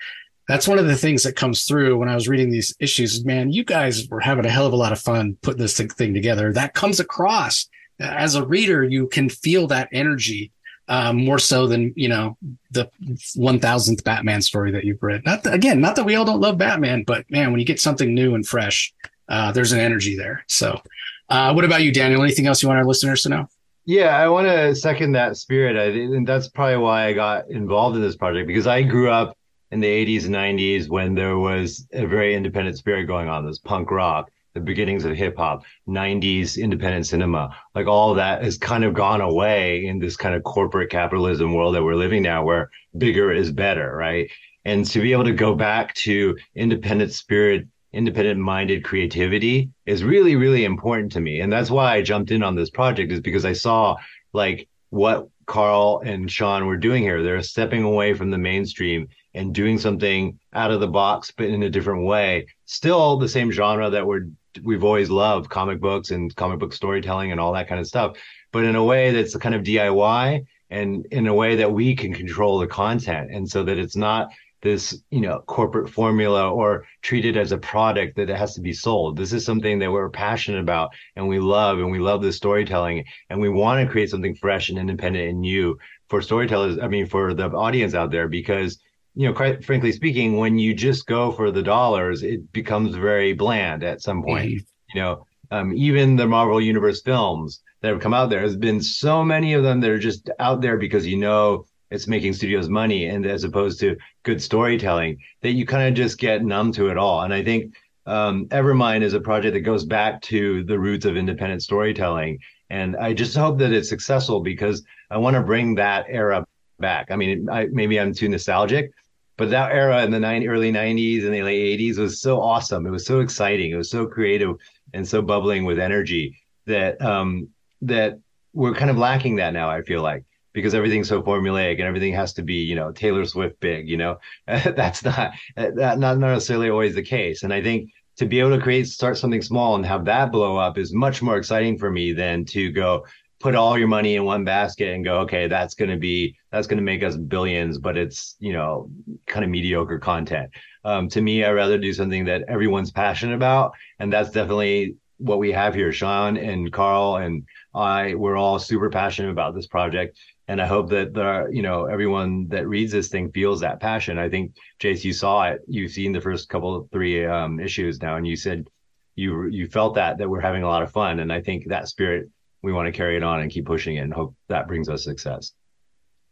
that's 0.49 0.69
one 0.69 0.79
of 0.79 0.87
the 0.87 0.97
things 0.97 1.23
that 1.25 1.37
comes 1.37 1.65
through 1.65 1.99
when 1.99 2.09
I 2.09 2.15
was 2.15 2.29
reading 2.29 2.51
these 2.51 2.75
issues. 2.79 3.25
Man, 3.25 3.51
you 3.51 3.65
guys 3.65 4.09
were 4.09 4.21
having 4.21 4.47
a 4.47 4.51
hell 4.51 4.67
of 4.67 4.73
a 4.73 4.77
lot 4.77 4.93
of 4.93 5.01
fun 5.01 5.37
putting 5.43 5.61
this 5.61 5.77
thing 5.77 6.15
together. 6.15 6.53
That 6.53 6.75
comes 6.75 7.01
across 7.01 7.69
as 7.99 8.35
a 8.35 8.47
reader. 8.47 8.85
You 8.85 9.09
can 9.09 9.29
feel 9.29 9.67
that 9.69 9.89
energy 9.93 10.53
um, 10.89 11.25
more 11.25 11.39
so 11.39 11.67
than 11.67 11.93
you 11.97 12.09
know 12.09 12.37
the 12.71 12.89
one 13.35 13.59
thousandth 13.59 14.05
Batman 14.05 14.43
story 14.43 14.71
that 14.73 14.85
you've 14.85 15.03
read. 15.03 15.25
Not 15.25 15.43
that, 15.43 15.55
again, 15.55 15.81
not 15.81 15.97
that 15.97 16.05
we 16.05 16.15
all 16.15 16.25
don't 16.25 16.41
love 16.41 16.59
Batman, 16.59 17.03
but 17.05 17.29
man, 17.31 17.51
when 17.51 17.61
you 17.61 17.67
get 17.67 17.81
something 17.81 18.15
new 18.15 18.35
and 18.35 18.47
fresh, 18.47 18.95
uh, 19.29 19.51
there's 19.53 19.73
an 19.73 19.81
energy 19.81 20.17
there. 20.17 20.45
So, 20.47 20.81
uh, 21.29 21.53
what 21.55 21.65
about 21.65 21.83
you, 21.83 21.93
Daniel? 21.93 22.23
Anything 22.23 22.47
else 22.47 22.63
you 22.63 22.69
want 22.69 22.79
our 22.79 22.87
listeners 22.87 23.23
to 23.23 23.31
know? 23.31 23.49
Yeah, 23.87 24.17
I 24.17 24.29
want 24.29 24.49
to 24.49 24.75
second 24.75 25.13
that 25.13 25.37
spirit. 25.37 25.77
I, 25.77 25.85
and 26.17 26.27
that's 26.27 26.49
probably 26.49 26.79
why 26.79 27.07
I 27.07 27.13
got 27.13 27.49
involved 27.49 27.95
in 27.95 28.03
this 28.03 28.17
project 28.17 28.49
because 28.49 28.67
I 28.67 28.83
grew 28.83 29.11
up 29.11 29.39
in 29.71 29.79
the 29.79 29.87
80s 29.87 30.27
and 30.27 30.35
90s 30.35 30.89
when 30.89 31.15
there 31.15 31.39
was 31.39 31.87
a 31.93 32.05
very 32.05 32.35
independent 32.35 32.77
spirit 32.77 33.07
going 33.07 33.29
on. 33.29 33.45
There's 33.45 33.61
punk 33.61 33.93
rock, 33.93 34.29
the 34.55 34.61
beginnings 34.61 35.05
of 35.05 35.15
hip 35.15 35.37
hop, 35.37 35.63
90s 35.89 36.61
independent 36.61 37.07
cinema, 37.07 37.57
like 37.77 37.87
all 37.87 38.15
that 38.15 38.43
has 38.43 38.59
kind 38.59 38.83
of 38.83 38.93
gone 38.93 39.21
away 39.21 39.87
in 39.87 40.01
this 40.01 40.17
kind 40.17 40.35
of 40.35 40.43
corporate 40.43 40.91
capitalism 40.91 41.55
world 41.55 41.77
that 41.77 41.85
we're 41.85 41.95
living 41.95 42.25
now, 42.25 42.45
where 42.45 42.71
bigger 42.99 43.33
is 43.33 43.53
better, 43.53 43.95
right? 43.95 44.29
And 44.65 44.85
to 44.87 45.01
be 45.01 45.13
able 45.13 45.25
to 45.25 45.33
go 45.33 45.55
back 45.55 45.95
to 45.95 46.37
independent 46.57 47.13
spirit, 47.13 47.69
independent 47.97 48.39
minded 48.39 48.85
creativity 48.85 49.71
is 49.87 50.05
really, 50.05 50.37
really 50.37 50.65
important 50.65 51.13
to 51.13 51.21
me. 51.21 51.41
And 51.41 51.53
that's 51.53 51.71
why 51.71 51.95
I 51.95 52.03
jumped 52.03 52.31
in 52.31 52.43
on 52.43 52.55
this 52.55 52.71
project 52.71 53.11
is 53.11 53.21
because 53.21 53.45
I 53.45 53.55
saw 53.55 53.97
like 54.33 54.69
what 54.91 55.29
Carl 55.47 56.03
and 56.05 56.31
Sean 56.31 56.67
were 56.67 56.77
doing 56.77 57.03
here. 57.03 57.23
They're 57.23 57.43
stepping 57.43 57.85
away 57.85 58.13
from 58.15 58.31
the 58.31 58.39
mainstream 58.39 59.09
and 59.35 59.55
doing 59.55 59.79
something 59.79 60.39
out 60.53 60.71
of 60.71 60.81
the 60.81 60.89
box, 60.89 61.31
but 61.31 61.47
in 61.47 61.63
a 61.63 61.71
different 61.71 62.05
way. 62.05 62.47
Still 62.67 63.17
the 63.17 63.29
same 63.29 63.51
genre 63.51 63.89
that 63.91 64.07
we're 64.07 64.27
we've 64.63 64.85
always 64.85 65.11
loved, 65.11 65.51
comic 65.51 65.81
books 65.81 66.11
and 66.11 66.35
comic 66.35 66.59
book 66.59 66.73
storytelling 66.73 67.31
and 67.31 67.41
all 67.41 67.53
that 67.53 67.69
kind 67.69 67.81
of 67.81 67.87
stuff, 67.87 68.17
but 68.53 68.65
in 68.65 68.75
a 68.75 68.83
way 68.83 69.11
that's 69.11 69.37
kind 69.37 69.55
of 69.55 69.63
DIY 69.63 70.47
and 70.71 71.07
in 71.11 71.27
a 71.27 71.35
way 71.35 71.57
that 71.57 71.71
we 71.71 71.95
can 71.95 72.13
control 72.13 72.59
the 72.59 72.67
content, 72.67 73.31
and 73.31 73.49
so 73.49 73.63
that 73.63 73.79
it's 73.79 73.97
not 73.97 74.31
this 74.67 75.01
you 75.11 75.21
know 75.21 75.39
corporate 75.47 75.89
formula 75.89 76.51
or 76.51 76.85
treat 77.03 77.25
it 77.25 77.37
as 77.37 77.53
a 77.53 77.59
product 77.59 78.17
that 78.17 78.29
it 78.29 78.37
has 78.37 78.55
to 78.55 78.61
be 78.61 78.73
sold 78.73 79.17
this 79.17 79.33
is 79.33 79.45
something 79.45 79.79
that 79.79 79.91
we're 79.91 80.11
passionate 80.11 80.61
about 80.61 80.91
and 81.15 81.27
we 81.27 81.39
love 81.39 81.79
and 81.79 81.91
we 81.91 82.01
love 82.01 82.21
the 82.21 82.33
storytelling 82.33 83.05
and 83.31 83.41
we 83.41 83.49
want 83.49 83.81
to 83.81 83.91
create 83.91 84.11
something 84.11 84.35
fresh 84.35 84.69
and 84.69 84.79
independent 84.79 85.29
and 85.29 85.41
new 85.41 85.79
for 86.09 86.21
storytellers 86.21 86.79
i 86.81 86.89
mean 86.89 87.07
for 87.07 87.33
the 87.33 87.49
audience 87.51 87.95
out 87.95 88.11
there 88.11 88.27
because 88.27 88.79
you 89.15 89.27
know 89.27 89.33
quite 89.33 89.65
frankly 89.65 89.93
speaking 89.93 90.37
when 90.37 90.59
you 90.59 90.75
just 90.75 91.07
go 91.07 91.31
for 91.31 91.53
the 91.53 91.63
dollars 91.63 92.25
it 92.25 92.53
becomes 92.53 92.97
very 92.97 93.33
bland 93.33 93.85
at 93.85 94.03
some 94.03 94.23
point 94.23 94.47
mm-hmm. 94.47 94.95
you 94.95 95.01
know 95.01 95.25
um, 95.53 95.73
even 95.77 96.17
the 96.17 96.27
marvel 96.27 96.61
universe 96.61 97.03
films 97.03 97.63
that 97.83 97.93
have 97.93 98.01
come 98.01 98.15
out 98.15 98.31
there 98.31 98.41
has 98.41 98.57
been 98.57 98.81
so 98.81 99.23
many 99.23 99.55
of 99.55 99.63
them 99.63 99.81
that 99.81 99.91
are 99.91 99.99
just 99.99 100.29
out 100.41 100.61
there 100.61 100.77
because 100.77 101.07
you 101.07 101.17
know 101.17 101.65
it's 101.97 102.07
making 102.07 102.33
studios 102.33 102.69
money 102.69 103.07
and 103.07 103.27
as 103.27 103.45
opposed 103.45 103.81
to 103.81 103.97
good 104.23 104.41
storytelling 104.41 105.19
that 105.43 105.53
you 105.53 105.67
kind 105.67 105.89
of 105.89 105.95
just 105.95 106.19
get 106.19 106.45
numb 106.45 106.73
to 106.73 106.89
it 106.89 106.97
all. 106.97 107.23
And 107.23 107.35
i 107.35 107.43
think 107.43 107.75
um, 108.07 108.47
evermind 108.51 109.03
is 109.03 109.15
a 109.15 109.21
project 109.21 109.55
that 109.55 109.61
goes 109.61 109.85
back 109.85 110.23
to 110.23 110.63
the 110.65 110.79
roots 110.79 111.05
of 111.05 111.17
independent 111.17 111.63
storytelling. 111.63 112.39
And 112.71 112.97
i 112.97 113.13
just 113.13 113.37
hope 113.37 113.59
that 113.59 113.73
it's 113.73 113.89
successful 113.89 114.41
because 114.41 114.85
i 115.11 115.17
want 115.17 115.35
to 115.35 115.43
bring 115.43 115.75
that 115.75 116.07
era 116.09 116.47
back. 116.79 117.11
I 117.11 117.17
mean 117.17 117.49
I, 117.51 117.67
maybe 117.73 117.99
i'm 117.99 118.15
too 118.15 118.29
nostalgic 118.29 118.93
but 119.39 119.51
that 119.51 119.71
era 119.73 120.03
in 120.03 120.11
the 120.11 120.19
90, 120.19 120.49
early 120.49 120.73
90s 120.73 121.25
and 121.25 121.35
the 121.35 121.43
late 121.43 121.79
80s 121.79 121.99
was 121.99 122.23
so 122.23 122.41
awesome. 122.41 122.87
It 122.87 122.91
was 122.91 123.05
so 123.05 123.21
exciting. 123.21 123.71
It 123.71 123.77
was 123.77 123.91
so 123.91 124.07
creative 124.07 124.57
and 124.95 125.07
so 125.07 125.21
bubbling 125.21 125.67
with 125.67 125.79
energy 125.79 126.39
that 126.65 126.99
um, 127.03 127.51
that 127.83 128.19
we're 128.57 128.73
kind 128.73 128.91
of 128.91 128.97
lacking 128.97 129.37
that 129.37 129.53
now 129.53 129.69
i 129.69 129.83
feel 129.83 130.03
like 130.03 130.25
because 130.57 130.75
everything's 130.75 131.07
so 131.07 131.23
formulaic 131.23 131.73
and 131.73 131.83
everything 131.83 132.15
has 132.15 132.33
to 132.33 132.43
be, 132.43 132.55
you 132.55 132.75
know, 132.75 132.91
Taylor 132.91 133.27
Swift 133.27 133.61
big, 133.61 133.91
you 133.91 133.99
know, 133.99 134.19
that's 134.47 135.05
not, 135.05 135.33
that 135.55 135.99
not 135.99 136.17
necessarily 136.17 136.71
always 136.71 136.95
the 136.95 137.03
case. 137.03 137.43
And 137.43 137.53
I 137.53 137.63
think 137.63 137.91
to 138.17 138.25
be 138.25 138.41
able 138.41 138.57
to 138.57 138.63
create, 138.63 138.87
start 138.87 139.19
something 139.19 139.43
small 139.43 139.77
and 139.77 139.85
have 139.85 140.07
that 140.07 140.33
blow 140.33 140.57
up 140.57 140.79
is 140.79 140.95
much 140.95 141.21
more 141.21 141.37
exciting 141.37 141.77
for 141.77 141.91
me 141.91 142.15
than 142.15 142.47
to 142.47 142.73
go 142.73 143.05
put 143.39 143.55
all 143.55 143.77
your 143.77 143.87
money 143.87 144.17
in 144.17 144.25
one 144.25 144.45
basket 144.45 144.95
and 144.95 145.05
go, 145.05 145.19
okay, 145.19 145.47
that's 145.47 145.75
going 145.75 145.91
to 145.91 145.99
be, 145.99 146.35
that's 146.51 146.67
going 146.67 146.79
to 146.79 146.83
make 146.83 147.03
us 147.03 147.19
billions, 147.19 147.77
but 147.77 147.99
it's, 147.99 148.37
you 148.39 148.55
know, 148.55 148.91
kind 149.27 149.45
of 149.45 149.51
mediocre 149.51 149.99
content. 149.99 150.51
Um, 150.87 151.11
to 151.11 151.21
me, 151.21 151.45
I'd 151.45 151.51
rather 151.51 151.77
do 151.77 151.93
something 151.93 152.25
that 152.25 152.45
everyone's 152.49 152.91
passionate 152.91 153.35
about. 153.35 153.73
And 153.99 154.11
that's 154.11 154.31
definitely 154.31 154.97
what 155.19 155.39
we 155.39 155.53
have 155.53 155.75
here. 155.75 155.93
Sean 155.93 156.39
and 156.39 156.73
Carl 156.73 157.17
and 157.17 157.45
I, 157.75 158.15
we're 158.15 158.37
all 158.37 158.59
super 158.59 158.89
passionate 158.89 159.33
about 159.33 159.55
this 159.55 159.67
project 159.67 160.19
and 160.49 160.61
I 160.63 160.67
hope 160.67 160.91
that 160.91 161.13
the 161.13 161.49
you 161.51 161.63
know 161.63 161.87
everyone 161.87 162.49
that 162.49 162.69
reads 162.69 162.93
this 162.93 163.09
thing 163.09 163.33
feels 163.33 163.61
that 163.61 163.81
passion. 163.81 164.19
I 164.19 164.29
think 164.29 164.57
Jace, 164.81 165.05
you 165.05 165.13
saw 165.13 165.45
it. 165.45 165.61
You've 165.67 165.93
seen 165.93 166.13
the 166.13 166.21
first 166.21 166.49
couple 166.49 166.77
of 166.77 166.91
three 166.91 167.27
um, 167.27 167.59
issues 167.61 168.01
now, 168.01 168.17
and 168.17 168.27
you 168.27 168.37
said 168.37 168.69
you 169.15 169.47
you 169.47 169.67
felt 169.67 169.95
that 169.95 170.19
that 170.19 170.29
we're 170.29 170.41
having 170.41 170.63
a 170.63 170.69
lot 170.69 170.83
of 170.83 170.93
fun, 170.93 171.21
and 171.21 171.33
I 171.33 171.41
think 171.41 171.69
that 171.69 171.89
spirit 171.89 172.29
we 172.63 172.73
want 172.73 172.87
to 172.87 172.93
carry 172.93 173.17
it 173.17 173.23
on 173.23 173.41
and 173.41 173.51
keep 173.51 173.67
pushing 173.67 173.97
it, 173.97 174.01
and 174.01 174.13
hope 174.13 174.35
that 174.49 174.69
brings 174.69 174.89
us 174.89 175.05
success. 175.05 175.53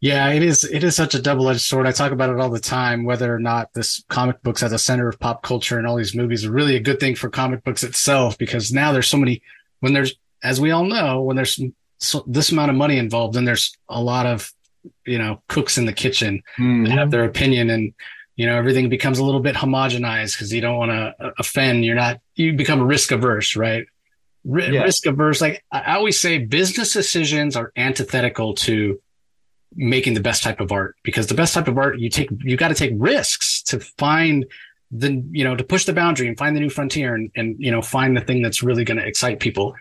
Yeah, 0.00 0.28
it 0.30 0.42
is. 0.42 0.64
It 0.64 0.84
is 0.84 0.94
such 0.94 1.14
a 1.14 1.22
double-edged 1.22 1.62
sword. 1.62 1.86
I 1.86 1.92
talk 1.92 2.12
about 2.12 2.28
it 2.28 2.38
all 2.38 2.50
the 2.50 2.60
time. 2.60 3.04
Whether 3.04 3.34
or 3.34 3.38
not 3.38 3.72
this 3.72 4.04
comic 4.08 4.42
books 4.42 4.62
at 4.62 4.70
the 4.70 4.78
center 4.78 5.08
of 5.08 5.18
pop 5.18 5.42
culture 5.42 5.78
and 5.78 5.86
all 5.86 5.96
these 5.96 6.14
movies 6.14 6.44
are 6.44 6.52
really 6.52 6.76
a 6.76 6.80
good 6.80 7.00
thing 7.00 7.14
for 7.14 7.30
comic 7.30 7.64
books 7.64 7.82
itself, 7.82 8.36
because 8.36 8.70
now 8.70 8.92
there's 8.92 9.08
so 9.08 9.16
many. 9.16 9.40
When 9.80 9.94
there's, 9.94 10.14
as 10.42 10.60
we 10.60 10.72
all 10.72 10.84
know, 10.84 11.22
when 11.22 11.36
there's 11.36 11.58
so 11.98 12.24
this 12.26 12.52
amount 12.52 12.70
of 12.70 12.76
money 12.76 12.98
involved, 12.98 13.36
and 13.36 13.46
there's 13.46 13.76
a 13.88 14.00
lot 14.00 14.26
of 14.26 14.52
you 15.06 15.18
know 15.18 15.42
cooks 15.48 15.78
in 15.78 15.86
the 15.86 15.92
kitchen 15.92 16.42
mm-hmm. 16.58 16.84
that 16.84 16.92
have 16.92 17.10
their 17.10 17.24
opinion, 17.24 17.70
and 17.70 17.94
you 18.36 18.46
know 18.46 18.56
everything 18.56 18.88
becomes 18.88 19.18
a 19.18 19.24
little 19.24 19.40
bit 19.40 19.56
homogenized 19.56 20.36
because 20.36 20.52
you 20.52 20.60
don't 20.60 20.76
want 20.76 20.90
to 20.90 21.14
uh, 21.24 21.30
offend. 21.38 21.84
You're 21.84 21.94
not 21.94 22.20
you 22.34 22.52
become 22.52 22.82
risk 22.82 23.10
averse, 23.12 23.56
right? 23.56 23.86
R-. 24.46 24.56
Risk 24.56 25.06
averse. 25.06 25.40
Like 25.40 25.64
I 25.72 25.96
always 25.96 26.20
say, 26.20 26.38
business 26.38 26.92
decisions 26.92 27.56
are 27.56 27.72
antithetical 27.76 28.54
to 28.54 29.00
making 29.76 30.14
the 30.14 30.20
best 30.20 30.42
type 30.42 30.60
of 30.60 30.70
art 30.72 30.96
because 31.02 31.26
the 31.26 31.34
best 31.34 31.54
type 31.54 31.68
of 31.68 31.78
art 31.78 31.98
you 31.98 32.08
take 32.08 32.28
you 32.40 32.56
got 32.56 32.68
to 32.68 32.74
take 32.74 32.92
risks 32.94 33.62
to 33.62 33.80
find 33.80 34.46
the 34.90 35.24
you 35.32 35.42
know 35.42 35.56
to 35.56 35.64
push 35.64 35.84
the 35.84 35.92
boundary 35.92 36.28
and 36.28 36.38
find 36.38 36.54
the 36.54 36.60
new 36.60 36.70
frontier 36.70 37.14
and 37.14 37.30
and 37.34 37.56
you 37.58 37.70
know 37.70 37.82
find 37.82 38.16
the 38.16 38.20
thing 38.20 38.42
that's 38.42 38.62
really 38.62 38.84
going 38.84 38.98
to 38.98 39.06
excite 39.06 39.40
people 39.40 39.74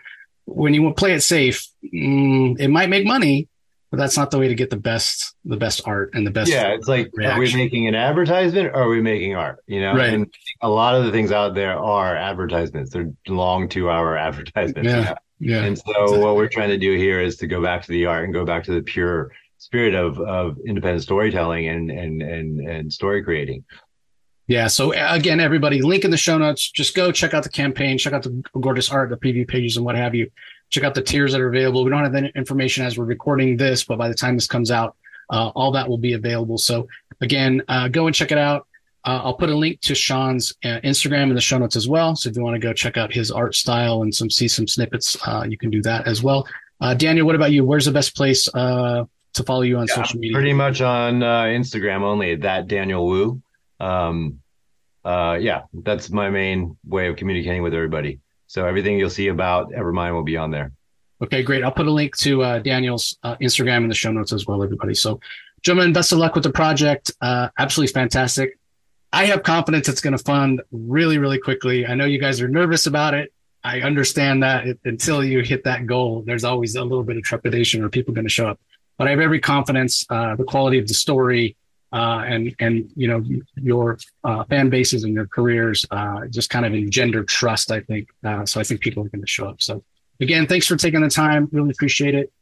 when 0.46 0.74
you 0.74 0.92
play 0.94 1.12
it 1.12 1.22
safe, 1.22 1.66
mm, 1.84 2.58
it 2.58 2.68
might 2.68 2.88
make 2.88 3.06
money, 3.06 3.48
but 3.90 3.98
that's 3.98 4.16
not 4.16 4.30
the 4.30 4.38
way 4.38 4.48
to 4.48 4.54
get 4.54 4.70
the 4.70 4.76
best 4.76 5.34
the 5.44 5.56
best 5.56 5.82
art 5.86 6.10
and 6.14 6.26
the 6.26 6.30
best. 6.30 6.50
Yeah, 6.50 6.68
it's 6.68 6.88
like 6.88 7.10
reaction. 7.14 7.36
are 7.36 7.40
we 7.40 7.54
making 7.54 7.86
an 7.86 7.94
advertisement 7.94 8.68
or 8.68 8.74
are 8.74 8.88
we 8.88 9.00
making 9.00 9.36
art? 9.36 9.62
You 9.66 9.80
know, 9.80 9.94
right. 9.94 10.12
And 10.12 10.32
a 10.60 10.68
lot 10.68 10.94
of 10.94 11.04
the 11.04 11.12
things 11.12 11.32
out 11.32 11.54
there 11.54 11.78
are 11.78 12.16
advertisements. 12.16 12.92
They're 12.92 13.12
long 13.28 13.68
two 13.68 13.90
hour 13.90 14.16
advertisements. 14.28 14.88
Yeah. 14.88 14.98
You 14.98 15.04
know? 15.04 15.16
Yeah. 15.40 15.64
And 15.64 15.78
so 15.78 15.90
exactly. 15.90 16.18
what 16.18 16.36
we're 16.36 16.48
trying 16.48 16.70
to 16.70 16.78
do 16.78 16.96
here 16.96 17.20
is 17.20 17.36
to 17.38 17.46
go 17.46 17.62
back 17.62 17.82
to 17.82 17.92
the 17.92 18.06
art 18.06 18.24
and 18.24 18.32
go 18.32 18.44
back 18.44 18.64
to 18.64 18.72
the 18.72 18.82
pure 18.82 19.30
spirit 19.58 19.94
of 19.94 20.18
of 20.20 20.58
independent 20.66 21.02
storytelling 21.02 21.68
and 21.68 21.90
and 21.90 22.22
and 22.22 22.60
and 22.60 22.92
story 22.92 23.22
creating. 23.22 23.64
Yeah. 24.46 24.66
So 24.66 24.92
again, 24.92 25.40
everybody, 25.40 25.80
link 25.80 26.04
in 26.04 26.10
the 26.10 26.16
show 26.16 26.36
notes. 26.36 26.70
Just 26.70 26.94
go 26.94 27.10
check 27.10 27.32
out 27.32 27.42
the 27.44 27.48
campaign, 27.48 27.96
check 27.96 28.12
out 28.12 28.22
the 28.22 28.42
gorgeous 28.60 28.90
art, 28.90 29.08
the 29.08 29.16
preview 29.16 29.48
pages, 29.48 29.76
and 29.76 29.86
what 29.86 29.96
have 29.96 30.14
you. 30.14 30.30
Check 30.70 30.84
out 30.84 30.94
the 30.94 31.02
tiers 31.02 31.32
that 31.32 31.40
are 31.40 31.48
available. 31.48 31.84
We 31.84 31.90
don't 31.90 32.02
have 32.02 32.12
that 32.12 32.36
information 32.36 32.84
as 32.84 32.98
we're 32.98 33.04
recording 33.04 33.56
this, 33.56 33.84
but 33.84 33.96
by 33.96 34.08
the 34.08 34.14
time 34.14 34.34
this 34.34 34.46
comes 34.46 34.70
out, 34.70 34.96
uh, 35.30 35.48
all 35.48 35.72
that 35.72 35.88
will 35.88 35.98
be 35.98 36.12
available. 36.12 36.58
So 36.58 36.88
again, 37.20 37.62
uh, 37.68 37.88
go 37.88 38.06
and 38.06 38.14
check 38.14 38.32
it 38.32 38.38
out. 38.38 38.66
Uh, 39.06 39.20
I'll 39.24 39.34
put 39.34 39.50
a 39.50 39.56
link 39.56 39.80
to 39.82 39.94
Sean's 39.94 40.54
uh, 40.64 40.80
Instagram 40.82 41.24
in 41.24 41.34
the 41.34 41.40
show 41.40 41.58
notes 41.58 41.76
as 41.76 41.88
well. 41.88 42.16
So 42.16 42.28
if 42.28 42.36
you 42.36 42.42
want 42.42 42.54
to 42.54 42.58
go 42.58 42.72
check 42.72 42.96
out 42.96 43.12
his 43.12 43.30
art 43.30 43.54
style 43.54 44.02
and 44.02 44.14
some 44.14 44.30
see 44.30 44.48
some 44.48 44.66
snippets, 44.66 45.16
uh, 45.26 45.44
you 45.48 45.56
can 45.56 45.70
do 45.70 45.80
that 45.82 46.06
as 46.06 46.22
well. 46.22 46.46
Uh, 46.80 46.94
Daniel, 46.94 47.24
what 47.24 47.34
about 47.34 47.52
you? 47.52 47.64
Where's 47.64 47.84
the 47.84 47.92
best 47.92 48.16
place 48.16 48.44
to 48.44 49.06
follow 49.46 49.62
you 49.62 49.78
on 49.78 49.86
yeah, 49.88 49.94
social 49.94 50.18
media? 50.18 50.34
Pretty 50.34 50.52
much 50.52 50.80
on 50.80 51.20
Instagram 51.20 52.02
only. 52.02 52.34
That 52.36 52.66
Daniel 52.66 53.06
Wu 53.06 53.42
um, 53.84 54.40
uh, 55.04 55.36
yeah, 55.40 55.62
that's 55.72 56.10
my 56.10 56.30
main 56.30 56.76
way 56.86 57.08
of 57.08 57.16
communicating 57.16 57.62
with 57.62 57.74
everybody. 57.74 58.20
So 58.46 58.66
everything 58.66 58.98
you'll 58.98 59.10
see 59.10 59.28
about 59.28 59.70
Evermind 59.72 60.14
will 60.14 60.22
be 60.22 60.36
on 60.36 60.50
there. 60.50 60.72
Okay, 61.22 61.42
great. 61.42 61.62
I'll 61.62 61.72
put 61.72 61.86
a 61.86 61.92
link 61.92 62.16
to 62.18 62.42
uh, 62.42 62.58
Daniel's 62.58 63.18
uh, 63.22 63.36
Instagram 63.36 63.78
in 63.78 63.88
the 63.88 63.94
show 63.94 64.10
notes 64.10 64.32
as 64.32 64.46
well, 64.46 64.62
everybody. 64.62 64.94
So, 64.94 65.20
gentlemen, 65.62 65.92
best 65.92 66.12
of 66.12 66.18
luck 66.18 66.34
with 66.34 66.44
the 66.44 66.52
project. 66.52 67.12
Uh, 67.20 67.48
absolutely 67.58 67.92
fantastic. 67.92 68.58
I 69.12 69.26
have 69.26 69.42
confidence 69.42 69.88
it's 69.88 70.00
going 70.00 70.16
to 70.16 70.22
fund 70.22 70.60
really, 70.72 71.18
really 71.18 71.38
quickly. 71.38 71.86
I 71.86 71.94
know 71.94 72.04
you 72.04 72.20
guys 72.20 72.40
are 72.40 72.48
nervous 72.48 72.86
about 72.86 73.14
it. 73.14 73.32
I 73.62 73.80
understand 73.80 74.42
that 74.42 74.66
it, 74.66 74.78
until 74.84 75.22
you 75.22 75.40
hit 75.40 75.64
that 75.64 75.86
goal, 75.86 76.22
there's 76.26 76.44
always 76.44 76.74
a 76.74 76.82
little 76.82 77.04
bit 77.04 77.16
of 77.16 77.22
trepidation 77.22 77.82
or 77.82 77.88
people 77.88 78.12
going 78.12 78.26
to 78.26 78.30
show 78.30 78.48
up. 78.48 78.58
but 78.98 79.06
I 79.06 79.10
have 79.10 79.20
every 79.20 79.40
confidence. 79.40 80.04
Uh, 80.10 80.34
the 80.36 80.44
quality 80.44 80.78
of 80.78 80.88
the 80.88 80.94
story 80.94 81.56
uh, 81.94 82.24
and 82.26 82.54
and 82.58 82.90
you 82.96 83.06
know 83.06 83.22
your 83.54 83.98
uh, 84.24 84.42
fan 84.50 84.68
bases 84.68 85.04
and 85.04 85.14
your 85.14 85.28
careers 85.28 85.86
uh, 85.92 86.26
just 86.26 86.50
kind 86.50 86.66
of 86.66 86.74
engender 86.74 87.22
trust. 87.22 87.70
I 87.70 87.80
think 87.80 88.08
uh, 88.24 88.44
so. 88.44 88.60
I 88.60 88.64
think 88.64 88.80
people 88.80 89.04
are 89.04 89.08
going 89.08 89.22
to 89.22 89.28
show 89.28 89.48
up. 89.48 89.62
So 89.62 89.84
again, 90.20 90.48
thanks 90.48 90.66
for 90.66 90.76
taking 90.76 91.02
the 91.02 91.08
time. 91.08 91.48
Really 91.52 91.70
appreciate 91.70 92.16
it. 92.16 92.32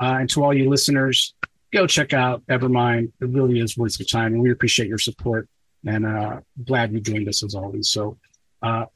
Uh, 0.00 0.18
and 0.20 0.30
to 0.30 0.44
all 0.44 0.54
you 0.54 0.70
listeners, 0.70 1.34
go 1.72 1.88
check 1.88 2.14
out 2.14 2.46
Evermind. 2.46 3.10
It 3.20 3.28
really 3.30 3.58
is 3.58 3.76
worth 3.76 3.98
your 3.98 4.06
time, 4.06 4.34
and 4.34 4.42
we 4.42 4.52
appreciate 4.52 4.88
your 4.88 4.98
support. 4.98 5.48
And 5.84 6.06
uh, 6.06 6.40
glad 6.64 6.92
you 6.92 7.00
joined 7.00 7.28
us 7.28 7.42
as 7.42 7.56
always. 7.56 7.90
So, 7.90 8.16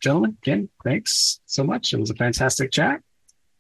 gentlemen, 0.01 0.39
again, 0.43 0.69
thanks 0.85 1.41
so 1.47 1.65
much. 1.65 1.93
It 1.93 1.99
was 1.99 2.11
a 2.11 2.15
fantastic 2.15 2.71
chat. 2.71 3.01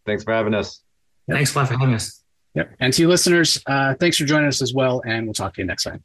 Thanks 0.06 0.22
for 0.22 0.32
having 0.32 0.54
us. 0.54 0.82
Yep. 1.26 1.36
Thanks 1.36 1.54
a 1.54 1.58
lot 1.58 1.68
for 1.68 1.78
having 1.78 1.94
us. 1.94 2.22
Yep. 2.54 2.76
And 2.78 2.92
to 2.92 3.02
you 3.02 3.08
listeners, 3.08 3.60
uh, 3.66 3.94
thanks 3.94 4.18
for 4.18 4.24
joining 4.24 4.46
us 4.46 4.62
as 4.62 4.72
well. 4.72 5.02
And 5.04 5.26
we'll 5.26 5.34
talk 5.34 5.54
to 5.54 5.60
you 5.62 5.66
next 5.66 5.82
time. 5.82 6.04